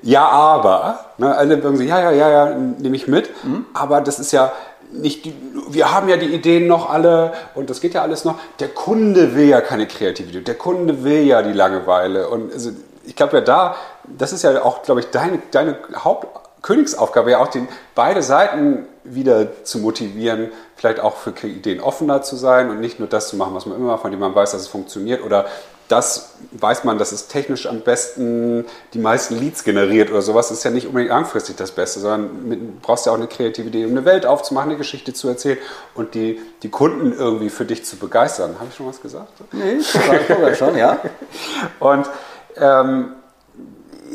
Ja, 0.01 0.27
aber, 0.27 1.05
ne, 1.17 1.35
alle 1.35 1.61
sagen 1.61 1.75
so, 1.75 1.83
ja, 1.83 1.99
ja, 1.99 2.11
ja, 2.11 2.29
ja, 2.29 2.55
nehme 2.55 2.95
ich 2.95 3.07
mit. 3.07 3.31
Mhm. 3.43 3.65
Aber 3.73 4.01
das 4.01 4.19
ist 4.19 4.31
ja, 4.31 4.51
nicht 4.91 5.31
wir 5.69 5.91
haben 5.91 6.09
ja 6.09 6.17
die 6.17 6.33
Ideen 6.33 6.67
noch 6.67 6.89
alle 6.89 7.33
und 7.55 7.69
das 7.69 7.81
geht 7.81 7.93
ja 7.93 8.01
alles 8.01 8.25
noch. 8.25 8.39
Der 8.59 8.69
Kunde 8.69 9.35
will 9.35 9.45
ja 9.45 9.61
keine 9.61 9.87
Kreativität, 9.87 10.47
der 10.47 10.55
Kunde 10.55 11.03
will 11.03 11.23
ja 11.23 11.41
die 11.41 11.53
Langeweile 11.53 12.29
und 12.29 12.51
also 12.51 12.71
ich 13.05 13.15
glaube 13.15 13.37
ja 13.37 13.41
da, 13.41 13.75
das 14.05 14.33
ist 14.33 14.43
ja 14.43 14.63
auch, 14.63 14.83
glaube 14.83 15.01
ich, 15.01 15.07
deine, 15.07 15.41
deine 15.51 15.77
Hauptkönigsaufgabe, 15.95 17.31
ja 17.31 17.39
auch 17.39 17.47
den, 17.47 17.67
beide 17.95 18.21
Seiten 18.21 18.85
wieder 19.03 19.63
zu 19.63 19.79
motivieren, 19.79 20.51
vielleicht 20.75 20.99
auch 20.99 21.15
für 21.15 21.31
Ideen 21.47 21.81
offener 21.81 22.21
zu 22.21 22.35
sein 22.35 22.69
und 22.69 22.79
nicht 22.79 22.99
nur 22.99 23.07
das 23.07 23.29
zu 23.29 23.35
machen, 23.35 23.55
was 23.55 23.65
man 23.65 23.77
immer 23.77 23.97
von 23.97 24.11
dem 24.11 24.19
man 24.19 24.35
weiß, 24.35 24.51
dass 24.51 24.61
es 24.61 24.67
funktioniert 24.67 25.23
oder 25.23 25.45
das 25.89 26.35
weiß 26.51 26.83
man, 26.83 26.99
dass 26.99 27.11
es 27.11 27.27
technisch 27.27 27.67
am 27.67 27.81
besten 27.81 28.65
die 28.93 28.99
meisten 28.99 29.39
Leads 29.39 29.63
generiert 29.63 30.11
oder 30.11 30.21
sowas. 30.21 30.49
Das 30.49 30.59
ist 30.59 30.63
ja 30.63 30.71
nicht 30.71 30.85
unbedingt 30.85 31.09
langfristig 31.09 31.57
das 31.57 31.71
Beste, 31.71 31.99
sondern 31.99 32.49
du 32.49 32.57
brauchst 32.81 33.07
ja 33.07 33.11
auch 33.11 33.17
eine 33.17 33.27
kreative 33.27 33.67
Idee, 33.67 33.85
um 33.85 33.91
eine 33.91 34.05
Welt 34.05 34.25
aufzumachen, 34.25 34.69
eine 34.69 34.77
Geschichte 34.77 35.13
zu 35.13 35.27
erzählen 35.27 35.57
und 35.95 36.13
die, 36.13 36.39
die 36.61 36.69
Kunden 36.69 37.11
irgendwie 37.11 37.49
für 37.49 37.65
dich 37.65 37.85
zu 37.85 37.97
begeistern. 37.97 38.55
Habe 38.59 38.67
ich 38.69 38.75
schon 38.75 38.87
was 38.87 39.01
gesagt? 39.01 39.33
Nee, 39.51 39.79
ich 39.79 39.87
sogar 39.87 40.53
schon, 40.55 40.77
ja. 40.77 40.99
Und 41.79 42.07
ähm, 42.55 43.13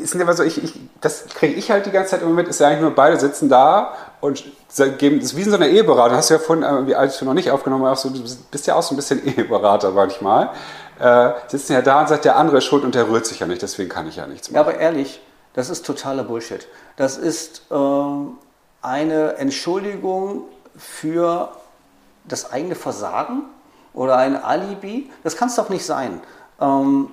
ist 0.01 0.15
immer 0.15 0.33
so, 0.33 0.43
ich, 0.43 0.63
ich, 0.63 0.79
das 1.01 1.25
kriege 1.27 1.53
ich 1.53 1.71
halt 1.71 1.85
die 1.85 1.91
ganze 1.91 2.11
Zeit 2.11 2.21
immer 2.21 2.31
mit, 2.31 2.47
ist 2.47 2.59
ja 2.59 2.67
eigentlich 2.67 2.81
nur, 2.81 2.91
beide 2.91 3.19
sitzen 3.19 3.49
da 3.49 3.93
und 4.21 4.43
geben, 4.97 5.19
das 5.19 5.31
ist 5.31 5.37
wie 5.37 5.43
in 5.43 5.49
so 5.49 5.55
einer 5.55 5.67
Eheberatung, 5.67 6.17
hast 6.17 6.29
du 6.29 6.35
ja 6.35 6.39
vorhin, 6.39 6.87
wie 6.87 6.95
als 6.95 7.19
du 7.19 7.25
noch 7.25 7.33
nicht 7.33 7.51
aufgenommen 7.51 7.85
hast, 7.85 8.05
du 8.05 8.11
bist 8.51 8.67
ja 8.67 8.75
auch 8.75 8.83
so 8.83 8.93
ein 8.93 8.97
bisschen 8.97 9.25
Eheberater 9.37 9.91
manchmal 9.91 10.51
äh, 10.99 11.31
sitzen 11.47 11.73
ja 11.73 11.81
da 11.81 12.01
und 12.01 12.09
sagt, 12.09 12.25
der 12.25 12.37
andere 12.37 12.57
ist 12.57 12.65
schuld 12.65 12.83
und 12.83 12.95
der 12.95 13.09
rührt 13.09 13.25
sich 13.25 13.39
ja 13.39 13.47
nicht, 13.47 13.61
deswegen 13.61 13.89
kann 13.89 14.07
ich 14.07 14.15
ja 14.15 14.27
nichts 14.27 14.49
machen. 14.49 14.55
Ja, 14.55 14.61
aber 14.61 14.79
ehrlich, 14.79 15.21
das 15.53 15.69
ist 15.69 15.85
totaler 15.85 16.23
Bullshit. 16.23 16.67
Das 16.95 17.17
ist 17.17 17.63
ähm, 17.71 18.37
eine 18.81 19.33
Entschuldigung 19.37 20.43
für 20.77 21.51
das 22.25 22.51
eigene 22.51 22.75
Versagen 22.75 23.43
oder 23.93 24.17
ein 24.17 24.41
Alibi. 24.41 25.09
Das 25.23 25.37
kann 25.37 25.49
es 25.49 25.55
doch 25.55 25.69
nicht 25.69 25.85
sein. 25.85 26.21
Ähm, 26.59 27.09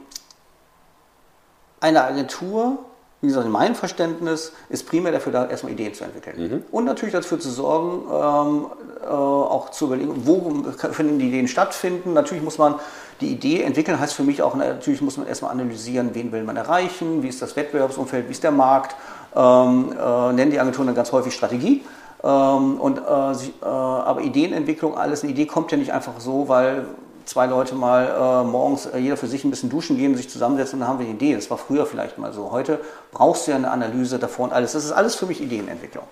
eine 1.81 2.05
Agentur 2.05 2.79
wie 3.23 3.29
gesagt, 3.29 3.47
in 3.47 3.53
meinem 3.53 3.77
Verständnis 3.77 4.53
ist 4.68 4.88
primär 4.88 5.12
dafür 5.12 5.31
da, 5.31 5.47
erstmal 5.47 5.73
Ideen 5.73 5.95
zu 5.95 6.03
entwickeln. 6.03 6.37
Mhm. 6.38 6.64
Und 6.73 6.85
natürlich 6.85 7.14
dafür 7.14 7.38
zu 7.38 7.51
sorgen, 7.51 8.03
ähm, 8.11 8.66
äh, 9.01 9.07
auch 9.53 9.71
zu 9.71 9.87
überlegen, 9.87 10.27
wo 10.27 10.41
können 10.77 11.19
die 11.19 11.29
Ideen 11.29 11.49
stattfinden. 11.49 12.12
Natürlich 12.12 12.43
muss 12.43 12.59
man 12.59 12.77
die 13.21 13.29
Idee 13.29 13.62
entwickeln, 13.62 14.01
heißt 14.01 14.15
für 14.15 14.25
mich 14.25 14.43
auch, 14.43 14.55
natürlich 14.55 15.01
muss 15.01 15.17
man 15.17 15.27
erstmal 15.27 15.53
analysieren, 15.53 16.11
wen 16.15 16.33
will 16.33 16.43
man 16.43 16.57
erreichen, 16.57 17.23
wie 17.23 17.29
ist 17.29 17.41
das 17.41 17.55
Wettbewerbsumfeld, 17.55 18.27
wie 18.29 18.33
ist 18.33 18.43
der 18.43 18.51
Markt. 18.51 18.97
Ähm, 19.35 19.95
äh, 19.99 20.33
nennen 20.33 20.51
die 20.51 20.61
Agenturen 20.61 20.87
dann 20.87 20.97
ganz 20.97 21.12
häufig 21.12 21.35
Strategie. 21.35 21.85
Ähm, 22.25 22.81
und, 22.81 22.99
äh, 22.99 23.35
sich, 23.35 23.53
äh, 23.62 23.65
aber 23.65 24.21
Ideenentwicklung, 24.21 24.97
alles, 24.97 25.23
eine 25.23 25.33
Idee 25.33 25.47
kommt 25.47 25.73
ja 25.73 25.79
nicht 25.79 25.93
einfach 25.93 26.15
so, 26.19 26.49
weil 26.49 26.87
zwei 27.25 27.47
Leute 27.47 27.75
mal 27.75 28.43
äh, 28.45 28.49
morgens 28.49 28.87
äh, 28.87 28.99
jeder 28.99 29.17
für 29.17 29.27
sich 29.27 29.45
ein 29.45 29.51
bisschen 29.51 29.71
duschen 29.71 29.97
gehen, 29.97 30.17
sich 30.17 30.29
zusammensetzen 30.29 30.75
und 30.75 30.81
dann 30.81 30.88
haben 30.88 30.99
wir 30.99 31.07
eine 31.07 31.15
Idee. 31.15 31.35
Das 31.35 31.51
war 31.51 31.59
früher 31.59 31.87
vielleicht 31.87 32.19
mal 32.19 32.33
so. 32.33 32.51
Heute 32.51 32.81
brauchst 33.12 33.47
du 33.47 33.53
ja 33.53 33.57
eine 33.57 33.71
Analyse 33.71 34.19
davor 34.19 34.47
und 34.47 34.53
alles. 34.53 34.73
Das 34.73 34.85
ist 34.85 34.93
alles 34.93 35.15
für 35.15 35.27
mich 35.27 35.41
Ideenentwicklung. 35.41 36.05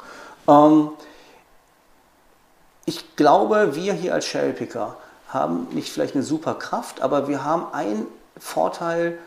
Ähm, 0.48 0.90
ich 2.84 3.16
glaube, 3.16 3.74
wir 3.74 3.92
hier 3.92 4.14
als 4.14 4.26
Cherrypicker 4.26 4.96
haben 5.28 5.68
nicht 5.72 5.92
vielleicht 5.92 6.14
eine 6.14 6.24
super 6.24 6.54
Kraft, 6.54 7.02
aber 7.02 7.28
wir 7.28 7.44
haben 7.44 7.72
einen 7.72 8.06
Vorteil, 8.38 9.18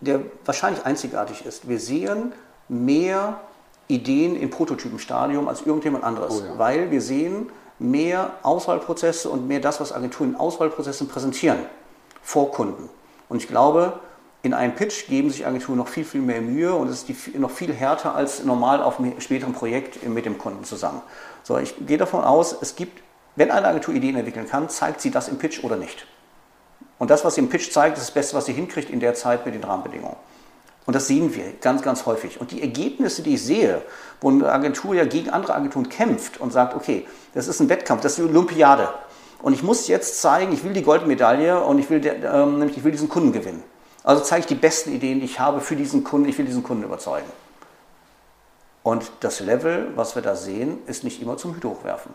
der 0.00 0.20
wahrscheinlich 0.44 0.86
einzigartig 0.86 1.44
ist. 1.44 1.68
Wir 1.68 1.78
sehen 1.78 2.32
mehr 2.68 3.40
Ideen 3.88 4.36
im 4.36 4.50
Prototypenstadium 4.50 5.48
als 5.48 5.62
irgendjemand 5.62 6.04
anderes, 6.04 6.40
oh 6.40 6.44
ja. 6.44 6.58
weil 6.58 6.90
wir 6.90 7.02
sehen, 7.02 7.50
mehr 7.78 8.32
Auswahlprozesse 8.42 9.28
und 9.28 9.48
mehr 9.48 9.60
das, 9.60 9.80
was 9.80 9.92
Agenturen 9.92 10.30
in 10.30 10.36
Auswahlprozessen 10.36 11.08
präsentieren 11.08 11.58
vor 12.22 12.52
Kunden. 12.52 12.88
Und 13.28 13.38
ich 13.38 13.48
glaube, 13.48 13.94
in 14.42 14.54
einem 14.54 14.74
Pitch 14.74 15.06
geben 15.08 15.30
sich 15.30 15.46
Agenturen 15.46 15.76
noch 15.76 15.88
viel, 15.88 16.04
viel 16.04 16.22
mehr 16.22 16.40
Mühe 16.40 16.74
und 16.74 16.88
es 16.88 17.02
ist 17.02 17.38
noch 17.38 17.50
viel 17.50 17.72
härter 17.74 18.14
als 18.14 18.42
normal 18.44 18.82
auf 18.82 18.98
einem 18.98 19.20
späteren 19.20 19.52
Projekt 19.52 20.06
mit 20.08 20.24
dem 20.24 20.38
Kunden 20.38 20.64
zusammen. 20.64 21.02
So, 21.42 21.58
ich 21.58 21.74
gehe 21.86 21.98
davon 21.98 22.24
aus, 22.24 22.56
es 22.60 22.74
gibt, 22.74 23.02
wenn 23.36 23.50
eine 23.50 23.66
Agentur 23.66 23.94
Ideen 23.94 24.16
entwickeln 24.16 24.48
kann, 24.48 24.68
zeigt 24.70 25.02
sie 25.02 25.10
das 25.10 25.28
im 25.28 25.38
Pitch 25.38 25.62
oder 25.62 25.76
nicht. 25.76 26.06
Und 26.98 27.10
das, 27.10 27.24
was 27.24 27.34
sie 27.34 27.40
im 27.40 27.48
Pitch 27.48 27.70
zeigt, 27.70 27.98
ist 27.98 28.08
das 28.08 28.14
Beste, 28.14 28.36
was 28.36 28.46
sie 28.46 28.52
hinkriegt 28.52 28.90
in 28.90 29.00
der 29.00 29.14
Zeit 29.14 29.44
mit 29.44 29.54
den 29.54 29.64
Rahmenbedingungen. 29.64 30.16
Und 30.86 30.94
das 30.94 31.06
sehen 31.06 31.34
wir 31.34 31.52
ganz, 31.60 31.82
ganz 31.82 32.06
häufig. 32.06 32.40
Und 32.40 32.50
die 32.50 32.62
Ergebnisse, 32.62 33.22
die 33.22 33.34
ich 33.34 33.44
sehe, 33.44 33.82
wo 34.20 34.30
eine 34.30 34.50
Agentur 34.50 34.94
ja 34.94 35.04
gegen 35.04 35.30
andere 35.30 35.54
Agenturen 35.54 35.88
kämpft 35.88 36.40
und 36.40 36.52
sagt, 36.52 36.74
okay, 36.74 37.06
das 37.34 37.46
ist 37.46 37.60
ein 37.60 37.68
Wettkampf, 37.68 38.02
das 38.02 38.12
ist 38.12 38.18
die 38.18 38.28
Olympiade. 38.28 38.88
Und 39.42 39.52
ich 39.52 39.62
muss 39.62 39.88
jetzt 39.88 40.20
zeigen, 40.20 40.52
ich 40.52 40.64
will 40.64 40.72
die 40.72 40.82
Goldmedaille 40.82 41.62
und 41.62 41.78
ich 41.78 41.88
will, 41.90 42.04
ähm, 42.04 42.58
nämlich 42.58 42.76
ich 42.76 42.84
will 42.84 42.92
diesen 42.92 43.08
Kunden 43.08 43.32
gewinnen. 43.32 43.62
Also 44.02 44.22
zeige 44.22 44.40
ich 44.40 44.46
die 44.46 44.54
besten 44.54 44.92
Ideen, 44.92 45.20
die 45.20 45.26
ich 45.26 45.40
habe 45.40 45.60
für 45.60 45.76
diesen 45.76 46.04
Kunden, 46.04 46.28
ich 46.28 46.38
will 46.38 46.46
diesen 46.46 46.62
Kunden 46.62 46.84
überzeugen. 46.84 47.30
Und 48.82 49.12
das 49.20 49.40
Level, 49.40 49.92
was 49.94 50.14
wir 50.14 50.22
da 50.22 50.34
sehen, 50.34 50.78
ist 50.86 51.04
nicht 51.04 51.20
immer 51.20 51.36
zum 51.36 51.54
Hüte 51.54 51.68
hochwerfen. 51.68 52.12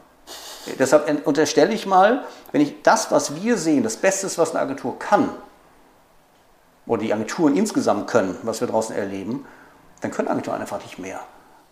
Deshalb 0.79 1.27
unterstelle 1.27 1.73
ich 1.73 1.85
mal, 1.85 2.25
wenn 2.51 2.61
ich 2.61 2.81
das, 2.81 3.11
was 3.11 3.35
wir 3.35 3.57
sehen, 3.57 3.83
das 3.83 3.97
Beste 3.97 4.27
was 4.37 4.51
eine 4.51 4.61
Agentur 4.61 4.97
kann, 4.97 5.29
oder 6.87 7.01
die 7.01 7.13
Agenturen 7.13 7.55
insgesamt 7.55 8.07
können, 8.07 8.37
was 8.43 8.61
wir 8.61 8.67
draußen 8.67 8.95
erleben, 8.95 9.45
dann 10.01 10.11
können 10.11 10.27
Agenturen 10.27 10.61
einfach 10.61 10.81
nicht 10.81 10.99
mehr. 10.99 11.19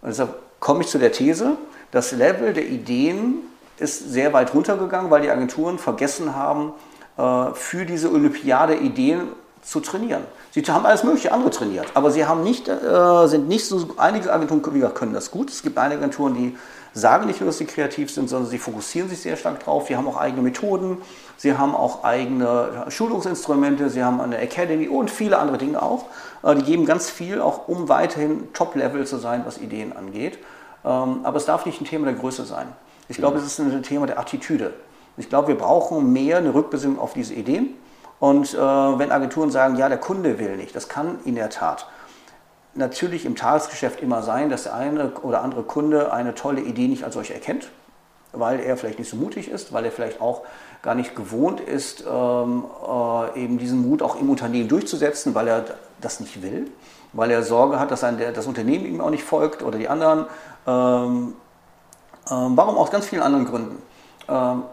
Und 0.01 0.09
deshalb 0.09 0.39
komme 0.59 0.81
ich 0.81 0.87
zu 0.87 0.97
der 0.97 1.11
These, 1.11 1.57
das 1.91 2.11
Level 2.11 2.53
der 2.53 2.67
Ideen 2.67 3.35
ist 3.77 4.09
sehr 4.11 4.33
weit 4.33 4.53
runtergegangen, 4.53 5.11
weil 5.11 5.21
die 5.21 5.29
Agenturen 5.29 5.77
vergessen 5.77 6.35
haben, 6.35 6.73
äh, 7.17 7.53
für 7.53 7.85
diese 7.85 8.11
Olympiade 8.11 8.75
Ideen 8.75 9.29
zu 9.63 9.79
trainieren. 9.79 10.23
Sie 10.51 10.61
haben 10.61 10.85
alles 10.85 11.03
mögliche 11.03 11.31
andere 11.31 11.49
trainiert, 11.49 11.87
aber 11.93 12.11
sie 12.11 12.25
haben 12.25 12.43
nicht, 12.43 12.67
äh, 12.67 13.27
sind 13.27 13.47
nicht 13.47 13.65
so, 13.65 13.87
einige 13.97 14.31
Agenturen 14.31 14.61
können 14.93 15.13
das 15.13 15.31
gut. 15.31 15.49
Es 15.49 15.63
gibt 15.63 15.77
einige 15.77 16.01
Agenturen, 16.01 16.33
die 16.33 16.57
sagen 16.93 17.25
nicht 17.25 17.39
nur, 17.39 17.47
dass 17.47 17.57
sie 17.57 17.65
kreativ 17.65 18.11
sind, 18.11 18.29
sondern 18.29 18.49
sie 18.49 18.59
fokussieren 18.59 19.09
sich 19.09 19.21
sehr 19.21 19.35
stark 19.35 19.63
drauf. 19.63 19.87
Sie 19.87 19.97
haben 19.97 20.07
auch 20.07 20.17
eigene 20.17 20.43
Methoden, 20.43 20.97
sie 21.37 21.57
haben 21.57 21.75
auch 21.75 22.03
eigene 22.03 22.85
Schulungsinstrumente, 22.89 23.89
sie 23.89 24.03
haben 24.03 24.21
eine 24.21 24.37
Academy 24.37 24.87
und 24.87 25.09
viele 25.09 25.39
andere 25.39 25.57
Dinge 25.57 25.81
auch. 25.81 26.05
Äh, 26.43 26.55
die 26.55 26.63
geben 26.63 26.85
ganz 26.85 27.09
viel, 27.09 27.41
auch 27.41 27.67
um 27.67 27.89
weiterhin 27.89 28.53
Top-Level 28.53 29.07
zu 29.07 29.17
sein, 29.17 29.43
was 29.45 29.57
Ideen 29.57 29.95
angeht. 29.95 30.37
Ähm, 30.85 31.21
aber 31.23 31.37
es 31.37 31.45
darf 31.45 31.65
nicht 31.65 31.81
ein 31.81 31.85
Thema 31.85 32.05
der 32.05 32.15
Größe 32.15 32.45
sein. 32.45 32.67
Ich 33.09 33.17
glaube, 33.17 33.37
es 33.37 33.45
ist 33.45 33.59
ein 33.59 33.83
Thema 33.83 34.07
der 34.07 34.19
Attitüde. 34.19 34.73
Ich 35.17 35.29
glaube, 35.29 35.49
wir 35.49 35.57
brauchen 35.57 36.13
mehr 36.13 36.37
eine 36.37 36.53
Rückbesinnung 36.53 36.99
auf 36.99 37.13
diese 37.13 37.33
Ideen. 37.33 37.75
Und 38.23 38.53
äh, 38.53 38.57
wenn 38.57 39.11
Agenturen 39.11 39.51
sagen, 39.51 39.75
ja, 39.75 39.89
der 39.89 39.97
Kunde 39.97 40.39
will 40.39 40.55
nicht, 40.55 40.73
das 40.73 40.87
kann 40.87 41.19
in 41.25 41.35
der 41.35 41.49
Tat 41.49 41.87
natürlich 42.73 43.25
im 43.25 43.35
Tagesgeschäft 43.35 43.99
immer 43.99 44.21
sein, 44.23 44.49
dass 44.49 44.63
der 44.63 44.75
eine 44.75 45.11
oder 45.23 45.41
andere 45.41 45.63
Kunde 45.63 46.13
eine 46.13 46.33
tolle 46.33 46.61
Idee 46.61 46.87
nicht 46.87 47.03
als 47.03 47.15
solche 47.15 47.33
erkennt, 47.33 47.67
weil 48.31 48.61
er 48.61 48.77
vielleicht 48.77 48.97
nicht 48.97 49.09
so 49.09 49.17
mutig 49.17 49.49
ist, 49.49 49.73
weil 49.73 49.83
er 49.83 49.91
vielleicht 49.91 50.21
auch 50.21 50.43
gar 50.83 50.95
nicht 50.95 51.17
gewohnt 51.17 51.59
ist, 51.59 52.05
ähm, 52.09 52.63
äh, 52.87 53.43
eben 53.43 53.57
diesen 53.57 53.85
Mut 53.89 54.01
auch 54.01 54.15
im 54.15 54.29
Unternehmen 54.29 54.69
durchzusetzen, 54.69 55.35
weil 55.35 55.49
er 55.49 55.65
das 55.99 56.21
nicht 56.21 56.41
will, 56.41 56.71
weil 57.11 57.29
er 57.29 57.43
Sorge 57.43 57.77
hat, 57.77 57.91
dass 57.91 58.05
ein, 58.05 58.17
der, 58.17 58.31
das 58.31 58.47
Unternehmen 58.47 58.85
ihm 58.85 59.01
auch 59.01 59.09
nicht 59.09 59.25
folgt 59.25 59.63
oder 59.63 59.77
die 59.77 59.89
anderen. 59.89 60.27
Ähm, 60.65 61.33
ähm, 62.31 62.53
warum 62.55 62.77
aus 62.77 62.89
ganz 62.89 63.05
vielen 63.05 63.21
anderen 63.21 63.43
Gründen. 63.43 63.81
Ähm, 64.29 64.63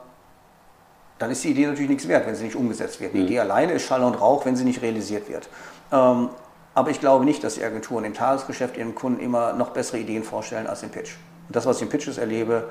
dann 1.21 1.31
ist 1.31 1.45
die 1.45 1.51
Idee 1.51 1.67
natürlich 1.67 1.91
nichts 1.91 2.09
wert, 2.09 2.27
wenn 2.27 2.35
sie 2.35 2.45
nicht 2.45 2.57
umgesetzt 2.57 2.99
wird. 2.99 3.13
Die 3.13 3.19
mhm. 3.19 3.27
Idee 3.27 3.41
alleine 3.41 3.75
ist 3.75 3.83
Schall 3.83 4.03
und 4.03 4.15
Rauch, 4.15 4.47
wenn 4.47 4.57
sie 4.57 4.65
nicht 4.65 4.81
realisiert 4.81 5.29
wird. 5.29 5.49
Ähm, 5.93 6.31
aber 6.75 6.91
ich 6.91 6.99
glaube 6.99 7.27
nicht, 7.27 7.45
dass 7.45 7.55
die 7.55 7.65
Agenturen 7.65 8.05
im 8.05 8.15
Tagesgeschäft 8.15 8.79
ihren 8.79 8.95
Kunden 8.95 9.21
immer 9.21 9.53
noch 9.53 9.71
bessere 9.71 9.99
Ideen 9.99 10.25
vorstellen 10.25 10.67
als 10.67 10.83
im 10.83 10.89
Pitch. 10.89 11.13
Und 11.47 11.55
das, 11.55 11.67
was 11.67 11.77
ich 11.77 11.83
in 11.83 11.89
Pitches 11.91 12.17
erlebe, 12.17 12.71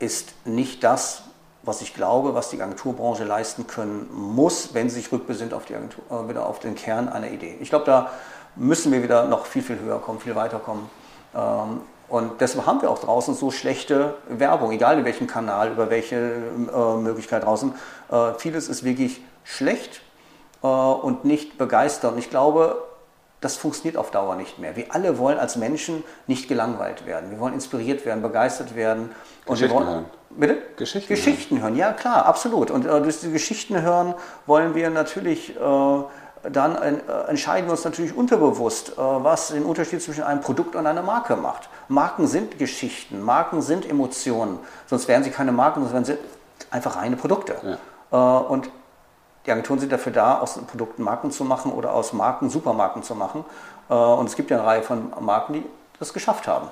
ist 0.00 0.34
nicht 0.44 0.84
das, 0.84 1.22
was 1.62 1.80
ich 1.80 1.94
glaube, 1.94 2.34
was 2.34 2.50
die 2.50 2.60
Agenturbranche 2.60 3.24
leisten 3.24 3.66
können 3.66 4.06
muss, 4.12 4.74
wenn 4.74 4.90
sie 4.90 4.96
sich 4.96 5.10
rückbesinnt 5.10 5.54
auf, 5.54 5.64
die 5.64 5.74
Agentur, 5.74 6.04
äh, 6.10 6.28
wieder 6.28 6.46
auf 6.46 6.58
den 6.58 6.74
Kern 6.74 7.08
einer 7.08 7.30
Idee. 7.30 7.56
Ich 7.60 7.70
glaube, 7.70 7.86
da 7.86 8.10
müssen 8.54 8.92
wir 8.92 9.02
wieder 9.02 9.24
noch 9.26 9.46
viel, 9.46 9.62
viel 9.62 9.78
höher 9.80 9.98
kommen, 9.98 10.20
viel 10.20 10.34
weiter 10.34 10.58
kommen. 10.58 10.90
Ähm, 11.34 11.80
und 12.08 12.40
deshalb 12.40 12.66
haben 12.66 12.80
wir 12.80 12.90
auch 12.90 13.00
draußen 13.00 13.34
so 13.34 13.50
schlechte 13.50 14.14
Werbung, 14.28 14.72
egal 14.72 14.98
in 14.98 15.04
welchem 15.04 15.26
Kanal, 15.26 15.72
über 15.72 15.90
welche 15.90 16.16
äh, 16.16 16.96
Möglichkeit 16.96 17.44
draußen. 17.44 17.74
Äh, 18.10 18.34
vieles 18.38 18.68
ist 18.68 18.82
wirklich 18.82 19.20
schlecht 19.44 20.00
äh, 20.62 20.66
und 20.66 21.24
nicht 21.24 21.58
begeisternd. 21.58 22.14
Und 22.14 22.18
ich 22.18 22.30
glaube, 22.30 22.82
das 23.40 23.56
funktioniert 23.56 23.96
auf 23.96 24.10
Dauer 24.10 24.36
nicht 24.36 24.58
mehr. 24.58 24.74
Wir 24.74 24.86
alle 24.94 25.18
wollen 25.18 25.38
als 25.38 25.56
Menschen 25.56 26.02
nicht 26.26 26.48
gelangweilt 26.48 27.06
werden. 27.06 27.30
Wir 27.30 27.38
wollen 27.38 27.54
inspiriert 27.54 28.04
werden, 28.06 28.22
begeistert 28.22 28.74
werden. 28.74 29.10
Und 29.44 29.54
Geschichten 29.54 29.74
wollen, 29.74 29.86
hören. 29.86 30.04
Bitte? 30.30 30.62
Geschichten, 30.76 31.08
Geschichten 31.08 31.62
hören. 31.62 31.76
Ja, 31.76 31.92
klar, 31.92 32.26
absolut. 32.26 32.70
Und 32.70 32.86
äh, 32.86 33.00
durch 33.00 33.20
die 33.20 33.30
Geschichten 33.30 33.80
hören 33.80 34.14
wollen 34.46 34.74
wir 34.74 34.90
natürlich, 34.90 35.54
äh, 35.56 36.02
dann 36.50 36.76
äh, 36.76 36.98
entscheiden 37.28 37.68
wir 37.68 37.72
uns 37.72 37.84
natürlich 37.84 38.16
unterbewusst, 38.16 38.90
äh, 38.90 38.96
was 38.96 39.48
den 39.48 39.64
Unterschied 39.64 40.02
zwischen 40.02 40.24
einem 40.24 40.40
Produkt 40.40 40.76
und 40.76 40.86
einer 40.86 41.02
Marke 41.02 41.36
macht. 41.36 41.68
Marken 41.88 42.26
sind 42.26 42.58
Geschichten, 42.58 43.22
Marken 43.22 43.62
sind 43.62 43.88
Emotionen. 43.88 44.58
Sonst 44.86 45.08
wären 45.08 45.24
sie 45.24 45.30
keine 45.30 45.52
Marken, 45.52 45.80
sonst 45.80 45.92
wären 45.92 46.04
sie 46.04 46.18
einfach 46.70 46.96
reine 46.96 47.16
Produkte. 47.16 47.78
Ja. 48.12 48.40
Äh, 48.40 48.44
und 48.44 48.70
Die 49.46 49.50
Agenturen 49.52 49.78
sind 49.78 49.92
dafür 49.92 50.12
da, 50.12 50.38
aus 50.40 50.58
Produkten 50.66 51.02
Marken 51.02 51.30
zu 51.30 51.44
machen 51.44 51.72
oder 51.72 51.92
aus 51.92 52.12
Marken 52.12 52.50
Supermarken 52.50 53.02
zu 53.02 53.14
machen. 53.14 53.44
Und 53.88 54.26
es 54.26 54.36
gibt 54.36 54.50
ja 54.50 54.58
eine 54.58 54.66
Reihe 54.66 54.82
von 54.82 55.10
Marken, 55.20 55.54
die 55.54 55.64
das 55.98 56.12
geschafft 56.12 56.46
haben. 56.46 56.68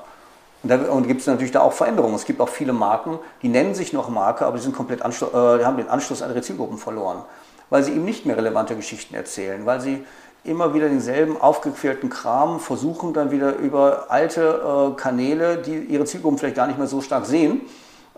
Und 0.63 0.71
da 0.71 0.77
und 0.91 1.07
gibt 1.07 1.21
es 1.21 1.27
natürlich 1.27 1.53
da 1.53 1.61
auch 1.61 1.73
Veränderungen. 1.73 2.15
Es 2.15 2.25
gibt 2.25 2.41
auch 2.41 2.49
viele 2.49 2.73
Marken, 2.73 3.19
die 3.43 3.49
nennen 3.49 3.75
sich 3.75 3.93
noch 3.93 4.09
Marke, 4.09 4.47
aber 4.47 4.57
die, 4.57 4.63
sind 4.63 4.75
komplett 4.75 5.01
äh, 5.01 5.59
die 5.59 5.65
haben 5.65 5.77
den 5.77 5.89
Anschluss 5.89 6.23
an 6.23 6.31
ihre 6.31 6.43
Zielgruppen 6.43 6.79
verloren, 6.79 7.23
weil 7.71 7.83
sie 7.83 7.93
eben 7.93 8.05
nicht 8.05 8.27
mehr 8.27 8.37
relevante 8.37 8.77
Geschichten 8.77 9.15
erzählen, 9.15 9.67
weil 9.67 9.81
sie 9.81 10.05
immer 10.45 10.75
wieder 10.75 10.89
denselben 10.89 11.41
aufgequälten 11.41 12.09
Kram 12.09 12.61
versuchen 12.61 13.13
dann 13.13 13.31
wieder 13.31 13.57
über 13.57 14.07
alte 14.09 14.93
äh, 14.93 15.01
Kanäle, 15.01 15.59
die 15.59 15.77
ihre 15.77 16.05
Zielgruppen 16.05 16.39
vielleicht 16.39 16.57
gar 16.57 16.67
nicht 16.67 16.79
mehr 16.79 16.87
so 16.87 17.01
stark 17.01 17.27
sehen, 17.27 17.63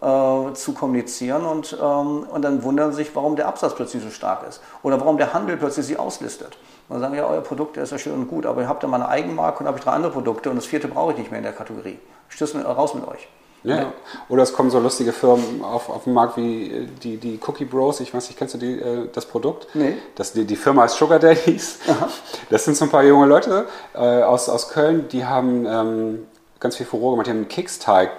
äh, 0.00 0.52
zu 0.52 0.74
kommunizieren 0.74 1.44
und, 1.44 1.76
ähm, 1.80 2.26
und 2.30 2.42
dann 2.42 2.62
wundern 2.62 2.92
sich, 2.92 3.14
warum 3.16 3.36
der 3.36 3.48
Absatz 3.48 3.74
plötzlich 3.74 4.02
so 4.02 4.10
stark 4.10 4.46
ist 4.46 4.60
oder 4.82 5.00
warum 5.00 5.16
der 5.16 5.32
Handel 5.32 5.56
plötzlich 5.56 5.86
sie 5.86 5.96
auslistet. 5.96 6.58
Und 6.88 6.94
dann 6.94 7.00
sagen, 7.00 7.14
ja, 7.14 7.26
euer 7.26 7.40
Produkt 7.40 7.76
ist 7.76 7.90
ja 7.90 7.98
schön 7.98 8.14
und 8.14 8.28
gut, 8.28 8.46
aber 8.46 8.62
ihr 8.62 8.68
habt 8.68 8.82
ja 8.82 8.88
mal 8.88 8.96
eine 8.96 9.08
Eigenmarke 9.08 9.60
und 9.60 9.66
habe 9.66 9.78
ich 9.78 9.84
drei 9.84 9.92
andere 9.92 10.12
Produkte 10.12 10.50
und 10.50 10.56
das 10.56 10.66
vierte 10.66 10.88
brauche 10.88 11.12
ich 11.12 11.18
nicht 11.18 11.30
mehr 11.30 11.38
in 11.38 11.44
der 11.44 11.52
Kategorie. 11.52 11.98
Stößt 12.28 12.56
raus 12.56 12.94
mit 12.94 13.08
euch. 13.08 13.28
Ja. 13.64 13.76
ja. 13.76 13.92
Oder 14.28 14.42
es 14.42 14.52
kommen 14.52 14.70
so 14.70 14.78
lustige 14.78 15.12
Firmen 15.12 15.62
auf, 15.62 15.88
auf 15.88 16.04
den 16.04 16.12
Markt 16.12 16.36
wie 16.36 16.70
äh, 16.70 16.86
die, 17.02 17.16
die 17.16 17.40
Cookie 17.46 17.64
Bros. 17.64 18.00
Ich 18.00 18.14
weiß 18.14 18.28
nicht, 18.28 18.38
kennst 18.38 18.54
du 18.54 18.58
die, 18.58 18.80
äh, 18.80 19.08
das 19.12 19.26
Produkt? 19.26 19.66
Nee. 19.74 19.96
Das, 20.14 20.32
die, 20.32 20.44
die 20.44 20.56
Firma 20.56 20.82
heißt 20.82 20.96
Sugar 20.96 21.18
Daddies. 21.18 21.78
Aha. 21.88 22.08
Das 22.50 22.64
sind 22.64 22.76
so 22.76 22.84
ein 22.84 22.90
paar 22.90 23.04
junge 23.04 23.26
Leute 23.26 23.66
äh, 23.94 23.98
aus, 23.98 24.48
aus 24.48 24.68
Köln, 24.68 25.08
die 25.08 25.24
haben 25.24 25.66
ähm, 25.66 26.26
ganz 26.60 26.76
viel 26.76 26.86
Furore 26.86 27.12
gemacht. 27.12 27.26
Die 27.26 27.30
haben 27.30 27.38
einen 27.38 27.48
Keksteig, 27.48 28.10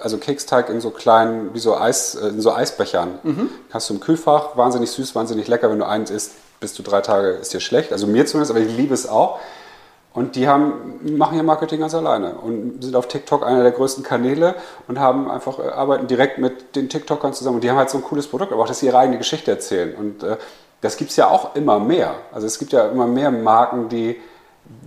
also 0.00 0.18
Keksteig 0.18 0.68
in 0.68 0.80
so 0.80 0.90
kleinen, 0.90 1.54
wie 1.54 1.58
so 1.58 1.76
Eis, 1.76 2.14
äh, 2.14 2.28
in 2.28 2.40
so 2.40 2.52
Eisbechern. 2.52 3.18
Mhm. 3.22 3.50
Hast 3.70 3.90
du 3.90 3.94
im 3.94 4.00
Kühlfach, 4.00 4.56
wahnsinnig 4.56 4.90
süß, 4.90 5.14
wahnsinnig 5.14 5.48
lecker. 5.48 5.70
Wenn 5.70 5.78
du 5.78 5.86
eins 5.86 6.10
isst, 6.10 6.32
bist 6.60 6.78
du 6.78 6.82
drei 6.82 7.00
Tage, 7.00 7.28
ist 7.28 7.52
dir 7.54 7.60
schlecht. 7.60 7.92
Also 7.92 8.06
mir 8.06 8.26
zumindest, 8.26 8.50
aber 8.50 8.60
ich 8.60 8.76
liebe 8.76 8.94
es 8.94 9.08
auch. 9.08 9.38
Und 10.18 10.34
die 10.34 10.48
haben, 10.48 11.16
machen 11.16 11.36
ihr 11.36 11.44
Marketing 11.44 11.78
ganz 11.78 11.94
alleine 11.94 12.32
und 12.34 12.82
sind 12.82 12.96
auf 12.96 13.06
TikTok 13.06 13.46
einer 13.46 13.62
der 13.62 13.70
größten 13.70 14.02
Kanäle 14.02 14.56
und 14.88 14.98
haben 14.98 15.30
einfach, 15.30 15.60
äh, 15.60 15.68
arbeiten 15.68 16.08
direkt 16.08 16.38
mit 16.38 16.74
den 16.74 16.88
TikTokern 16.88 17.32
zusammen. 17.32 17.56
Und 17.56 17.60
die 17.62 17.70
haben 17.70 17.76
halt 17.76 17.88
so 17.88 17.98
ein 17.98 18.02
cooles 18.02 18.26
Produkt, 18.26 18.52
aber 18.52 18.62
auch, 18.62 18.66
dass 18.66 18.80
sie 18.80 18.86
ihre 18.86 18.98
eigene 18.98 19.18
Geschichte 19.18 19.52
erzählen. 19.52 19.94
Und 19.94 20.24
äh, 20.24 20.36
das 20.80 20.96
gibt 20.96 21.12
es 21.12 21.16
ja 21.16 21.28
auch 21.28 21.54
immer 21.54 21.78
mehr. 21.78 22.16
Also 22.32 22.48
es 22.48 22.58
gibt 22.58 22.72
ja 22.72 22.88
immer 22.88 23.06
mehr 23.06 23.30
Marken, 23.30 23.88
die 23.88 24.20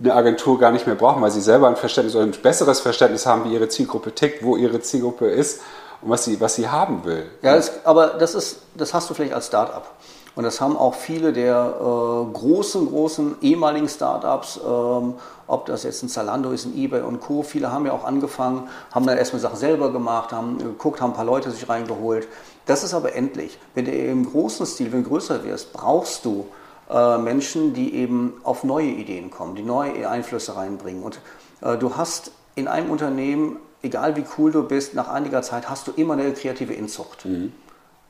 eine 0.04 0.14
Agentur 0.14 0.60
gar 0.60 0.72
nicht 0.72 0.86
mehr 0.86 0.98
brauchen, 0.98 1.22
weil 1.22 1.32
sie 1.32 1.40
selber 1.40 1.70
ein 1.70 1.78
Verständnis 1.78 2.14
oder 2.14 2.26
ein 2.26 2.32
besseres 2.32 2.82
Verständnis 2.82 3.26
haben, 3.26 3.46
wie 3.46 3.54
ihre 3.54 3.70
Zielgruppe 3.70 4.14
tickt, 4.14 4.44
wo 4.44 4.58
ihre 4.58 4.82
Zielgruppe 4.82 5.28
ist 5.28 5.62
und 6.02 6.10
was 6.10 6.26
sie, 6.26 6.42
was 6.42 6.56
sie 6.56 6.68
haben 6.68 7.06
will. 7.06 7.24
Ja, 7.42 7.56
das, 7.56 7.86
aber 7.86 8.08
das, 8.08 8.36
ist, 8.36 8.64
das 8.76 8.94
hast 8.94 9.10
du 9.10 9.14
vielleicht 9.14 9.34
als 9.34 9.48
Start-up. 9.48 9.92
Und 10.36 10.44
das 10.46 10.62
haben 10.62 10.78
auch 10.78 10.94
viele 10.94 11.34
der 11.34 11.76
äh, 11.78 12.34
großen, 12.34 12.88
großen 12.88 13.36
ehemaligen 13.42 13.90
Startups, 13.90 14.60
ähm, 14.66 15.16
ob 15.48 15.66
das 15.66 15.84
jetzt 15.84 16.04
ein 16.04 16.10
Zalando 16.10 16.52
ist, 16.52 16.66
ein 16.66 16.78
eBay 16.78 17.02
und 17.02 17.20
Co. 17.20 17.44
Viele 17.44 17.72
haben 17.72 17.86
ja 17.86 17.92
auch 17.92 18.06
angefangen, 18.06 18.70
haben 18.92 19.06
dann 19.06 19.18
erstmal 19.18 19.42
Sachen 19.42 19.58
selber 19.58 19.92
gemacht, 19.92 20.32
haben 20.32 20.58
geguckt, 20.58 21.02
haben 21.02 21.12
ein 21.12 21.16
paar 21.16 21.26
Leute 21.26 21.52
sich 21.52 21.68
reingeholt. 21.68 22.28
Das 22.66 22.84
ist 22.84 22.94
aber 22.94 23.14
endlich. 23.14 23.58
Wenn 23.76 23.86
du 23.86 23.92
im 23.92 24.30
großen 24.30 24.66
Stil, 24.66 24.94
wenn 24.94 25.04
du 25.04 25.10
größer 25.10 25.44
wirst, 25.44 25.74
brauchst 25.74 26.24
du 26.24 26.46
äh, 26.90 27.18
Menschen, 27.18 27.74
die 27.74 27.96
eben 27.96 28.36
auf 28.44 28.64
neue 28.64 28.88
Ideen 28.88 29.32
kommen, 29.32 29.56
die 29.56 29.64
neue 29.64 30.10
Einflüsse 30.10 30.56
reinbringen. 30.56 31.04
Und 31.04 31.20
äh, 31.62 31.78
du 31.78 31.98
hast 31.98 32.32
in 32.56 32.70
einem 32.70 32.90
Unternehmen, 32.90 33.58
egal 33.82 34.16
wie 34.16 34.24
cool 34.38 34.52
du 34.52 34.64
bist, 34.64 34.94
nach 34.94 35.10
einiger 35.10 35.42
Zeit 35.42 35.70
hast 35.70 35.88
du 35.88 35.92
immer 35.96 36.14
eine 36.14 36.32
kreative 36.32 36.74
Inzucht. 36.74 37.26
Mhm. 37.26 37.52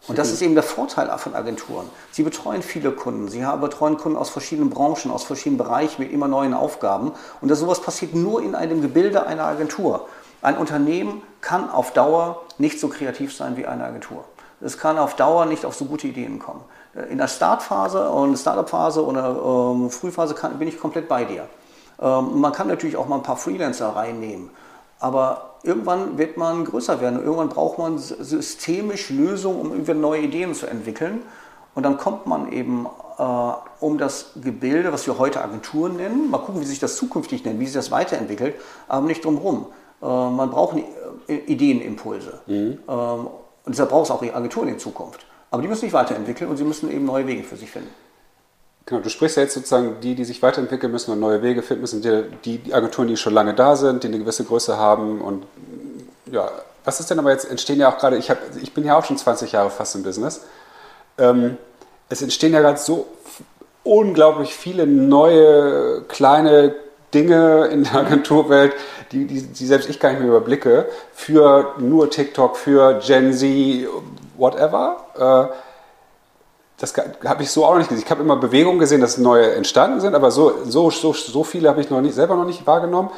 Und 0.08 0.18
das 0.18 0.32
ist 0.32 0.42
eben 0.42 0.56
der 0.56 0.64
Vorteil 0.64 1.16
von 1.20 1.36
Agenturen. 1.36 1.88
Sie 2.12 2.24
betreuen 2.24 2.64
viele 2.64 2.92
Kunden. 2.92 3.28
Sie 3.28 3.46
betreuen 3.60 3.98
Kunden 3.98 4.18
aus 4.18 4.32
verschiedenen 4.32 4.72
Branchen, 4.72 5.12
aus 5.12 5.24
verschiedenen 5.24 5.60
Bereichen 5.60 6.02
mit 6.02 6.12
immer 6.12 6.28
neuen 6.28 6.56
Aufgaben. 6.56 7.12
Und 7.40 7.50
das, 7.50 7.60
sowas 7.60 7.82
passiert 7.82 8.16
nur 8.16 8.42
in 8.42 8.56
einem 8.56 8.82
Gebilde 8.82 9.28
einer 9.28 9.46
Agentur. 9.46 10.08
Ein 10.42 10.58
Unternehmen 10.58 11.22
kann 11.40 11.70
auf 11.70 11.94
Dauer 11.94 12.42
nicht 12.58 12.80
so 12.80 12.88
kreativ 12.88 13.36
sein 13.36 13.58
wie 13.58 13.68
eine 13.68 13.84
Agentur. 13.84 14.26
Es 14.60 14.78
kann 14.78 14.98
auf 14.98 15.16
Dauer 15.16 15.46
nicht 15.46 15.66
auf 15.66 15.76
so 15.76 15.86
gute 15.86 16.08
Ideen 16.08 16.40
kommen. 16.40 16.62
In 17.10 17.20
der 17.20 17.28
Startphase 17.28 18.10
und 18.10 18.38
Startup-Phase 18.38 19.06
oder 19.06 19.74
ähm, 19.74 19.90
Frühphase 19.90 20.34
kann, 20.34 20.58
bin 20.58 20.68
ich 20.68 20.80
komplett 20.80 21.08
bei 21.08 21.26
dir. 21.26 21.48
Ähm, 22.00 22.42
man 22.42 22.52
kann 22.52 22.68
natürlich 22.68 22.98
auch 22.98 23.08
mal 23.08 23.18
ein 23.18 23.24
paar 23.24 23.38
Freelancer 23.38 23.96
reinnehmen. 23.96 24.50
Aber 25.00 25.51
irgendwann 25.64 26.18
wird 26.18 26.38
man 26.38 26.66
größer 26.66 27.02
werden. 27.02 27.20
Irgendwann 27.20 27.50
braucht 27.50 27.78
man 27.78 27.98
systemisch 27.98 29.10
Lösungen, 29.10 29.72
um 29.72 30.02
neue 30.02 30.22
Ideen 30.22 30.54
zu 30.54 30.68
entwickeln. 30.68 31.22
Und 31.74 31.84
dann 31.84 31.98
kommt 31.98 32.26
man 32.26 32.52
eben 32.52 32.88
äh, 33.18 33.24
um 33.80 33.98
das 33.98 34.32
Gebilde, 34.42 34.92
was 34.92 35.08
wir 35.08 35.18
heute 35.18 35.42
Agenturen 35.42 35.96
nennen, 35.96 36.30
mal 36.30 36.40
gucken, 36.40 36.62
wie 36.62 36.66
sich 36.66 36.80
das 36.80 36.96
zukünftig 36.96 37.46
nennt, 37.46 37.60
wie 37.60 37.66
sich 37.66 37.76
das 37.76 37.92
weiterentwickelt, 37.92 38.56
aber 38.88 39.08
nicht 39.08 39.24
drumherum. 39.24 39.68
Äh, 40.02 40.06
man 40.06 40.50
braucht 40.50 40.78
äh, 41.28 41.36
Ideenimpulse. 41.36 42.42
Mhm. 42.48 42.80
Ähm, 42.88 43.28
und 43.64 43.76
deshalb 43.76 43.90
braucht 43.90 44.06
es 44.06 44.12
auch 44.12 44.22
Agenturen 44.22 44.70
in 44.70 44.80
Zukunft. 44.80 45.26
Aber 45.52 45.62
die 45.62 45.68
müssen 45.68 45.82
sich 45.82 45.94
weiterentwickeln 45.94 46.50
und 46.50 46.58
sie 46.58 46.64
müssen 46.64 46.92
eben 46.92 47.06
neue 47.06 47.28
Wege 47.28 47.44
für 47.44 47.56
sich 47.56 47.70
finden. 47.70 47.90
Genau, 48.92 49.04
du 49.04 49.10
sprichst 49.10 49.38
ja 49.38 49.44
jetzt 49.44 49.54
sozusagen 49.54 50.02
die, 50.02 50.16
die 50.16 50.26
sich 50.26 50.42
weiterentwickeln 50.42 50.92
müssen 50.92 51.12
und 51.14 51.22
neue 51.22 51.42
Wege 51.42 51.62
finden 51.62 51.80
müssen, 51.80 52.02
die, 52.02 52.60
die 52.60 52.74
Agenturen, 52.74 53.08
die 53.08 53.16
schon 53.16 53.34
lange 53.34 53.54
da 53.54 53.78
sind, 53.78 54.04
die 54.04 54.08
eine 54.08 54.20
gewisse 54.20 54.44
Größe 54.44 54.76
haben 54.76 55.22
und 55.22 55.46
ja, 56.30 56.52
was 56.84 57.00
ist 57.00 57.10
denn 57.10 57.18
aber 57.18 57.32
jetzt, 57.32 57.50
entstehen 57.50 57.80
ja 57.80 57.90
auch 57.90 57.98
gerade, 57.98 58.18
ich, 58.18 58.30
hab, 58.30 58.40
ich 58.62 58.74
bin 58.74 58.84
ja 58.84 58.98
auch 58.98 59.06
schon 59.06 59.16
20 59.16 59.54
Jahre 59.54 59.70
fast 59.70 59.96
im 59.96 60.04
Business, 60.04 60.42
ähm, 61.18 61.56
es 62.10 62.22
entstehen 62.22 62.52
ja 62.52 62.60
gerade 62.60 62.80
so 62.80 63.08
unglaublich 63.86 64.54
viele 64.54 64.86
neue 64.86 66.02
kleine 66.10 66.76
Dinge 67.14 67.68
in 67.68 67.86
der 67.86 67.96
Agenturwelt, 67.96 68.74
die, 69.14 69.26
die, 69.26 69.42
die, 69.42 69.66
selbst 69.68 69.90
ich 69.90 70.02
gar 70.02 70.10
nicht 70.10 70.20
mehr 70.20 70.28
überblicke, 70.28 70.90
für 71.14 71.76
nur 71.78 72.10
TikTok, 72.10 72.58
für 72.58 73.00
Gen 73.00 73.32
Z, 73.32 73.88
whatever. 74.36 75.50
Äh, 75.50 75.71
das 76.82 76.96
habe 76.98 77.44
ich 77.44 77.52
so 77.52 77.64
auch 77.64 77.72
noch 77.72 77.78
nicht 77.78 77.90
gesehen. 77.90 78.04
Ich 78.04 78.10
habe 78.10 78.24
immer 78.24 78.38
Bewegungen 78.38 78.80
gesehen, 78.80 79.02
dass 79.02 79.20
neue 79.20 79.54
entstanden 79.54 80.02
sind, 80.02 80.16
aber 80.16 80.32
so, 80.32 80.66
so, 80.66 80.90
so, 80.90 81.14
so 81.14 81.44
viele 81.44 81.70
habe 81.70 81.80
ich 81.80 81.92
noch 81.92 82.02
nicht, 82.02 82.16
selber 82.16 82.36
noch 82.36 82.46
nicht 82.46 82.66
wahrgenommen. 82.66 83.12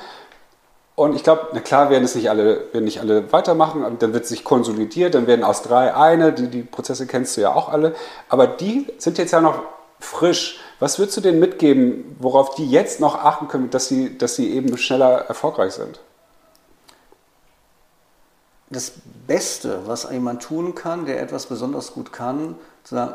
Und 0.95 1.15
ich 1.15 1.23
glaube, 1.23 1.47
na 1.53 1.61
klar 1.61 1.89
werden 1.89 2.03
es 2.03 2.13
nicht 2.13 2.29
alle, 2.29 2.73
werden 2.73 2.83
nicht 2.83 2.99
alle 2.99 3.31
weitermachen, 3.31 3.83
dann 3.99 4.13
wird 4.13 4.25
sich 4.25 4.43
konsolidiert, 4.43 5.15
dann 5.15 5.27
werden 5.27 5.45
aus 5.45 5.61
drei 5.61 5.95
eine, 5.95 6.33
die, 6.33 6.49
die 6.49 6.61
Prozesse 6.61 7.07
kennst 7.07 7.37
du 7.37 7.41
ja 7.41 7.53
auch 7.53 7.69
alle, 7.69 7.95
aber 8.27 8.47
die 8.47 8.87
sind 8.97 9.17
jetzt 9.17 9.31
ja 9.31 9.39
noch 9.39 9.59
frisch. 9.99 10.59
Was 10.79 10.99
würdest 10.99 11.15
du 11.17 11.21
denen 11.21 11.39
mitgeben, 11.39 12.17
worauf 12.19 12.55
die 12.55 12.69
jetzt 12.69 12.99
noch 12.99 13.15
achten 13.15 13.47
können, 13.47 13.69
dass 13.69 13.87
sie, 13.87 14.17
dass 14.17 14.35
sie 14.35 14.53
eben 14.53 14.77
schneller 14.77 15.25
erfolgreich 15.29 15.73
sind? 15.73 16.01
Das 18.69 18.91
Beste, 19.25 19.83
was 19.85 20.11
jemand 20.11 20.43
tun 20.43 20.75
kann, 20.75 21.05
der 21.05 21.21
etwas 21.21 21.45
besonders 21.45 21.93
gut 21.93 22.11
kann, 22.11 22.55
zu 22.83 22.95
sagen, 22.95 23.13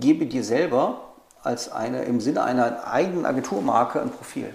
gebe 0.00 0.26
dir 0.26 0.44
selber 0.44 1.00
als 1.42 1.72
eine 1.72 2.02
im 2.02 2.20
Sinne 2.20 2.42
einer 2.42 2.86
eigenen 2.86 3.26
Agenturmarke 3.26 4.00
ein 4.00 4.10
Profil. 4.10 4.54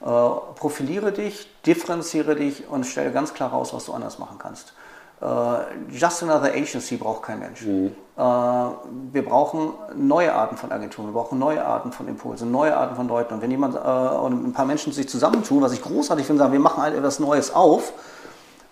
Äh, 0.00 0.04
profiliere 0.04 1.12
dich, 1.12 1.48
differenziere 1.64 2.34
dich 2.34 2.68
und 2.68 2.84
stelle 2.84 3.12
ganz 3.12 3.34
klar 3.34 3.50
raus, 3.50 3.72
was 3.72 3.86
du 3.86 3.92
anders 3.92 4.18
machen 4.18 4.38
kannst. 4.38 4.74
Äh, 5.20 5.94
just 5.96 6.22
another 6.24 6.52
agency 6.52 6.96
braucht 6.96 7.22
kein 7.22 7.38
Mensch. 7.38 7.62
Mhm. 7.62 7.92
Äh, 8.16 8.20
wir 8.20 9.24
brauchen 9.24 9.72
neue 9.94 10.34
Arten 10.34 10.56
von 10.56 10.72
Agenturen, 10.72 11.08
wir 11.08 11.12
brauchen 11.12 11.38
neue 11.38 11.64
Arten 11.64 11.92
von 11.92 12.08
Impulsen, 12.08 12.50
neue 12.50 12.76
Arten 12.76 12.96
von 12.96 13.06
Leuten. 13.06 13.34
Und 13.34 13.42
wenn 13.42 13.50
jemand 13.50 13.76
äh, 13.76 13.78
und 13.78 14.44
ein 14.44 14.52
paar 14.52 14.66
Menschen 14.66 14.92
sich 14.92 15.08
zusammentun, 15.08 15.62
was 15.62 15.72
ich 15.72 15.82
großartig 15.82 16.26
finde, 16.26 16.40
sagen, 16.40 16.52
wir 16.52 16.60
machen 16.60 16.82
halt 16.82 16.96
etwas 16.96 17.20
Neues 17.20 17.54
auf, 17.54 17.92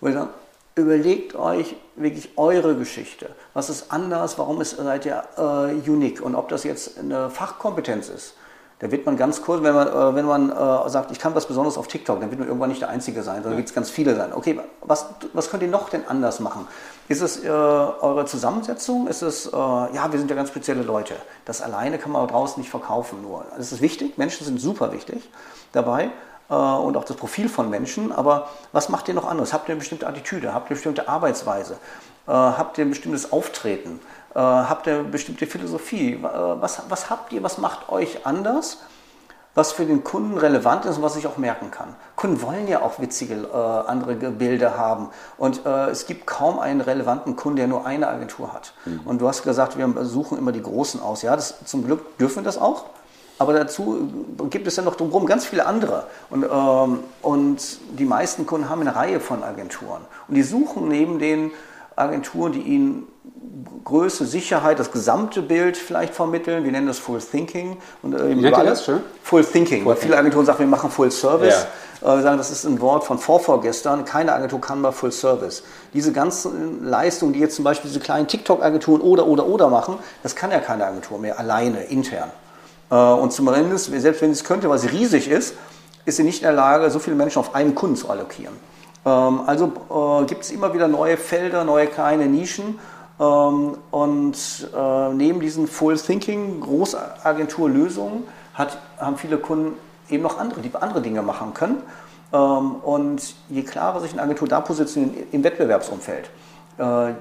wo 0.01 0.07
ich 0.07 0.13
sage, 0.13 0.29
überlegt 0.75 1.35
euch 1.35 1.75
wirklich 1.95 2.37
eure 2.37 2.75
Geschichte. 2.75 3.29
Was 3.53 3.69
ist 3.69 3.91
anders? 3.91 4.37
Warum 4.37 4.61
ist, 4.61 4.77
seid 4.77 5.05
ihr 5.05 5.23
äh, 5.37 5.89
unique? 5.89 6.21
Und 6.21 6.35
ob 6.35 6.49
das 6.49 6.63
jetzt 6.63 6.97
eine 6.97 7.29
Fachkompetenz 7.29 8.09
ist, 8.09 8.35
da 8.79 8.89
wird 8.89 9.05
man 9.05 9.15
ganz 9.15 9.43
kurz, 9.43 9.61
wenn 9.61 9.75
man, 9.75 9.87
äh, 9.87 10.15
wenn 10.15 10.25
man 10.25 10.49
äh, 10.49 10.89
sagt, 10.89 11.11
ich 11.11 11.19
kann 11.19 11.35
was 11.35 11.45
Besonderes 11.45 11.77
auf 11.77 11.87
TikTok, 11.87 12.19
dann 12.19 12.31
wird 12.31 12.39
man 12.39 12.47
irgendwann 12.47 12.69
nicht 12.69 12.81
der 12.81 12.89
Einzige 12.89 13.21
sein, 13.21 13.35
sondern 13.35 13.53
ja. 13.53 13.57
wird 13.57 13.67
es 13.67 13.75
ganz 13.75 13.91
viele 13.91 14.15
sein. 14.15 14.33
Okay, 14.33 14.59
was, 14.81 15.05
was 15.33 15.51
könnt 15.51 15.61
ihr 15.61 15.69
noch 15.69 15.89
denn 15.89 16.07
anders 16.07 16.39
machen? 16.39 16.67
Ist 17.07 17.21
es 17.21 17.43
äh, 17.43 17.47
eure 17.49 18.25
Zusammensetzung? 18.25 19.07
Ist 19.07 19.21
es, 19.21 19.45
äh, 19.45 19.51
ja, 19.51 20.11
wir 20.11 20.17
sind 20.17 20.31
ja 20.31 20.35
ganz 20.35 20.49
spezielle 20.49 20.81
Leute. 20.81 21.13
Das 21.45 21.61
alleine 21.61 21.99
kann 21.99 22.11
man 22.11 22.27
draußen 22.27 22.59
nicht 22.59 22.71
verkaufen 22.71 23.21
nur. 23.21 23.45
Das 23.55 23.71
ist 23.71 23.81
wichtig, 23.81 24.17
Menschen 24.17 24.45
sind 24.47 24.59
super 24.59 24.91
wichtig 24.91 25.29
dabei. 25.73 26.09
Äh, 26.51 26.53
und 26.53 26.97
auch 26.97 27.05
das 27.05 27.17
Profil 27.17 27.49
von 27.49 27.69
Menschen. 27.69 28.11
Aber 28.11 28.49
was 28.73 28.89
macht 28.89 29.07
ihr 29.07 29.13
noch 29.13 29.27
anderes? 29.27 29.53
Habt 29.53 29.69
ihr 29.69 29.73
eine 29.73 29.79
bestimmte 29.79 30.07
Attitüde? 30.07 30.53
Habt 30.53 30.67
ihr 30.67 30.71
eine 30.71 30.75
bestimmte 30.75 31.07
Arbeitsweise? 31.07 31.73
Äh, 32.27 32.31
habt 32.31 32.77
ihr 32.77 32.85
ein 32.85 32.89
bestimmtes 32.89 33.31
Auftreten? 33.31 33.99
Äh, 34.35 34.39
habt 34.39 34.85
ihr 34.85 34.95
eine 34.95 35.03
bestimmte 35.05 35.47
Philosophie? 35.47 36.19
Was, 36.21 36.83
was 36.89 37.09
habt 37.09 37.31
ihr? 37.31 37.41
Was 37.41 37.57
macht 37.57 37.89
euch 37.89 38.25
anders? 38.25 38.77
was 39.53 39.73
für 39.73 39.85
den 39.85 40.03
Kunden 40.03 40.37
relevant 40.37 40.85
ist 40.85 40.97
und 40.97 41.03
was 41.03 41.17
ich 41.17 41.27
auch 41.27 41.37
merken 41.37 41.71
kann. 41.71 41.95
Kunden 42.15 42.41
wollen 42.41 42.67
ja 42.67 42.81
auch 42.81 42.99
witzige 42.99 43.33
äh, 43.33 43.89
andere 43.89 44.15
Bilder 44.15 44.77
haben 44.77 45.09
und 45.37 45.65
äh, 45.65 45.89
es 45.89 46.05
gibt 46.05 46.25
kaum 46.25 46.59
einen 46.59 46.79
relevanten 46.79 47.35
Kunden, 47.35 47.57
der 47.57 47.67
nur 47.67 47.85
eine 47.85 48.07
Agentur 48.07 48.53
hat. 48.53 48.73
Mhm. 48.85 49.01
Und 49.03 49.19
du 49.19 49.27
hast 49.27 49.43
gesagt, 49.43 49.77
wir 49.77 50.05
suchen 50.05 50.37
immer 50.37 50.53
die 50.53 50.61
Großen 50.61 51.01
aus. 51.01 51.21
Ja, 51.21 51.35
das, 51.35 51.65
zum 51.65 51.85
Glück 51.85 52.17
dürfen 52.17 52.37
wir 52.37 52.43
das 52.43 52.57
auch. 52.57 52.85
Aber 53.41 53.53
dazu 53.53 54.07
gibt 54.51 54.67
es 54.67 54.75
ja 54.75 54.83
noch 54.83 54.93
drumherum 54.93 55.25
ganz 55.25 55.47
viele 55.47 55.65
andere. 55.65 56.03
Und, 56.29 56.43
ähm, 56.43 56.99
und 57.23 57.79
die 57.97 58.05
meisten 58.05 58.45
Kunden 58.45 58.69
haben 58.69 58.81
eine 58.81 58.95
Reihe 58.95 59.19
von 59.19 59.41
Agenturen. 59.43 60.01
Und 60.27 60.35
die 60.35 60.43
suchen 60.43 60.87
neben 60.89 61.17
den 61.17 61.49
Agenturen, 61.95 62.51
die 62.51 62.61
ihnen 62.61 63.07
Größe, 63.83 64.27
Sicherheit, 64.27 64.77
das 64.77 64.91
gesamte 64.91 65.41
Bild 65.41 65.75
vielleicht 65.75 66.13
vermitteln. 66.13 66.65
Wir 66.65 66.71
nennen 66.71 66.85
das 66.85 66.99
Full 66.99 67.19
Thinking. 67.19 67.77
Und, 68.03 68.13
äh, 68.13 68.29
Wie 68.29 68.35
nennt 68.35 68.55
ihr 68.55 68.63
das 68.63 68.85
schon? 68.85 69.01
Full 69.23 69.43
Thinking. 69.43 69.81
Full 69.81 69.95
weil 69.95 69.99
viele 69.99 70.17
Agenturen 70.17 70.45
sagen, 70.45 70.59
wir 70.59 70.67
machen 70.67 70.91
Full 70.91 71.09
Service. 71.09 71.65
Ja. 72.03 72.19
Äh, 72.19 72.21
sagen, 72.21 72.37
das 72.37 72.51
ist 72.51 72.63
ein 72.65 72.79
Wort 72.79 73.05
von 73.05 73.17
vorvorgestern. 73.17 74.05
Keine 74.05 74.33
Agentur 74.33 74.61
kann 74.61 74.81
mal 74.81 74.91
Full 74.91 75.11
Service. 75.11 75.63
Diese 75.95 76.11
ganzen 76.11 76.85
Leistungen, 76.85 77.33
die 77.33 77.39
jetzt 77.39 77.55
zum 77.55 77.65
Beispiel 77.65 77.89
diese 77.89 78.01
kleinen 78.01 78.27
TikTok-Agenturen 78.27 79.01
oder, 79.01 79.25
oder, 79.25 79.47
oder 79.47 79.67
machen, 79.69 79.97
das 80.21 80.35
kann 80.35 80.51
ja 80.51 80.59
keine 80.59 80.85
Agentur 80.85 81.17
mehr 81.17 81.39
alleine, 81.39 81.85
intern. 81.85 82.29
Äh, 82.91 82.95
und 82.95 83.31
zumindest, 83.31 83.85
selbst 83.85 84.21
wenn 84.21 84.33
sie 84.33 84.39
es 84.39 84.43
könnte, 84.43 84.69
weil 84.69 84.77
sie 84.77 84.87
riesig 84.87 85.27
ist, 85.27 85.55
ist 86.05 86.17
sie 86.17 86.23
nicht 86.23 86.41
in 86.41 86.43
der 86.43 86.53
Lage, 86.53 86.89
so 86.91 86.99
viele 86.99 87.15
Menschen 87.15 87.39
auf 87.39 87.55
einen 87.55 87.73
Kunden 87.73 87.95
zu 87.95 88.09
allokieren. 88.09 88.53
Ähm, 89.05 89.41
also 89.47 90.21
äh, 90.21 90.25
gibt 90.25 90.43
es 90.43 90.51
immer 90.51 90.73
wieder 90.73 90.87
neue 90.87 91.17
Felder, 91.17 91.63
neue 91.63 91.87
kleine 91.87 92.27
Nischen. 92.27 92.79
Ähm, 93.19 93.77
und 93.91 94.35
äh, 94.75 95.13
neben 95.13 95.39
diesen 95.39 95.67
Full 95.67 95.97
Thinking 95.97 96.59
Großagenturlösungen 96.61 98.23
haben 98.53 99.17
viele 99.17 99.37
Kunden 99.37 99.77
eben 100.09 100.23
noch 100.23 100.37
andere, 100.37 100.61
die 100.61 100.73
andere 100.75 101.01
Dinge 101.01 101.21
machen 101.21 101.53
können. 101.53 101.81
Ähm, 102.33 102.75
und 102.75 103.35
je 103.49 103.63
klarer 103.63 104.01
sich 104.01 104.11
eine 104.13 104.23
Agentur 104.23 104.47
da 104.47 104.61
positioniert 104.61 105.27
im 105.31 105.43
Wettbewerbsumfeld, 105.43 106.29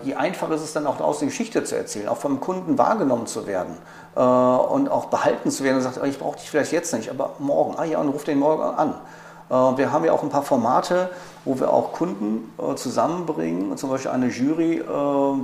je 0.03 0.15
einfacher 0.15 0.55
ist 0.55 0.63
es 0.63 0.73
dann 0.73 0.87
auch 0.87 0.97
daraus 0.97 1.21
eine 1.21 1.29
Geschichte 1.29 1.65
zu 1.65 1.77
erzählen, 1.77 2.09
auch 2.09 2.17
vom 2.17 2.41
Kunden 2.41 2.79
wahrgenommen 2.79 3.27
zu 3.27 3.47
werden 3.47 3.77
äh, 4.17 4.21
und 4.21 4.89
auch 4.89 5.07
behalten 5.07 5.51
zu 5.51 5.65
werden 5.65 5.77
und 5.77 5.83
sagt, 5.83 6.01
ich 6.07 6.19
brauche 6.19 6.39
dich 6.39 6.51
vielleicht 6.51 6.73
jetzt 6.73 6.95
nicht, 6.95 7.11
aber 7.11 7.35
morgen, 7.39 7.75
ah 7.77 7.85
ja, 7.85 7.99
und 7.99 8.09
ruft 8.09 8.27
den 8.27 8.39
morgen 8.39 8.63
an. 8.63 8.95
Äh, 9.51 9.55
wir 9.55 9.93
haben 9.93 10.05
ja 10.05 10.13
auch 10.13 10.23
ein 10.23 10.29
paar 10.29 10.43
Formate, 10.43 11.11
wo 11.45 11.59
wir 11.59 11.73
auch 11.73 11.93
Kunden 11.93 12.53
äh, 12.59 12.75
zusammenbringen, 12.77 13.77
zum 13.77 13.91
Beispiel 13.91 14.11
eine 14.11 14.29
Jury 14.29 14.79
äh, 14.79 14.85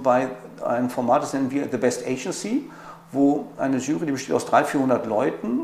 bei 0.03 0.29
einem 0.65 0.91
Format, 0.91 1.23
das 1.23 1.33
nennen 1.33 1.51
wir 1.51 1.69
The 1.71 1.77
Best 1.77 2.07
Agency, 2.07 2.71
wo 3.13 3.47
eine 3.59 3.79
Jury, 3.79 4.07
die 4.07 4.13
besteht 4.13 4.35
aus 4.35 4.47
300, 4.47 4.71
400 4.71 5.07
Leuten, 5.07 5.61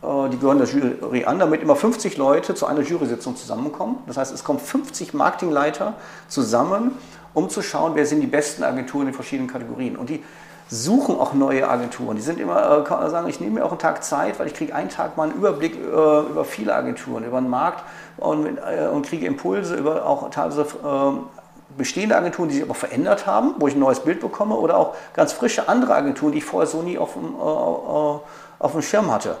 die 0.00 0.38
gehören 0.38 0.58
der 0.58 0.68
Jury 0.68 1.24
an, 1.24 1.40
damit 1.40 1.60
immer 1.60 1.74
50 1.74 2.16
Leute 2.18 2.54
zu 2.54 2.66
einer 2.66 2.82
Jury-Sitzung 2.82 3.34
zusammenkommen. 3.34 3.98
Das 4.06 4.16
heißt, 4.16 4.32
es 4.32 4.44
kommen 4.44 4.60
50 4.60 5.12
Marketingleiter 5.12 5.94
zusammen, 6.28 6.92
um 7.38 7.48
zu 7.48 7.62
schauen, 7.62 7.92
wer 7.94 8.04
sind 8.04 8.20
die 8.20 8.26
besten 8.26 8.64
Agenturen 8.64 9.06
in 9.06 9.14
verschiedenen 9.14 9.48
Kategorien. 9.48 9.96
Und 9.96 10.10
die 10.10 10.24
suchen 10.68 11.16
auch 11.16 11.34
neue 11.34 11.68
Agenturen. 11.68 12.16
Die 12.16 12.22
sind 12.22 12.40
immer, 12.40 12.84
äh, 12.84 13.10
sagen, 13.10 13.28
ich 13.28 13.38
nehme 13.38 13.60
mir 13.60 13.64
auch 13.64 13.70
einen 13.70 13.78
Tag 13.78 14.02
Zeit, 14.02 14.40
weil 14.40 14.48
ich 14.48 14.54
kriege 14.54 14.74
einen 14.74 14.88
Tag 14.88 15.16
mal 15.16 15.28
einen 15.28 15.38
Überblick 15.38 15.76
äh, 15.76 15.86
über 15.86 16.44
viele 16.44 16.74
Agenturen, 16.74 17.24
über 17.24 17.40
den 17.40 17.48
Markt 17.48 17.84
und, 18.16 18.58
äh, 18.58 18.88
und 18.88 19.06
kriege 19.06 19.24
Impulse 19.24 19.76
über 19.76 20.04
auch 20.04 20.28
teilweise 20.30 20.62
äh, 20.62 21.76
bestehende 21.76 22.16
Agenturen, 22.16 22.48
die 22.48 22.56
sich 22.56 22.64
aber 22.64 22.74
verändert 22.74 23.26
haben, 23.26 23.54
wo 23.58 23.68
ich 23.68 23.76
ein 23.76 23.80
neues 23.80 24.00
Bild 24.00 24.20
bekomme 24.20 24.56
oder 24.56 24.76
auch 24.76 24.96
ganz 25.14 25.32
frische 25.32 25.68
andere 25.68 25.94
Agenturen, 25.94 26.32
die 26.32 26.38
ich 26.38 26.44
vorher 26.44 26.66
so 26.66 26.82
nie 26.82 26.98
auf 26.98 27.12
dem, 27.12 27.34
äh, 27.36 28.62
auf 28.64 28.72
dem 28.72 28.82
Schirm 28.82 29.12
hatte. 29.12 29.36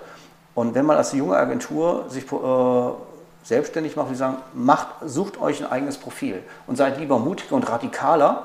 Und 0.54 0.76
wenn 0.76 0.86
man 0.86 0.96
als 0.96 1.12
junge 1.12 1.36
Agentur 1.36 2.04
sich 2.08 2.24
selbstständig 3.48 3.96
macht, 3.96 4.10
die 4.10 4.14
sagen, 4.14 4.36
macht, 4.52 4.88
sucht 5.04 5.40
euch 5.40 5.60
ein 5.64 5.70
eigenes 5.70 5.96
Profil 5.96 6.42
und 6.66 6.76
seid 6.76 6.98
lieber 6.98 7.18
mutiger 7.18 7.56
und 7.56 7.68
radikaler, 7.68 8.44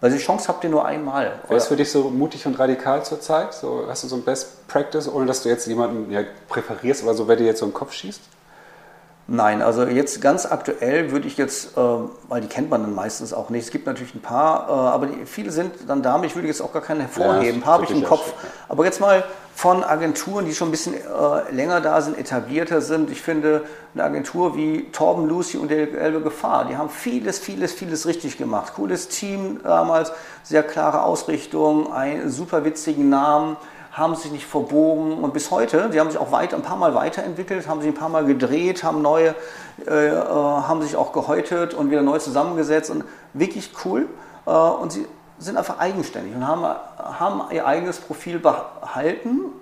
weil 0.00 0.12
die 0.12 0.18
Chance 0.18 0.46
habt 0.48 0.62
ihr 0.62 0.70
nur 0.70 0.84
einmal. 0.84 1.40
Wer 1.48 1.56
ist 1.56 1.66
für 1.66 1.76
dich 1.76 1.90
so 1.90 2.10
mutig 2.10 2.46
und 2.46 2.56
radikal 2.58 3.04
zurzeit? 3.04 3.52
So, 3.52 3.84
hast 3.88 4.04
du 4.04 4.08
so 4.08 4.14
ein 4.14 4.22
Best 4.22 4.68
Practice, 4.68 5.08
ohne 5.08 5.26
dass 5.26 5.42
du 5.42 5.48
jetzt 5.48 5.66
jemanden 5.66 6.10
ja, 6.10 6.22
präferierst 6.48 7.02
oder 7.02 7.14
so, 7.14 7.26
wer 7.26 7.34
dir 7.34 7.46
jetzt 7.46 7.58
so 7.60 7.64
einen 7.64 7.74
Kopf 7.74 7.92
schießt? 7.92 8.20
Nein, 9.26 9.62
also 9.62 9.84
jetzt 9.84 10.20
ganz 10.20 10.44
aktuell 10.44 11.10
würde 11.10 11.26
ich 11.26 11.38
jetzt, 11.38 11.78
äh, 11.78 11.80
weil 12.28 12.42
die 12.42 12.46
kennt 12.46 12.68
man 12.68 12.82
dann 12.82 12.94
meistens 12.94 13.32
auch 13.32 13.48
nicht. 13.48 13.64
Es 13.64 13.70
gibt 13.70 13.86
natürlich 13.86 14.14
ein 14.14 14.20
paar, 14.20 14.68
äh, 14.68 14.72
aber 14.72 15.06
die, 15.06 15.24
viele 15.24 15.50
sind 15.50 15.72
dann 15.88 16.02
da. 16.02 16.22
Ich 16.22 16.34
würde 16.34 16.46
jetzt 16.46 16.60
auch 16.60 16.74
gar 16.74 16.82
keinen 16.82 17.00
hervorheben. 17.00 17.42
Ja, 17.42 17.52
ein 17.54 17.60
paar 17.62 17.74
habe 17.74 17.84
ich 17.84 17.90
im 17.90 18.04
Kopf. 18.04 18.26
Schön, 18.26 18.34
ja. 18.42 18.48
Aber 18.68 18.84
jetzt 18.84 19.00
mal 19.00 19.24
von 19.54 19.82
Agenturen, 19.82 20.44
die 20.44 20.54
schon 20.54 20.68
ein 20.68 20.72
bisschen 20.72 20.94
äh, 20.94 21.50
länger 21.52 21.80
da 21.80 22.02
sind, 22.02 22.18
etablierter 22.18 22.82
sind. 22.82 23.10
Ich 23.10 23.22
finde 23.22 23.64
eine 23.94 24.04
Agentur 24.04 24.56
wie 24.56 24.90
Torben, 24.92 25.26
Lucy 25.26 25.56
und 25.56 25.70
der 25.70 25.94
Elbe 25.94 26.20
Gefahr, 26.20 26.66
die 26.66 26.76
haben 26.76 26.90
vieles, 26.90 27.38
vieles, 27.38 27.72
vieles 27.72 28.06
richtig 28.06 28.36
gemacht. 28.36 28.74
Cooles 28.74 29.08
Team 29.08 29.60
damals, 29.62 30.12
sehr 30.42 30.64
klare 30.64 31.02
Ausrichtung, 31.02 31.90
einen 31.92 32.30
super 32.30 32.64
witzigen 32.64 33.08
Namen 33.08 33.56
haben 33.94 34.16
sich 34.16 34.32
nicht 34.32 34.46
verbogen 34.46 35.22
und 35.22 35.32
bis 35.32 35.52
heute, 35.52 35.88
die 35.90 36.00
haben 36.00 36.10
sich 36.10 36.18
auch 36.18 36.32
weiter, 36.32 36.56
ein 36.56 36.62
paar 36.62 36.76
Mal 36.76 36.96
weiterentwickelt, 36.96 37.68
haben 37.68 37.80
sich 37.80 37.88
ein 37.88 37.94
paar 37.94 38.08
Mal 38.08 38.24
gedreht, 38.24 38.82
haben 38.82 39.02
neue, 39.02 39.36
äh, 39.86 40.08
äh, 40.08 40.16
haben 40.20 40.82
sich 40.82 40.96
auch 40.96 41.12
gehäutet 41.12 41.74
und 41.74 41.92
wieder 41.92 42.02
neu 42.02 42.18
zusammengesetzt 42.18 42.90
und 42.90 43.04
wirklich 43.34 43.70
cool. 43.84 44.08
Äh, 44.46 44.50
und 44.50 44.90
sie 44.90 45.06
sind 45.38 45.56
einfach 45.56 45.78
eigenständig 45.78 46.34
und 46.34 46.46
haben, 46.46 46.64
haben 46.98 47.42
ihr 47.52 47.66
eigenes 47.66 48.00
Profil 48.00 48.40
behalten, 48.40 49.52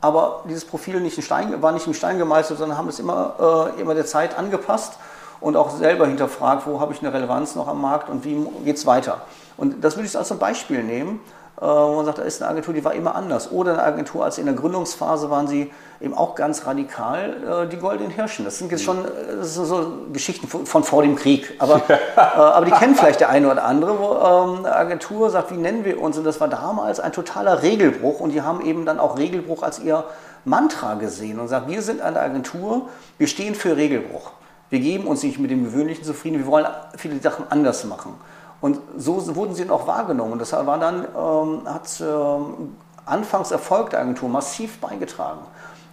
aber 0.00 0.44
dieses 0.48 0.64
Profil 0.64 1.00
nicht 1.00 1.16
in 1.16 1.24
Stein, 1.24 1.60
war 1.60 1.72
nicht 1.72 1.86
in 1.88 1.94
Stein 1.94 2.18
gemeißelt, 2.18 2.60
sondern 2.60 2.78
haben 2.78 2.88
es 2.88 3.00
immer, 3.00 3.72
äh, 3.76 3.80
immer 3.80 3.94
der 3.94 4.06
Zeit 4.06 4.38
angepasst 4.38 4.96
und 5.40 5.56
auch 5.56 5.70
selber 5.70 6.06
hinterfragt, 6.06 6.68
wo 6.68 6.78
habe 6.78 6.92
ich 6.92 7.00
eine 7.00 7.12
Relevanz 7.12 7.56
noch 7.56 7.66
am 7.66 7.80
Markt 7.80 8.08
und 8.08 8.24
wie 8.24 8.46
geht 8.64 8.76
es 8.76 8.86
weiter. 8.86 9.22
Und 9.56 9.82
das 9.82 9.96
würde 9.96 10.06
ich 10.06 10.16
als 10.16 10.30
ein 10.30 10.38
Beispiel 10.38 10.84
nehmen 10.84 11.18
äh, 11.60 11.64
wo 11.64 11.96
man 11.96 12.06
sagt, 12.06 12.18
da 12.18 12.22
ist 12.22 12.42
eine 12.42 12.50
Agentur, 12.50 12.74
die 12.74 12.84
war 12.84 12.94
immer 12.94 13.14
anders. 13.14 13.52
Oder 13.52 13.74
eine 13.74 13.82
Agentur, 13.82 14.24
als 14.24 14.38
in 14.38 14.46
der 14.46 14.54
Gründungsphase 14.54 15.30
waren 15.30 15.46
sie 15.46 15.70
eben 16.00 16.14
auch 16.14 16.34
ganz 16.34 16.66
radikal, 16.66 17.64
äh, 17.64 17.68
die 17.68 17.76
Goldenen 17.76 18.10
Hirschen. 18.10 18.44
Das 18.44 18.58
sind 18.58 18.72
jetzt 18.72 18.84
schon 18.84 19.04
das 19.38 19.54
sind 19.54 19.66
so 19.66 19.92
Geschichten 20.12 20.48
von 20.48 20.84
vor 20.84 21.02
dem 21.02 21.14
Krieg. 21.14 21.54
Aber, 21.58 21.76
äh, 21.88 22.20
aber 22.20 22.64
die 22.64 22.72
kennen 22.72 22.94
vielleicht 22.94 23.20
der 23.20 23.28
eine 23.28 23.50
oder 23.50 23.64
andere, 23.64 23.98
wo 23.98 24.12
ähm, 24.12 24.64
eine 24.64 24.74
Agentur 24.74 25.30
sagt, 25.30 25.50
wie 25.50 25.56
nennen 25.56 25.84
wir 25.84 26.00
uns? 26.00 26.18
Und 26.18 26.24
das 26.24 26.40
war 26.40 26.48
damals 26.48 27.00
ein 27.00 27.12
totaler 27.12 27.62
Regelbruch. 27.62 28.20
Und 28.20 28.30
die 28.30 28.42
haben 28.42 28.64
eben 28.64 28.86
dann 28.86 28.98
auch 28.98 29.18
Regelbruch 29.18 29.62
als 29.62 29.78
ihr 29.78 30.04
Mantra 30.44 30.94
gesehen 30.94 31.38
und 31.38 31.48
sagt, 31.48 31.68
wir 31.68 31.82
sind 31.82 32.00
eine 32.00 32.20
Agentur, 32.20 32.88
wir 33.18 33.26
stehen 33.26 33.54
für 33.54 33.76
Regelbruch. 33.76 34.32
Wir 34.70 34.80
geben 34.80 35.06
uns 35.06 35.22
nicht 35.22 35.38
mit 35.38 35.50
dem 35.50 35.64
Gewöhnlichen 35.64 36.02
zufrieden, 36.02 36.38
wir 36.38 36.46
wollen 36.46 36.66
viele 36.96 37.20
Sachen 37.20 37.44
anders 37.50 37.84
machen. 37.84 38.14
Und 38.62 38.78
so 38.96 39.34
wurden 39.34 39.54
sie 39.54 39.68
auch 39.68 39.86
wahrgenommen. 39.86 40.32
Und 40.32 40.38
das 40.38 40.52
war 40.52 40.78
dann, 40.78 41.04
ähm, 41.04 41.62
hat 41.66 42.00
ähm, 42.00 42.76
anfangs 43.04 43.50
Erfolg 43.50 43.90
der 43.90 44.00
Agentur 44.00 44.28
massiv 44.28 44.78
beigetragen. 44.78 45.40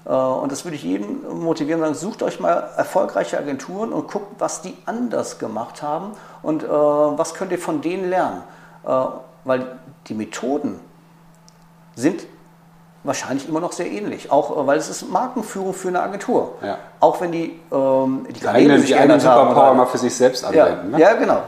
Äh, 0.05 0.11
und 0.11 0.51
das 0.51 0.63
würde 0.65 0.75
ich 0.75 0.83
jeden 0.83 1.27
motivieren, 1.43 1.81
sagen, 1.81 1.95
sucht 1.95 2.23
euch 2.23 2.39
mal 2.39 2.69
erfolgreiche 2.77 3.39
Agenturen 3.39 3.91
und 3.91 4.07
guckt, 4.07 4.35
was 4.37 4.61
die 4.61 4.77
anders 4.85 5.39
gemacht 5.39 5.81
haben 5.81 6.11
und 6.43 6.63
äh, 6.63 6.67
was 6.69 7.33
könnt 7.33 7.51
ihr 7.51 7.59
von 7.59 7.81
denen 7.81 8.07
lernen. 8.07 8.43
Äh, 8.85 8.89
weil 9.45 9.65
die 10.07 10.13
Methoden 10.13 10.79
sind 11.95 12.21
wahrscheinlich 13.03 13.49
immer 13.49 13.61
noch 13.61 13.71
sehr 13.71 13.89
ähnlich, 13.89 14.31
auch 14.31 14.55
äh, 14.55 14.67
weil 14.67 14.77
es 14.77 14.89
ist 14.89 15.09
Markenführung 15.09 15.73
für 15.73 15.87
eine 15.87 16.01
Agentur. 16.01 16.53
Ja. 16.61 16.77
Auch 16.99 17.19
wenn 17.19 17.31
die 17.31 17.59
ähm, 17.71 18.27
die, 18.27 18.33
die 18.33 18.39
Kanäle 18.41 18.77
sich 18.77 18.89
die 18.89 18.95
eigenen 18.95 19.19
Superpower 19.19 19.73
mal 19.73 19.87
für 19.87 19.97
sich 19.97 20.15
selbst 20.15 20.45
anwenden. 20.45 20.91
Ja, 20.91 20.97
ne? 20.97 20.99
ja 20.99 21.13
genau. 21.13 21.41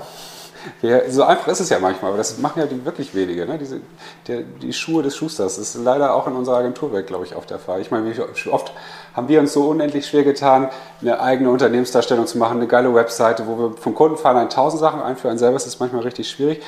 Ja, 0.81 1.09
so 1.09 1.23
einfach 1.23 1.47
ist 1.47 1.59
es 1.59 1.69
ja 1.69 1.79
manchmal, 1.79 2.09
aber 2.09 2.17
das 2.17 2.37
machen 2.37 2.59
ja 2.59 2.85
wirklich 2.85 3.13
wenige. 3.13 3.45
Ne? 3.45 3.57
Diese, 3.57 3.81
der, 4.27 4.41
die 4.41 4.73
Schuhe 4.73 5.03
des 5.03 5.15
Schusters 5.15 5.41
das 5.55 5.57
ist 5.57 5.75
leider 5.83 6.13
auch 6.13 6.27
in 6.27 6.33
unserer 6.33 6.57
Agenturwelt, 6.57 7.07
glaube 7.07 7.25
ich, 7.25 7.35
oft 7.35 7.49
der 7.49 7.59
Fall. 7.59 7.81
Ich 7.81 7.91
meine, 7.91 8.15
wie 8.15 8.49
oft 8.49 8.71
haben 9.13 9.27
wir 9.27 9.39
uns 9.39 9.53
so 9.53 9.67
unendlich 9.67 10.07
schwer 10.07 10.23
getan, 10.23 10.69
eine 11.01 11.19
eigene 11.19 11.49
Unternehmensdarstellung 11.49 12.27
zu 12.27 12.37
machen, 12.37 12.57
eine 12.57 12.67
geile 12.67 12.93
Webseite, 12.93 13.47
wo 13.47 13.57
wir 13.57 13.77
vom 13.77 13.95
Kunden 13.95 14.17
fahren 14.17 14.49
tausend 14.49 14.79
Sachen 14.79 15.01
ein, 15.01 15.17
für 15.17 15.29
einen 15.29 15.39
selber 15.39 15.57
ist 15.57 15.67
es 15.67 15.79
manchmal 15.79 16.03
richtig 16.03 16.29
schwierig. 16.29 16.61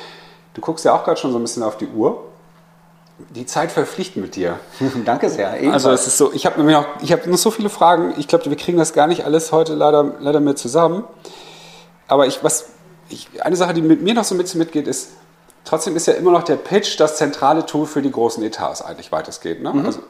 Du 0.54 0.60
guckst 0.60 0.84
ja 0.84 0.94
auch 0.94 1.04
gerade 1.04 1.18
schon 1.18 1.32
so 1.32 1.38
ein 1.38 1.42
bisschen 1.42 1.62
auf 1.62 1.76
die 1.76 1.88
Uhr. 1.88 2.22
Die 3.30 3.46
Zeit 3.46 3.70
verpflichtet 3.70 4.22
mit 4.22 4.34
dir. 4.34 4.58
Danke 5.04 5.30
sehr. 5.30 5.56
Ebenfalls. 5.56 5.84
Also 5.84 5.90
es 5.90 6.06
ist 6.06 6.18
so, 6.18 6.32
ich 6.32 6.46
habe 6.46 6.62
noch, 6.62 6.86
ich 7.00 7.12
habe 7.12 7.30
noch 7.30 7.38
so 7.38 7.50
viele 7.50 7.68
Fragen. 7.68 8.14
Ich 8.18 8.28
glaube, 8.28 8.44
wir 8.46 8.56
kriegen 8.56 8.78
das 8.78 8.92
gar 8.92 9.06
nicht 9.06 9.24
alles 9.24 9.52
heute 9.52 9.74
leider, 9.74 10.14
leider 10.18 10.40
mehr 10.40 10.56
zusammen. 10.56 11.04
Aber 12.08 12.26
ich, 12.26 12.42
was, 12.42 12.66
ich, 13.08 13.28
eine 13.42 13.56
Sache, 13.56 13.74
die 13.74 13.82
mit 13.82 14.02
mir 14.02 14.14
noch 14.14 14.24
so 14.24 14.34
ein 14.34 14.38
bisschen 14.38 14.58
mitgeht, 14.58 14.86
ist, 14.86 15.10
trotzdem 15.64 15.96
ist 15.96 16.06
ja 16.06 16.14
immer 16.14 16.30
noch 16.30 16.42
der 16.42 16.56
Pitch 16.56 16.98
das 16.98 17.16
zentrale 17.16 17.66
Tool 17.66 17.86
für 17.86 18.02
die 18.02 18.10
großen 18.10 18.42
Etats 18.42 18.82
eigentlich 18.82 19.12
weitestgehend. 19.12 19.62
Ne? 19.62 19.72
Mhm. 19.72 19.86
Also, 19.86 20.00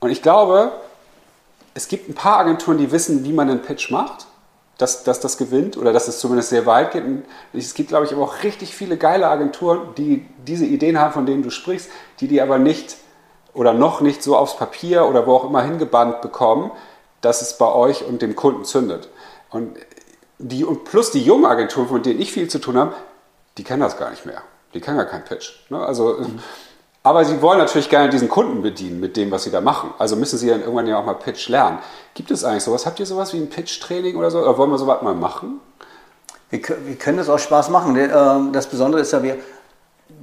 und 0.00 0.10
ich 0.10 0.22
glaube, 0.22 0.72
es 1.74 1.88
gibt 1.88 2.08
ein 2.08 2.14
paar 2.14 2.38
Agenturen, 2.38 2.78
die 2.78 2.90
wissen, 2.92 3.24
wie 3.24 3.32
man 3.32 3.50
einen 3.50 3.62
Pitch 3.62 3.90
macht, 3.90 4.26
dass, 4.78 5.02
dass 5.02 5.18
das 5.20 5.38
gewinnt 5.38 5.76
oder 5.76 5.92
dass 5.92 6.06
es 6.06 6.20
zumindest 6.20 6.50
sehr 6.50 6.66
weit 6.66 6.92
geht. 6.92 7.04
Und 7.04 7.24
es 7.52 7.74
gibt, 7.74 7.88
glaube 7.88 8.06
ich, 8.06 8.12
aber 8.12 8.22
auch 8.22 8.44
richtig 8.44 8.74
viele 8.74 8.96
geile 8.96 9.28
Agenturen, 9.28 9.94
die 9.96 10.24
diese 10.46 10.64
Ideen 10.64 10.98
haben, 10.98 11.12
von 11.12 11.26
denen 11.26 11.42
du 11.42 11.50
sprichst, 11.50 11.90
die 12.20 12.28
die 12.28 12.40
aber 12.40 12.58
nicht 12.58 12.96
oder 13.54 13.72
noch 13.72 14.00
nicht 14.00 14.22
so 14.22 14.36
aufs 14.36 14.56
Papier 14.56 15.06
oder 15.06 15.26
wo 15.26 15.34
auch 15.34 15.44
immer 15.44 15.62
hingebannt 15.62 16.20
bekommen, 16.20 16.70
dass 17.20 17.42
es 17.42 17.58
bei 17.58 17.66
euch 17.66 18.04
und 18.04 18.22
dem 18.22 18.36
Kunden 18.36 18.64
zündet. 18.64 19.08
Und, 19.50 19.76
die, 20.38 20.64
und 20.64 20.84
plus 20.84 21.10
die 21.10 21.22
jungen 21.22 21.46
Agenturen, 21.46 21.92
mit 21.92 22.06
denen 22.06 22.20
ich 22.20 22.32
viel 22.32 22.48
zu 22.48 22.58
tun 22.58 22.76
habe, 22.76 22.94
die 23.56 23.64
kennen 23.64 23.82
das 23.82 23.96
gar 23.96 24.10
nicht 24.10 24.24
mehr. 24.24 24.42
Die 24.74 24.80
kennen 24.80 24.96
gar 24.96 25.06
keinen 25.06 25.24
Pitch. 25.24 25.70
Ne? 25.70 25.78
Also, 25.78 26.18
mhm. 26.18 26.38
Aber 27.02 27.24
sie 27.24 27.40
wollen 27.40 27.58
natürlich 27.58 27.88
gerne 27.88 28.10
diesen 28.10 28.28
Kunden 28.28 28.60
bedienen 28.60 29.00
mit 29.00 29.16
dem, 29.16 29.30
was 29.30 29.44
sie 29.44 29.50
da 29.50 29.60
machen. 29.60 29.94
Also 29.98 30.16
müssen 30.16 30.38
sie 30.38 30.48
dann 30.48 30.60
irgendwann 30.60 30.86
ja 30.86 30.98
auch 30.98 31.06
mal 31.06 31.14
Pitch 31.14 31.48
lernen. 31.48 31.78
Gibt 32.14 32.30
es 32.30 32.44
eigentlich 32.44 32.64
sowas? 32.64 32.86
Habt 32.86 33.00
ihr 33.00 33.06
sowas 33.06 33.32
wie 33.32 33.38
ein 33.38 33.48
Pitch-Training 33.48 34.16
oder 34.16 34.30
so? 34.30 34.40
Oder 34.40 34.58
wollen 34.58 34.70
wir 34.70 34.78
sowas 34.78 35.00
mal 35.02 35.14
machen? 35.14 35.60
Wir, 36.50 36.60
wir 36.84 36.96
können 36.96 37.18
das 37.18 37.28
auch 37.28 37.38
Spaß 37.38 37.70
machen. 37.70 37.96
Ähm, 37.96 38.52
das 38.52 38.66
Besondere 38.66 39.00
ist 39.00 39.12
ja, 39.12 39.22
wir, 39.22 39.38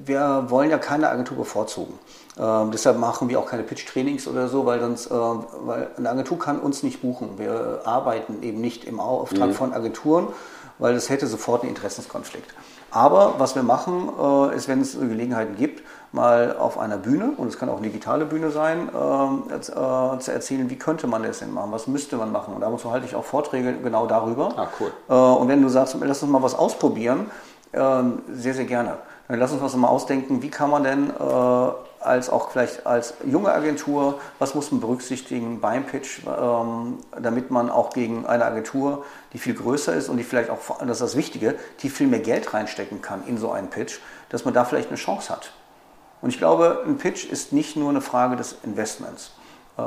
wir 0.06 0.46
wollen 0.50 0.70
ja 0.70 0.78
keine 0.78 1.10
Agentur 1.10 1.38
bevorzugen. 1.38 1.98
Ähm, 2.38 2.72
deshalb 2.72 3.00
machen 3.00 3.30
wir 3.30 3.40
auch 3.40 3.46
keine 3.46 3.64
Pitch-Trainings 3.64 4.28
oder 4.28 4.48
so, 4.48 4.66
weil, 4.66 4.80
sonst, 4.80 5.08
äh, 5.08 5.14
weil 5.14 5.88
eine 5.98 6.10
Agentur 6.10 6.38
kann 6.38 6.60
uns 6.60 6.84
nicht 6.84 7.02
buchen. 7.02 7.38
Wir 7.38 7.82
arbeiten 7.86 8.44
eben 8.44 8.60
nicht 8.60 8.84
im 8.84 9.00
Auftrag 9.00 9.50
mhm. 9.50 9.54
von 9.54 9.74
Agenturen, 9.74 10.28
weil 10.78 10.94
das 10.94 11.10
hätte 11.10 11.28
sofort 11.28 11.62
einen 11.62 11.70
Interessenskonflikt. 11.70 12.54
Aber 12.92 13.36
was 13.40 13.56
wir 13.56 13.64
machen, 13.64 14.10
äh, 14.20 14.56
ist, 14.56 14.68
wenn 14.68 14.82
es 14.82 15.00
Gelegenheiten 15.00 15.56
gibt, 15.56 15.84
mal 16.12 16.56
auf 16.58 16.78
einer 16.78 16.98
Bühne, 16.98 17.34
und 17.38 17.48
es 17.48 17.58
kann 17.58 17.70
auch 17.70 17.78
eine 17.78 17.88
digitale 17.88 18.26
Bühne 18.26 18.52
sein, 18.52 18.90
äh, 18.90 19.56
äh, 19.56 20.20
zu 20.20 20.32
erzählen, 20.32 20.70
wie 20.70 20.78
könnte 20.78 21.08
man 21.08 21.24
das 21.24 21.40
denn 21.40 21.54
machen, 21.54 21.72
was 21.72 21.88
müsste 21.88 22.18
man 22.18 22.32
machen. 22.32 22.54
Und 22.54 22.64
ab 22.64 22.72
und 22.72 22.80
zu 22.80 22.92
halte 22.92 23.06
ich 23.06 23.16
auch 23.16 23.26
Vorträge 23.26 23.74
genau 23.84 24.08
darüber. 24.08 24.54
Ah, 24.58 24.68
cool. 24.80 24.92
Äh, 25.10 25.14
und 25.14 25.48
wenn 25.48 25.62
du 25.62 25.70
sagst, 25.70 25.96
lass 26.00 26.24
uns 26.24 26.32
mal 26.32 26.42
was 26.42 26.56
ausprobieren, 26.56 27.30
ähm, 27.74 28.22
sehr, 28.32 28.54
sehr 28.54 28.66
gerne. 28.66 28.98
Dann 29.28 29.40
lass 29.40 29.52
uns 29.52 29.62
was 29.62 29.76
mal 29.76 29.88
ausdenken, 29.88 30.42
wie 30.42 30.50
kann 30.50 30.70
man 30.70 30.84
denn 30.84 31.10
äh, 31.10 31.72
als 32.06 32.30
auch 32.30 32.52
vielleicht 32.52 32.86
als 32.86 33.16
junge 33.26 33.52
Agentur, 33.52 34.20
was 34.38 34.54
muss 34.54 34.72
man 34.72 34.80
berücksichtigen 34.80 35.60
beim 35.60 35.86
Pitch, 35.86 36.20
ähm, 36.28 37.00
damit 37.20 37.50
man 37.50 37.72
auch 37.72 37.90
gegen 37.90 38.26
eine 38.28 38.46
Agentur, 38.46 39.04
die 39.34 39.40
viel 39.40 39.56
größer 39.56 39.94
ist 39.94 40.10
und 40.10 40.18
die 40.18 40.24
vielleicht 40.24 40.52
auch, 40.52 40.60
das 40.80 40.90
ist 40.90 41.02
das 41.02 41.16
Wichtige, 41.16 41.56
die 41.82 41.90
viel 41.90 42.08
mehr 42.08 42.20
Geld 42.20 42.54
reinstecken 42.54 43.02
kann 43.02 43.26
in 43.26 43.38
so 43.38 43.52
einen 43.52 43.70
Pitch, 43.70 44.00
dass 44.30 44.46
man 44.46 44.54
da 44.54 44.64
vielleicht 44.64 44.90
eine 44.90 44.98
Chance 44.98 45.34
hat. 45.34 45.52
Und 46.22 46.30
ich 46.30 46.38
glaube, 46.38 46.84
ein 46.86 46.98
Pitch 46.98 47.26
ist 47.26 47.52
nicht 47.52 47.76
nur 47.76 47.90
eine 47.90 48.02
Frage 48.02 48.36
des 48.36 48.56
Investments. 48.64 49.32
Äh, 49.78 49.82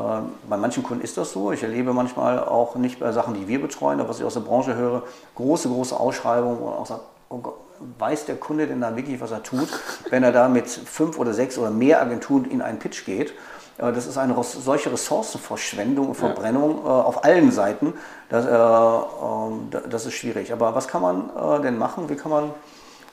bei 0.49 0.57
manchen 0.57 0.83
Kunden 0.83 1.05
ist 1.05 1.17
das 1.17 1.33
so. 1.33 1.53
Ich 1.53 1.63
erlebe 1.63 1.93
manchmal 1.93 2.41
auch 2.41 2.75
nicht 2.75 2.99
bei 2.99 3.13
Sachen, 3.13 3.35
die 3.35 3.47
wir 3.47 3.61
betreuen, 3.61 4.01
aber 4.01 4.09
was 4.09 4.19
ich 4.19 4.25
aus 4.25 4.35
der 4.35 4.41
Branche 4.41 4.75
höre, 4.75 5.05
große, 5.37 5.69
große 5.69 5.99
Ausschreibungen, 5.99 6.61
man 6.61 6.75
auch 6.75 6.87
sagt, 6.87 7.03
oh 7.29 7.39
Gott, 7.39 7.55
weiß 7.99 8.27
der 8.27 8.37
Kunde 8.37 8.67
denn 8.67 8.81
da 8.81 8.97
wirklich, 8.97 9.21
was 9.21 9.31
er 9.31 9.43
tut, 9.43 9.69
wenn 10.11 10.23
er 10.23 10.33
da 10.33 10.49
mit 10.49 10.69
fünf 10.69 11.19
oder 11.19 11.33
sechs 11.33 11.59
oder 11.59 11.71
mehr 11.71 12.01
Agenturen 12.01 12.45
in 12.45 12.63
einen 12.63 12.79
Pitch 12.79 13.05
geht? 13.05 13.33
Äh, 13.79 13.93
das 13.93 14.07
ist 14.07 14.19
eine 14.19 14.35
solche 14.43 14.93
Ressourcenverschwendung 14.93 16.09
und 16.09 16.15
Verbrennung 16.15 16.81
ja. 16.85 17.01
Äh, 17.01 17.03
auf 17.03 17.25
allen 17.25 17.51
Seiten. 17.53 17.95
Das, 18.29 18.45
ähm, 18.47 19.71
das, 19.89 20.07
ist 20.07 20.15
schwierig. 20.15 20.53
Aber 20.53 20.75
was 20.75 20.89
kann 20.89 21.03
man 21.03 21.63
denn 21.63 21.79
machen? 21.79 22.09
Wie 22.09 22.17
kann 22.17 22.31
man 22.31 22.51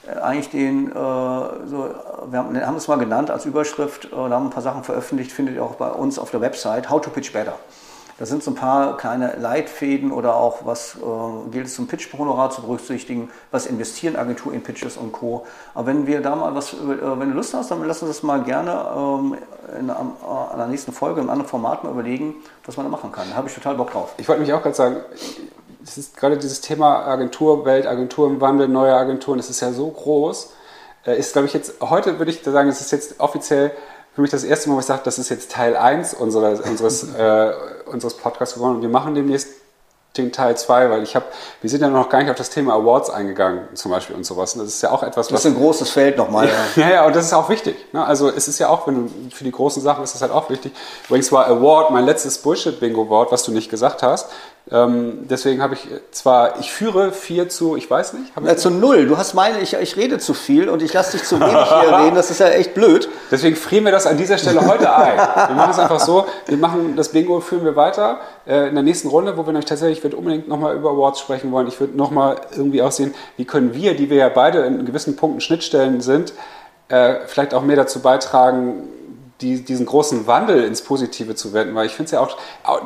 äh, 0.07 0.19
eigentlich 0.19 0.49
den, 0.49 0.91
äh, 0.91 0.93
so, 0.93 1.89
wir 2.29 2.39
haben, 2.39 2.65
haben 2.65 2.75
es 2.75 2.87
mal 2.87 2.97
genannt 2.97 3.31
als 3.31 3.45
Überschrift, 3.45 4.05
äh, 4.05 4.09
da 4.11 4.29
haben 4.29 4.47
ein 4.47 4.49
paar 4.49 4.63
Sachen 4.63 4.83
veröffentlicht, 4.83 5.31
findet 5.31 5.55
ihr 5.55 5.63
auch 5.63 5.75
bei 5.75 5.89
uns 5.89 6.19
auf 6.19 6.31
der 6.31 6.41
Website, 6.41 6.89
How 6.89 7.01
to 7.01 7.09
Pitch 7.09 7.33
Better. 7.33 7.57
Da 8.17 8.25
sind 8.25 8.43
so 8.43 8.51
ein 8.51 8.55
paar 8.55 8.95
kleine 8.95 9.35
Leitfäden 9.35 10.13
oder 10.13 10.37
auch, 10.37 10.65
was 10.65 10.95
äh, 10.95 11.49
gilt 11.51 11.67
es 11.67 11.75
zum 11.75 11.87
Pitch-Honorar 11.87 12.49
zu 12.49 12.61
berücksichtigen, 12.61 13.29
was 13.51 13.65
investieren 13.65 14.15
Agentur 14.15 14.53
in 14.53 14.63
Pitches 14.63 14.95
und 14.95 15.11
Co. 15.11 15.45
Aber 15.73 15.87
wenn 15.87 16.07
wir 16.07 16.21
da 16.21 16.33
mal 16.33 16.55
was, 16.55 16.73
äh, 16.73 16.77
wenn 16.77 17.31
du 17.31 17.35
Lust 17.35 17.53
hast, 17.53 17.71
dann 17.71 17.83
lass 17.85 18.01
uns 18.01 18.11
das 18.11 18.23
mal 18.23 18.41
gerne 18.41 18.71
ähm, 18.95 19.37
in, 19.77 19.89
an, 19.89 20.13
an 20.23 20.57
der 20.57 20.67
nächsten 20.67 20.93
Folge 20.93 21.19
im 21.19 21.29
anderen 21.29 21.49
Format 21.49 21.83
mal 21.83 21.91
überlegen, 21.91 22.35
was 22.65 22.77
man 22.77 22.85
da 22.85 22.89
machen 22.89 23.11
kann. 23.11 23.29
Da 23.29 23.35
habe 23.35 23.49
ich 23.49 23.55
total 23.55 23.75
Bock 23.75 23.91
drauf. 23.91 24.13
Ich 24.17 24.29
wollte 24.29 24.41
mich 24.41 24.53
auch 24.53 24.61
gerade 24.61 24.75
sagen, 24.75 24.95
das 25.81 25.97
ist 25.97 26.15
gerade 26.15 26.37
dieses 26.37 26.61
Thema 26.61 27.05
Agenturwelt, 27.05 27.85
Agentur 27.85 28.27
im 28.27 28.39
Wandel, 28.39 28.69
neue 28.69 28.95
Agenturen, 28.95 29.37
das 29.37 29.49
ist 29.49 29.59
ja 29.59 29.73
so 29.73 29.89
groß. 29.89 30.53
Äh, 31.05 31.19
ist, 31.19 31.33
glaube 31.33 31.47
ich, 31.47 31.53
jetzt, 31.53 31.81
heute 31.81 32.17
würde 32.17 32.31
ich 32.31 32.41
sagen, 32.43 32.69
es 32.69 32.79
ist 32.79 32.91
jetzt 32.91 33.19
offiziell 33.19 33.71
für 34.13 34.21
mich 34.21 34.31
das 34.31 34.45
erste 34.45 34.69
Mal, 34.69 34.75
wo 34.75 34.79
ich 34.79 34.85
sage, 34.85 35.01
das 35.03 35.19
ist 35.19 35.27
jetzt 35.27 35.51
Teil 35.51 35.75
1 35.75 36.13
unseres, 36.13 36.61
unseres, 36.61 37.03
äh, 37.17 37.51
unseres 37.85 38.15
Podcasts 38.15 38.55
geworden 38.55 38.75
und 38.75 38.81
wir 38.81 38.89
machen 38.89 39.15
demnächst 39.15 39.49
den 40.17 40.31
Teil 40.31 40.57
2, 40.57 40.89
weil 40.89 41.03
ich 41.03 41.15
habe, 41.15 41.25
wir 41.61 41.69
sind 41.69 41.81
ja 41.81 41.89
noch 41.89 42.09
gar 42.09 42.19
nicht 42.19 42.29
auf 42.29 42.37
das 42.37 42.49
Thema 42.49 42.73
Awards 42.73 43.09
eingegangen, 43.09 43.67
zum 43.73 43.91
Beispiel 43.91 44.15
und 44.15 44.25
sowas. 44.25 44.53
Und 44.53 44.63
das 44.63 44.69
ist 44.69 44.81
ja 44.81 44.91
auch 44.91 45.03
etwas, 45.03 45.27
was. 45.27 45.41
Das 45.41 45.45
ist 45.45 45.51
ein 45.51 45.57
großes 45.57 45.89
Feld 45.89 46.17
nochmal. 46.17 46.47
Ja. 46.47 46.83
ja, 46.83 46.89
ja, 46.89 47.05
und 47.05 47.15
das 47.15 47.25
ist 47.25 47.33
auch 47.33 47.49
wichtig. 47.49 47.75
Ne? 47.91 48.05
Also 48.05 48.29
es 48.29 48.47
ist 48.47 48.59
ja 48.59 48.69
auch, 48.69 48.87
wenn 48.87 49.07
du 49.07 49.29
für 49.31 49.43
die 49.43 49.51
großen 49.51 49.81
Sachen 49.81 50.03
ist 50.03 50.13
das 50.13 50.21
halt 50.21 50.31
auch 50.31 50.49
wichtig. 50.49 50.73
Übrigens 51.07 51.31
war 51.31 51.47
Award 51.47 51.91
mein 51.91 52.05
letztes 52.05 52.37
Bullshit-Bingo-Wort, 52.39 53.31
was 53.31 53.43
du 53.43 53.51
nicht 53.51 53.69
gesagt 53.69 54.03
hast. 54.03 54.29
Ähm, 54.71 55.27
deswegen 55.29 55.61
habe 55.61 55.75
ich 55.75 55.87
zwar, 56.09 56.59
ich 56.59 56.71
führe 56.71 57.11
vier 57.11 57.49
zu, 57.49 57.75
ich 57.75 57.87
weiß 57.87 58.13
nicht. 58.13 58.33
Ja, 58.43 58.57
zu 58.57 58.71
null. 58.71 59.05
Du 59.05 59.15
hast 59.15 59.35
meine, 59.35 59.59
ich, 59.59 59.75
ich 59.75 59.95
rede 59.95 60.17
zu 60.17 60.33
viel 60.33 60.69
und 60.69 60.81
ich 60.81 60.91
lasse 60.91 61.11
dich 61.11 61.23
zu 61.23 61.39
wenig 61.39 61.53
hier 61.53 61.97
reden. 61.99 62.15
Das 62.15 62.31
ist 62.31 62.39
ja 62.39 62.47
echt 62.47 62.73
blöd. 62.73 63.07
Deswegen 63.29 63.55
frieren 63.55 63.85
wir 63.85 63.91
das 63.91 64.07
an 64.07 64.17
dieser 64.17 64.39
Stelle 64.39 64.65
heute 64.65 64.93
ein. 64.95 65.17
Wir 65.17 65.55
machen 65.55 65.71
es 65.71 65.77
einfach 65.77 65.99
so, 65.99 66.25
wir 66.47 66.57
machen 66.57 66.95
das 66.95 67.09
Bingo, 67.09 67.41
führen 67.41 67.63
wir 67.63 67.75
weiter 67.75 68.19
äh, 68.47 68.69
in 68.69 68.73
der 68.73 68.83
nächsten 68.83 69.07
Runde, 69.09 69.37
wo 69.37 69.41
wir 69.45 69.53
nämlich 69.53 69.65
tatsächlich, 69.65 69.99
ich 69.99 70.03
würde 70.03 70.17
unbedingt 70.17 70.47
nochmal 70.47 70.75
über 70.75 70.89
Awards 70.89 71.19
sprechen 71.19 71.51
wollen. 71.51 71.67
Ich 71.67 71.79
würde 71.79 71.95
nochmal 71.95 72.37
irgendwie 72.55 72.81
auch 72.81 72.91
sehen, 72.91 73.13
wie 73.37 73.45
können 73.45 73.75
wir, 73.75 73.95
die 73.95 74.09
wir 74.09 74.17
ja 74.17 74.29
beide 74.29 74.61
in 74.61 74.83
gewissen 74.83 75.15
Punkten 75.15 75.41
Schnittstellen 75.41 76.01
sind, 76.01 76.33
äh, 76.89 77.17
vielleicht 77.27 77.53
auch 77.53 77.61
mehr 77.61 77.75
dazu 77.75 77.99
beitragen, 77.99 78.89
die, 79.41 79.63
diesen 79.63 79.85
großen 79.85 80.27
Wandel 80.27 80.63
ins 80.63 80.81
Positive 80.81 81.35
zu 81.35 81.53
wenden, 81.53 81.75
weil 81.75 81.87
ich 81.87 81.93
finde 81.93 82.05
es 82.05 82.11
ja 82.11 82.21
auch, 82.21 82.37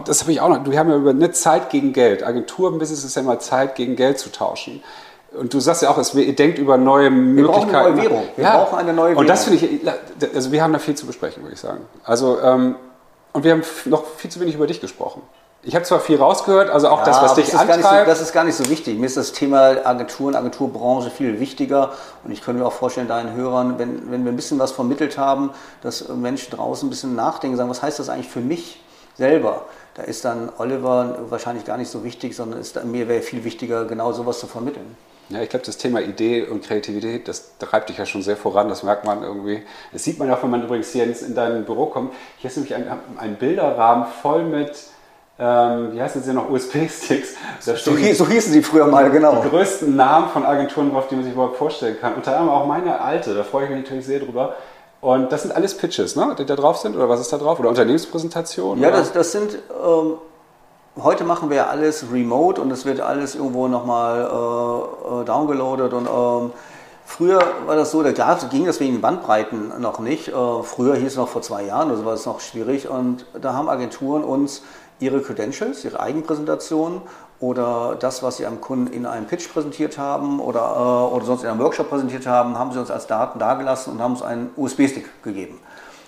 das 0.06 0.22
habe 0.22 0.32
ich 0.32 0.42
auch 0.42 0.50
noch, 0.50 0.64
du 0.64 0.76
haben 0.76 0.90
ja 0.90 0.98
über 0.98 1.12
eine 1.12 1.32
Zeit 1.32 1.70
gegen 1.70 1.94
Geld. 1.94 2.24
Agenturbusiness 2.24 3.04
ist 3.04 3.16
ja 3.16 3.22
immer 3.22 3.40
Zeit 3.40 3.76
gegen 3.76 3.96
Geld 3.96 4.20
zu 4.20 4.32
tauschen. 4.32 4.82
Und 5.32 5.54
du 5.54 5.60
sagst 5.60 5.84
ja 5.84 5.92
auch, 5.92 5.98
es, 6.00 6.14
ihr 6.16 6.36
denkt 6.36 6.58
über 6.58 6.78
neue 6.78 7.06
wir 7.06 7.12
Möglichkeiten. 7.12 7.72
Brauchen 7.72 7.76
eine 7.76 7.94
neue 7.94 8.04
Währung. 8.04 8.24
Wir 8.36 8.44
ja. 8.44 8.58
brauchen 8.58 8.80
eine 8.80 8.94
neue 8.94 9.10
Währung. 9.12 9.20
Und 9.20 9.30
das 9.30 9.44
finde 9.44 9.66
ich, 9.66 9.82
also 10.34 10.52
wir 10.52 10.64
haben 10.64 10.74
da 10.74 10.80
viel 10.80 10.96
zu 10.96 11.06
besprechen, 11.06 11.44
würde 11.44 11.54
ich 11.54 11.60
sagen. 11.60 11.82
Also, 12.04 12.40
ähm, 12.42 12.76
und 13.34 13.44
wir 13.44 13.52
haben 13.52 13.62
noch 13.86 14.06
viel 14.18 14.32
zu 14.32 14.40
wenig 14.40 14.56
über 14.56 14.66
dich 14.66 14.82
gesprochen. 14.82 15.22
Ich 15.62 15.76
habe 15.76 15.84
zwar 15.84 16.00
viel 16.00 16.18
rausgehört, 16.18 16.70
also 16.70 16.88
auch 16.88 17.00
ja, 17.00 17.06
das, 17.06 17.22
was 17.22 17.36
dich 17.36 17.50
das 17.50 17.60
antreibt. 17.60 18.06
So, 18.06 18.12
das 18.12 18.22
ist 18.22 18.32
gar 18.32 18.46
nicht 18.46 18.56
so 18.56 18.70
wichtig. 18.70 18.98
Mir 18.98 19.08
ist 19.08 19.18
das 19.18 19.34
Thema 19.34 19.86
Agenturen, 19.86 20.36
Agenturbranche 20.36 21.10
viel 21.10 21.40
wichtiger. 21.42 21.92
Und 22.24 22.32
ich 22.32 22.42
könnte 22.42 22.62
mir 22.62 22.68
auch 22.68 22.74
vorstellen, 22.74 23.10
deinen 23.10 23.36
Hörern, 23.36 23.78
wenn, 23.78 24.10
wenn 24.10 24.24
wir 24.24 24.32
ein 24.32 24.38
bisschen 24.38 24.58
was 24.58 24.72
vermittelt 24.72 25.18
haben, 25.18 25.52
dass 25.82 26.08
Menschen 26.08 26.56
draußen 26.56 26.88
ein 26.88 26.90
bisschen 26.90 27.14
nachdenken, 27.14 27.58
sagen, 27.58 27.70
was 27.70 27.84
heißt 27.84 28.00
das 28.00 28.08
eigentlich 28.08 28.30
für 28.30 28.40
mich 28.40 28.80
selber? 29.18 29.66
Da 29.96 30.04
ist 30.04 30.24
dann 30.24 30.50
Oliver 30.58 31.18
wahrscheinlich 31.30 31.66
gar 31.66 31.78
nicht 31.78 31.90
so 31.90 32.06
wichtig, 32.06 32.38
sondern 32.38 32.62
ist, 32.62 32.82
mir 32.86 33.10
wäre 33.10 33.22
viel 33.22 33.44
wichtiger, 33.44 33.84
genau 33.84 34.14
sowas 34.14 34.40
zu 34.40 34.48
vermitteln. 34.48 34.96
Ja, 35.28 35.42
ich 35.42 35.50
glaube, 35.50 35.66
das 35.66 35.78
Thema 35.78 36.02
Idee 36.02 36.44
und 36.44 36.64
Kreativität, 36.64 37.28
das 37.28 37.52
treibt 37.60 37.90
dich 37.90 37.98
ja 37.98 38.06
schon 38.06 38.24
sehr 38.24 38.38
voran, 38.38 38.70
das 38.70 38.82
merkt 38.82 39.06
man 39.06 39.22
irgendwie. 39.24 39.62
Das 39.92 40.06
sieht 40.06 40.18
man 40.18 40.32
auch, 40.32 40.42
wenn 40.42 40.50
man 40.50 40.64
übrigens 40.64 40.92
hier 40.92 41.04
in 41.04 41.36
dein 41.36 41.66
Büro 41.66 41.88
kommt. 41.88 42.14
Hier 42.38 42.50
ist 42.50 42.56
nämlich 42.56 42.74
ein, 42.74 42.88
ein 43.18 43.36
Bilderrahmen 43.36 44.06
voll 44.22 44.44
mit 44.44 44.72
ähm, 45.40 45.94
wie 45.94 46.02
heißen 46.02 46.22
sie 46.22 46.34
noch, 46.34 46.50
USB-Sticks. 46.50 47.36
So, 47.62 47.76
so, 47.76 47.96
hießen 47.96 48.52
sie 48.52 48.62
früher 48.62 48.88
mal, 48.88 49.10
genau. 49.10 49.42
Die 49.42 49.50
größten 49.50 49.96
Namen 49.96 50.30
von 50.30 50.46
Agenturen 50.46 50.92
drauf, 50.92 51.08
die 51.08 51.16
man 51.16 51.24
sich 51.24 51.34
überhaupt 51.34 51.56
vorstellen 51.56 51.98
kann. 52.00 52.14
Unter 52.16 52.38
anderem 52.38 52.50
auch 52.50 52.68
meine 52.68 53.00
alte, 53.00 53.34
da 53.34 53.44
freue 53.44 53.66
ich 53.66 53.70
mich 53.70 53.84
natürlich 53.84 54.06
sehr 54.06 54.20
drüber. 54.20 54.56
Und 55.02 55.32
das 55.32 55.44
sind 55.44 55.56
alles 55.56 55.78
Pitches, 55.78 56.18
ne, 56.18 56.36
die 56.38 56.46
da 56.46 56.58
drauf 56.58 56.78
sind? 56.78 56.96
Oder 56.96 57.08
was 57.08 57.22
ist 57.22 57.32
da 57.32 57.38
drauf? 57.38 57.58
Oder 57.60 57.70
Unternehmenspräsentationen? 57.70 58.84
Ja, 58.84 58.92
das, 58.92 59.14
das, 59.14 59.32
sind, 59.32 59.58
ähm, 59.82 60.16
heute 61.02 61.24
machen 61.24 61.50
wir 61.50 61.56
ja 61.56 61.68
alles 61.68 62.06
remote 62.12 62.62
und 62.62 62.70
es 62.72 62.86
wird 62.86 63.00
alles 63.00 63.36
irgendwo 63.36 63.70
nochmal 63.70 64.22
äh, 64.22 65.22
äh, 65.22 65.26
downgeloadet 65.26 65.94
und 65.94 66.08
ähm, 66.08 66.52
Früher 67.10 67.42
war 67.66 67.76
das 67.76 67.90
so, 67.90 68.04
da 68.04 68.38
ging 68.52 68.68
das 68.68 68.80
wegen 68.80 69.02
Bandbreiten 69.02 69.82
noch 69.82 69.98
nicht. 69.98 70.28
Äh, 70.28 70.32
früher 70.62 70.96
hieß 70.96 71.08
es 71.08 71.18
noch 71.18 71.28
vor 71.28 71.42
zwei 71.42 71.64
Jahren, 71.64 71.90
also 71.90 72.06
war 72.06 72.14
es 72.14 72.28
noch 72.28 72.40
schwierig. 72.40 72.88
Und 72.88 73.26
da 73.42 73.54
haben 73.54 73.68
Agenturen 73.68 74.24
uns 74.24 74.62
ihre 75.00 75.22
Credentials, 75.22 75.86
ihre 75.86 76.00
Eigenpräsentation 76.00 77.02
oder 77.40 77.96
das, 78.00 78.22
was 78.22 78.38
sie 78.38 78.46
am 78.46 78.60
Kunden 78.60 78.92
in 78.92 79.06
einem 79.06 79.26
Pitch 79.26 79.52
präsentiert 79.52 79.98
haben 79.98 80.40
oder, 80.40 80.60
äh, 80.60 81.16
oder 81.16 81.26
sonst 81.26 81.44
in 81.44 81.50
einem 81.50 81.60
Workshop 81.60 81.90
präsentiert 81.90 82.28
haben, 82.28 82.58
haben 82.58 82.72
sie 82.72 82.80
uns 82.80 82.92
als 82.92 83.08
Daten 83.08 83.40
dargelassen 83.40 83.94
und 83.94 84.02
haben 84.02 84.14
uns 84.14 84.22
einen 84.22 84.50
USB-Stick 84.58 85.24
gegeben. 85.24 85.60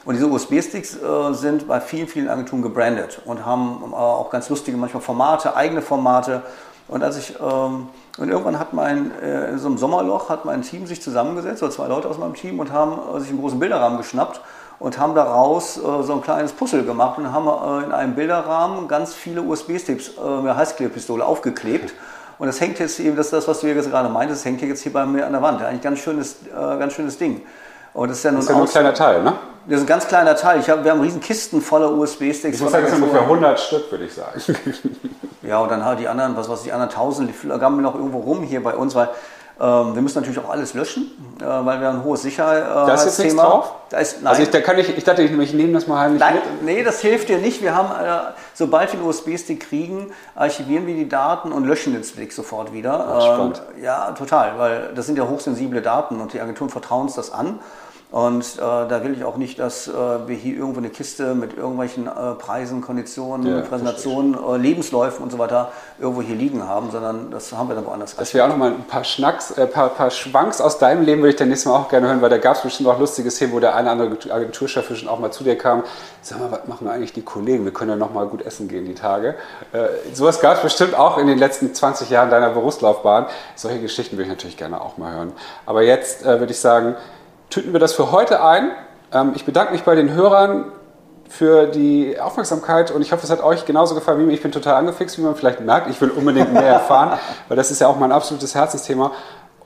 Und 0.04 0.16
diese 0.16 0.28
USB-Sticks 0.28 0.98
äh, 0.98 1.34
sind 1.34 1.68
bei 1.68 1.80
vielen, 1.80 2.08
vielen 2.08 2.28
Agenturen 2.28 2.62
gebrandet 2.62 3.22
und 3.26 3.46
haben 3.46 3.84
äh, 3.92 3.96
auch 3.96 4.30
ganz 4.30 4.50
lustige 4.50 4.78
manchmal 4.78 5.02
Formate, 5.02 5.56
eigene 5.56 5.82
Formate. 5.82 6.42
Und 6.88 7.04
als 7.04 7.18
ich 7.18 7.36
ähm, 7.40 7.88
und 8.18 8.30
irgendwann 8.30 8.60
hat 8.60 8.74
mein 8.74 9.12
äh, 9.22 9.52
in 9.52 9.60
so 9.60 9.68
einem 9.68 9.78
Sommerloch 9.78 10.30
hat 10.30 10.44
mein 10.44 10.64
Team 10.64 10.86
sich 10.86 11.02
zusammengesetzt, 11.02 11.64
oder 11.64 11.72
zwei 11.72 11.88
Leute 11.88 12.10
aus 12.10 12.18
meinem 12.18 12.34
Team 12.34 12.60
und 12.60 12.72
haben 12.72 13.00
äh, 13.16 13.20
sich 13.20 13.30
einen 13.30 13.40
großen 13.40 13.60
Bilderrahmen 13.60 13.98
geschnappt 13.98 14.42
und 14.82 14.98
haben 14.98 15.14
daraus 15.14 15.78
äh, 15.78 15.82
so 16.02 16.14
ein 16.14 16.22
kleines 16.22 16.52
Puzzle 16.54 16.84
gemacht 16.84 17.20
und 17.20 17.32
haben 17.32 17.48
äh, 17.48 17.86
in 17.86 17.92
einem 17.92 18.16
Bilderrahmen 18.16 18.88
ganz 18.88 19.14
viele 19.14 19.44
USB-Sticks 19.44 20.14
äh, 20.18 20.42
mit 20.42 20.56
Heißklebepistole 20.56 21.24
aufgeklebt. 21.24 21.94
Und 22.40 22.48
das 22.48 22.60
hängt 22.60 22.80
jetzt 22.80 23.00
eben, 23.00 23.16
das 23.16 23.28
ist 23.28 23.34
das, 23.34 23.48
was 23.48 23.60
du 23.60 23.68
jetzt 23.68 23.92
gerade 23.92 24.10
meintest, 24.10 24.42
das 24.42 24.46
hängt 24.46 24.62
jetzt 24.64 24.82
hier 24.82 24.92
bei 24.92 25.06
mir 25.06 25.28
an 25.28 25.34
der 25.34 25.42
Wand. 25.44 25.62
Eigentlich 25.62 25.84
ganz 25.84 26.00
schönes, 26.00 26.38
äh, 26.48 26.80
ganz 26.80 26.94
schönes 26.94 27.20
Ding. 27.20 27.44
Und 27.94 28.10
das 28.10 28.18
ist 28.18 28.24
ja, 28.24 28.32
das 28.32 28.46
ist 28.46 28.50
ja 28.50 28.56
nur 28.56 28.64
ein 28.64 28.70
kleiner 28.70 28.94
Teil, 28.96 29.22
ne? 29.22 29.34
Das 29.68 29.78
ist 29.78 29.84
ein 29.84 29.88
ganz 29.88 30.08
kleiner 30.08 30.36
Teil. 30.36 30.60
Ich 30.60 30.68
hab, 30.68 30.84
wir 30.84 30.90
haben 30.90 31.02
riesen 31.02 31.22
Kisten 31.22 31.62
voller 31.62 31.92
USB-Sticks. 31.92 32.56
Ich 32.56 32.62
muss 32.62 32.72
sagen, 32.72 32.86
das 32.86 32.96
sind 32.96 33.04
ungefähr 33.04 33.22
100 33.22 33.60
Stück, 33.60 33.92
würde 33.92 34.06
ich 34.06 34.14
sagen. 34.16 34.42
Ja, 35.44 35.60
und 35.60 35.70
dann 35.70 35.84
halt 35.84 36.00
die 36.00 36.08
anderen, 36.08 36.36
was 36.38 36.50
weiß 36.50 36.60
ich, 36.60 36.66
die 36.66 36.72
anderen 36.72 36.92
1000, 36.92 37.30
die 37.30 37.48
gammeln 37.60 37.82
noch 37.82 37.96
irgendwo 37.96 38.20
rum 38.20 38.44
hier 38.44 38.64
bei 38.64 38.76
uns, 38.76 38.96
weil 38.96 39.10
wir 39.64 40.02
müssen 40.02 40.20
natürlich 40.20 40.40
auch 40.40 40.50
alles 40.50 40.74
löschen, 40.74 41.12
äh, 41.40 41.44
weil 41.44 41.80
wir 41.82 41.90
ein 41.90 42.04
hohes 42.04 42.24
Sicherheitsthema. 42.24 42.86
Da 42.86 42.94
ist 42.96 43.06
jetzt 43.06 43.20
nichts 43.20 43.36
drauf? 43.36 43.74
Da 43.90 43.98
ist, 44.00 44.22
nein. 44.22 44.28
Also 44.28 44.42
ich, 44.42 44.50
da 44.50 44.62
kann 44.62 44.80
ich, 44.80 44.98
ich 44.98 45.04
dachte, 45.04 45.22
ich, 45.22 45.32
ich 45.32 45.54
nehme 45.54 45.74
das 45.74 45.86
mal 45.86 46.00
heimlich 46.00 46.20
Nein, 46.20 46.36
mit. 46.36 46.64
nee, 46.64 46.84
das 46.84 47.02
hilft 47.02 47.30
dir 47.30 47.38
nicht. 47.38 47.62
Wir 47.62 47.76
haben, 47.76 47.90
äh, 47.92 48.34
sobald 48.56 48.92
wir 48.92 49.00
einen 49.00 49.08
USB-Stick 49.08 49.60
kriegen, 49.70 50.12
archivieren 50.34 50.88
wir 50.88 50.96
die 50.96 51.08
Daten 51.08 51.52
und 51.52 51.66
löschen 51.66 51.94
den 51.94 52.04
Stick 52.04 52.34
sofort 52.34 52.74
wieder. 52.74 53.08
Ach, 53.08 53.22
spannend. 53.22 53.62
Ähm, 53.78 53.84
ja, 53.84 54.12
total, 54.14 54.58
weil 54.58 54.94
das 54.96 55.06
sind 55.06 55.18
ja 55.18 55.28
hochsensible 55.28 55.82
Daten 55.82 56.20
und 56.22 56.34
die 56.34 56.42
Agenturen 56.42 56.70
vertrauen 56.70 57.04
uns 57.04 57.16
das 57.16 57.32
an. 57.32 57.60
Und 58.12 58.44
äh, 58.58 58.60
da 58.60 59.04
will 59.06 59.14
ich 59.14 59.24
auch 59.24 59.38
nicht, 59.38 59.58
dass 59.58 59.88
äh, 59.88 59.94
wir 59.94 60.36
hier 60.36 60.58
irgendwo 60.58 60.80
eine 60.80 60.90
Kiste 60.90 61.34
mit 61.34 61.56
irgendwelchen 61.56 62.08
äh, 62.08 62.34
Preisen, 62.38 62.82
Konditionen, 62.82 63.48
Ja, 63.48 63.62
Präsentationen, 63.62 64.36
äh, 64.36 64.58
Lebensläufen 64.58 65.24
und 65.24 65.32
so 65.32 65.38
weiter 65.38 65.72
irgendwo 65.98 66.22
hier 66.22 66.36
liegen 66.36 66.68
haben, 66.68 66.92
sondern 66.92 67.32
das 67.32 67.54
haben 67.54 67.70
wir 67.70 67.76
dann 67.76 67.86
woanders. 67.86 68.18
Das 68.18 68.34
wäre 68.34 68.44
auch 68.46 68.50
nochmal 68.50 68.72
ein 68.72 68.84
paar 68.84 69.06
Schnacks, 69.06 69.52
äh, 69.52 69.66
paar, 69.66 69.88
paar 69.90 70.12
Schwanks 70.12 70.60
aus 70.60 70.78
deinem 70.78 71.06
Leben, 71.06 71.22
würde 71.22 71.30
ich 71.30 71.36
dann 71.38 71.48
nächstes 71.48 71.72
Mal 71.72 71.80
auch 71.80 71.88
gerne 71.88 72.08
hören, 72.08 72.22
weil 72.22 72.30
da 72.30 72.38
gab 72.38 72.58
es 72.58 72.64
bestimmt 72.64 72.90
auch 72.90 73.00
lustige 73.00 73.32
Szenen, 73.32 73.54
wo 73.54 73.62
der 73.62 73.76
eine 73.76 73.94
oder 73.94 74.04
andere 74.04 74.34
Agenturchef 74.34 74.94
schon 74.98 75.08
auch 75.08 75.20
mal 75.20 75.32
zu 75.32 75.46
dir 75.46 75.58
kam. 75.58 75.84
Sag 76.22 76.42
mal, 76.42 76.52
was 76.52 76.68
machen 76.68 76.90
eigentlich 76.90 77.14
die 77.14 77.22
Kollegen? 77.22 77.64
Wir 77.64 77.72
können 77.72 77.92
ja 77.92 77.96
nochmal 77.96 78.28
gut 78.28 78.46
essen 78.46 78.68
gehen 78.68 78.84
die 78.84 78.94
Tage. 78.94 79.36
Äh, 79.72 79.88
sowas 80.14 80.42
gab 80.42 80.58
es 80.58 80.64
bestimmt 80.64 80.96
auch 80.96 81.18
in 81.18 81.28
den 81.28 81.38
letzten 81.38 81.74
20 81.74 82.10
Jahren 82.10 82.30
deiner 82.30 82.50
Berufslaufbahn. 82.50 83.28
Solche 83.56 83.80
Geschichten 83.80 84.18
würde 84.18 84.24
ich 84.24 84.30
natürlich 84.30 84.58
gerne 84.58 84.82
auch 84.82 84.98
mal 84.98 85.14
hören. 85.14 85.32
Aber 85.66 85.82
jetzt 85.82 86.26
würde 86.26 86.52
ich 86.52 86.60
sagen, 86.60 86.98
tüten 87.52 87.74
wir 87.74 87.80
das 87.80 87.94
für 87.94 88.12
heute 88.12 88.44
ein. 88.44 88.72
Ähm, 89.14 89.34
ich 89.36 89.46
bedanke 89.46 89.74
mich 89.74 89.84
bei 89.84 89.94
den 89.94 90.12
Hörern 90.14 90.72
für 91.30 91.68
die 91.68 92.20
Aufmerksamkeit 92.20 92.92
und 92.92 93.02
ich 93.02 93.12
hoffe, 93.12 93.24
es 93.24 93.30
hat 93.30 93.44
euch 93.44 93.66
genauso 93.66 93.94
gefallen 93.94 94.20
wie 94.20 94.24
mir. 94.24 94.34
Ich 94.34 94.42
bin 94.42 94.52
total 94.52 94.76
angefixt, 94.76 95.18
wie 95.18 95.22
man 95.22 95.36
vielleicht 95.36 95.62
merkt. 95.62 95.90
Ich 95.90 96.02
will 96.02 96.10
unbedingt 96.10 96.52
mehr 96.52 96.64
erfahren, 96.64 97.20
weil 97.48 97.56
das 97.56 97.72
ist 97.72 97.80
ja 97.80 97.88
auch 97.88 97.98
mein 97.98 98.12
absolutes 98.12 98.56
Herzensthema. 98.56 99.12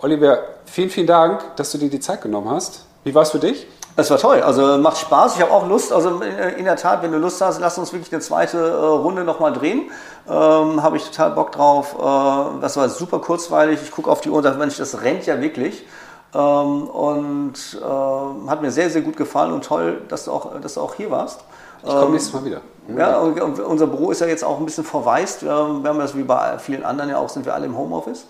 Oliver, 0.01 0.39
vielen, 0.65 0.89
vielen 0.89 1.07
Dank, 1.07 1.55
dass 1.55 1.71
du 1.71 1.77
dir 1.77 1.89
die 1.89 1.99
Zeit 1.99 2.21
genommen 2.21 2.49
hast. 2.49 2.85
Wie 3.03 3.15
war 3.15 3.21
es 3.21 3.31
für 3.31 3.39
dich? 3.39 3.67
Das 3.95 4.09
war 4.09 4.17
toll, 4.17 4.41
also 4.41 4.77
macht 4.77 4.97
Spaß. 4.97 5.35
Ich 5.35 5.41
habe 5.41 5.51
auch 5.51 5.65
Lust, 5.67 5.93
also 5.93 6.19
in 6.19 6.37
in 6.57 6.65
der 6.65 6.75
Tat, 6.75 7.01
wenn 7.01 7.13
du 7.13 7.17
Lust 7.17 7.39
hast, 7.41 7.61
lass 7.61 7.77
uns 7.77 7.93
wirklich 7.93 8.11
eine 8.11 8.21
zweite 8.21 8.57
äh, 8.57 8.85
Runde 8.85 9.23
nochmal 9.23 9.53
drehen. 9.53 9.89
Ähm, 10.27 10.83
habe 10.83 10.97
ich 10.97 11.05
total 11.05 11.31
Bock 11.31 11.53
drauf. 11.53 11.95
Äh, 11.97 12.61
das 12.61 12.75
war 12.75 12.89
super 12.89 13.19
kurzweilig. 13.19 13.79
Ich 13.81 13.91
gucke 13.91 14.11
auf 14.11 14.19
die 14.19 14.29
Uhr 14.29 14.37
und 14.37 14.43
sage, 14.43 14.57
Mensch, 14.57 14.75
das 14.75 15.01
rennt 15.01 15.25
ja 15.25 15.39
wirklich. 15.39 15.85
Ähm, 16.35 16.87
und 16.89 17.53
äh, 17.81 18.49
hat 18.49 18.61
mir 18.61 18.71
sehr, 18.71 18.89
sehr 18.89 19.01
gut 19.01 19.15
gefallen 19.15 19.53
und 19.53 19.63
toll, 19.63 20.01
dass 20.09 20.25
du 20.25 20.31
auch, 20.31 20.59
dass 20.59 20.73
du 20.73 20.81
auch 20.81 20.95
hier 20.95 21.09
warst. 21.09 21.41
Ich 21.81 21.89
komme 21.89 22.11
nächstes 22.11 22.33
Mal 22.33 22.43
wieder. 22.43 22.61
Ja, 22.97 23.19
und 23.19 23.59
unser 23.59 23.87
Büro 23.87 24.11
ist 24.11 24.19
ja 24.19 24.27
jetzt 24.27 24.43
auch 24.43 24.59
ein 24.59 24.65
bisschen 24.65 24.83
verwaist. 24.83 25.43
Wir 25.43 25.51
haben 25.51 25.99
das 25.99 26.15
wie 26.15 26.23
bei 26.23 26.57
vielen 26.57 26.83
anderen 26.83 27.11
ja 27.11 27.17
auch, 27.17 27.29
sind 27.29 27.45
wir 27.45 27.53
alle 27.53 27.67
im 27.67 27.77
Homeoffice. 27.77 28.25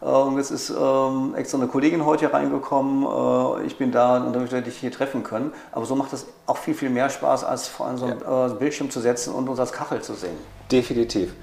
Und 0.00 0.38
jetzt 0.38 0.50
ist 0.50 0.70
ähm, 0.70 1.34
extra 1.36 1.58
eine 1.58 1.66
Kollegin 1.66 2.06
heute 2.06 2.20
hier 2.20 2.32
reingekommen. 2.32 3.04
Äh, 3.60 3.66
ich 3.66 3.76
bin 3.76 3.92
da 3.92 4.16
und 4.16 4.32
damit 4.32 4.50
wir 4.50 4.62
dich 4.62 4.78
hier 4.78 4.90
treffen 4.90 5.22
können. 5.22 5.52
Aber 5.72 5.84
so 5.84 5.94
macht 5.94 6.14
es 6.14 6.26
auch 6.46 6.56
viel, 6.56 6.74
viel 6.74 6.88
mehr 6.88 7.10
Spaß, 7.10 7.44
als 7.44 7.68
vor 7.68 7.86
einem 7.86 7.98
so 7.98 8.06
einem 8.06 8.52
äh, 8.52 8.54
Bildschirm 8.54 8.90
zu 8.90 9.00
setzen 9.00 9.34
und 9.34 9.48
uns 9.48 9.60
als 9.60 9.72
Kachel 9.72 10.00
zu 10.00 10.14
sehen. 10.14 10.36
Definitiv. 10.72 11.34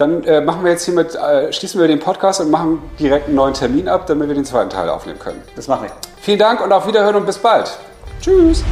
Dann 0.00 0.24
äh, 0.24 0.40
machen 0.40 0.64
wir 0.64 0.70
jetzt 0.70 0.86
hiermit, 0.86 1.14
äh, 1.14 1.52
schließen 1.52 1.78
wir 1.78 1.86
den 1.86 2.00
Podcast 2.00 2.40
und 2.40 2.50
machen 2.50 2.82
direkt 2.98 3.26
einen 3.26 3.36
neuen 3.36 3.52
Termin 3.52 3.86
ab, 3.86 4.06
damit 4.06 4.28
wir 4.28 4.34
den 4.34 4.46
zweiten 4.46 4.70
Teil 4.70 4.88
aufnehmen 4.88 5.18
können. 5.18 5.42
Das 5.56 5.68
machen 5.68 5.82
wir. 5.84 5.90
Vielen 6.22 6.38
Dank 6.38 6.62
und 6.62 6.72
auf 6.72 6.86
Wiederhören 6.86 7.16
und 7.16 7.26
bis 7.26 7.36
bald. 7.36 7.70
Tschüss. 8.18 8.64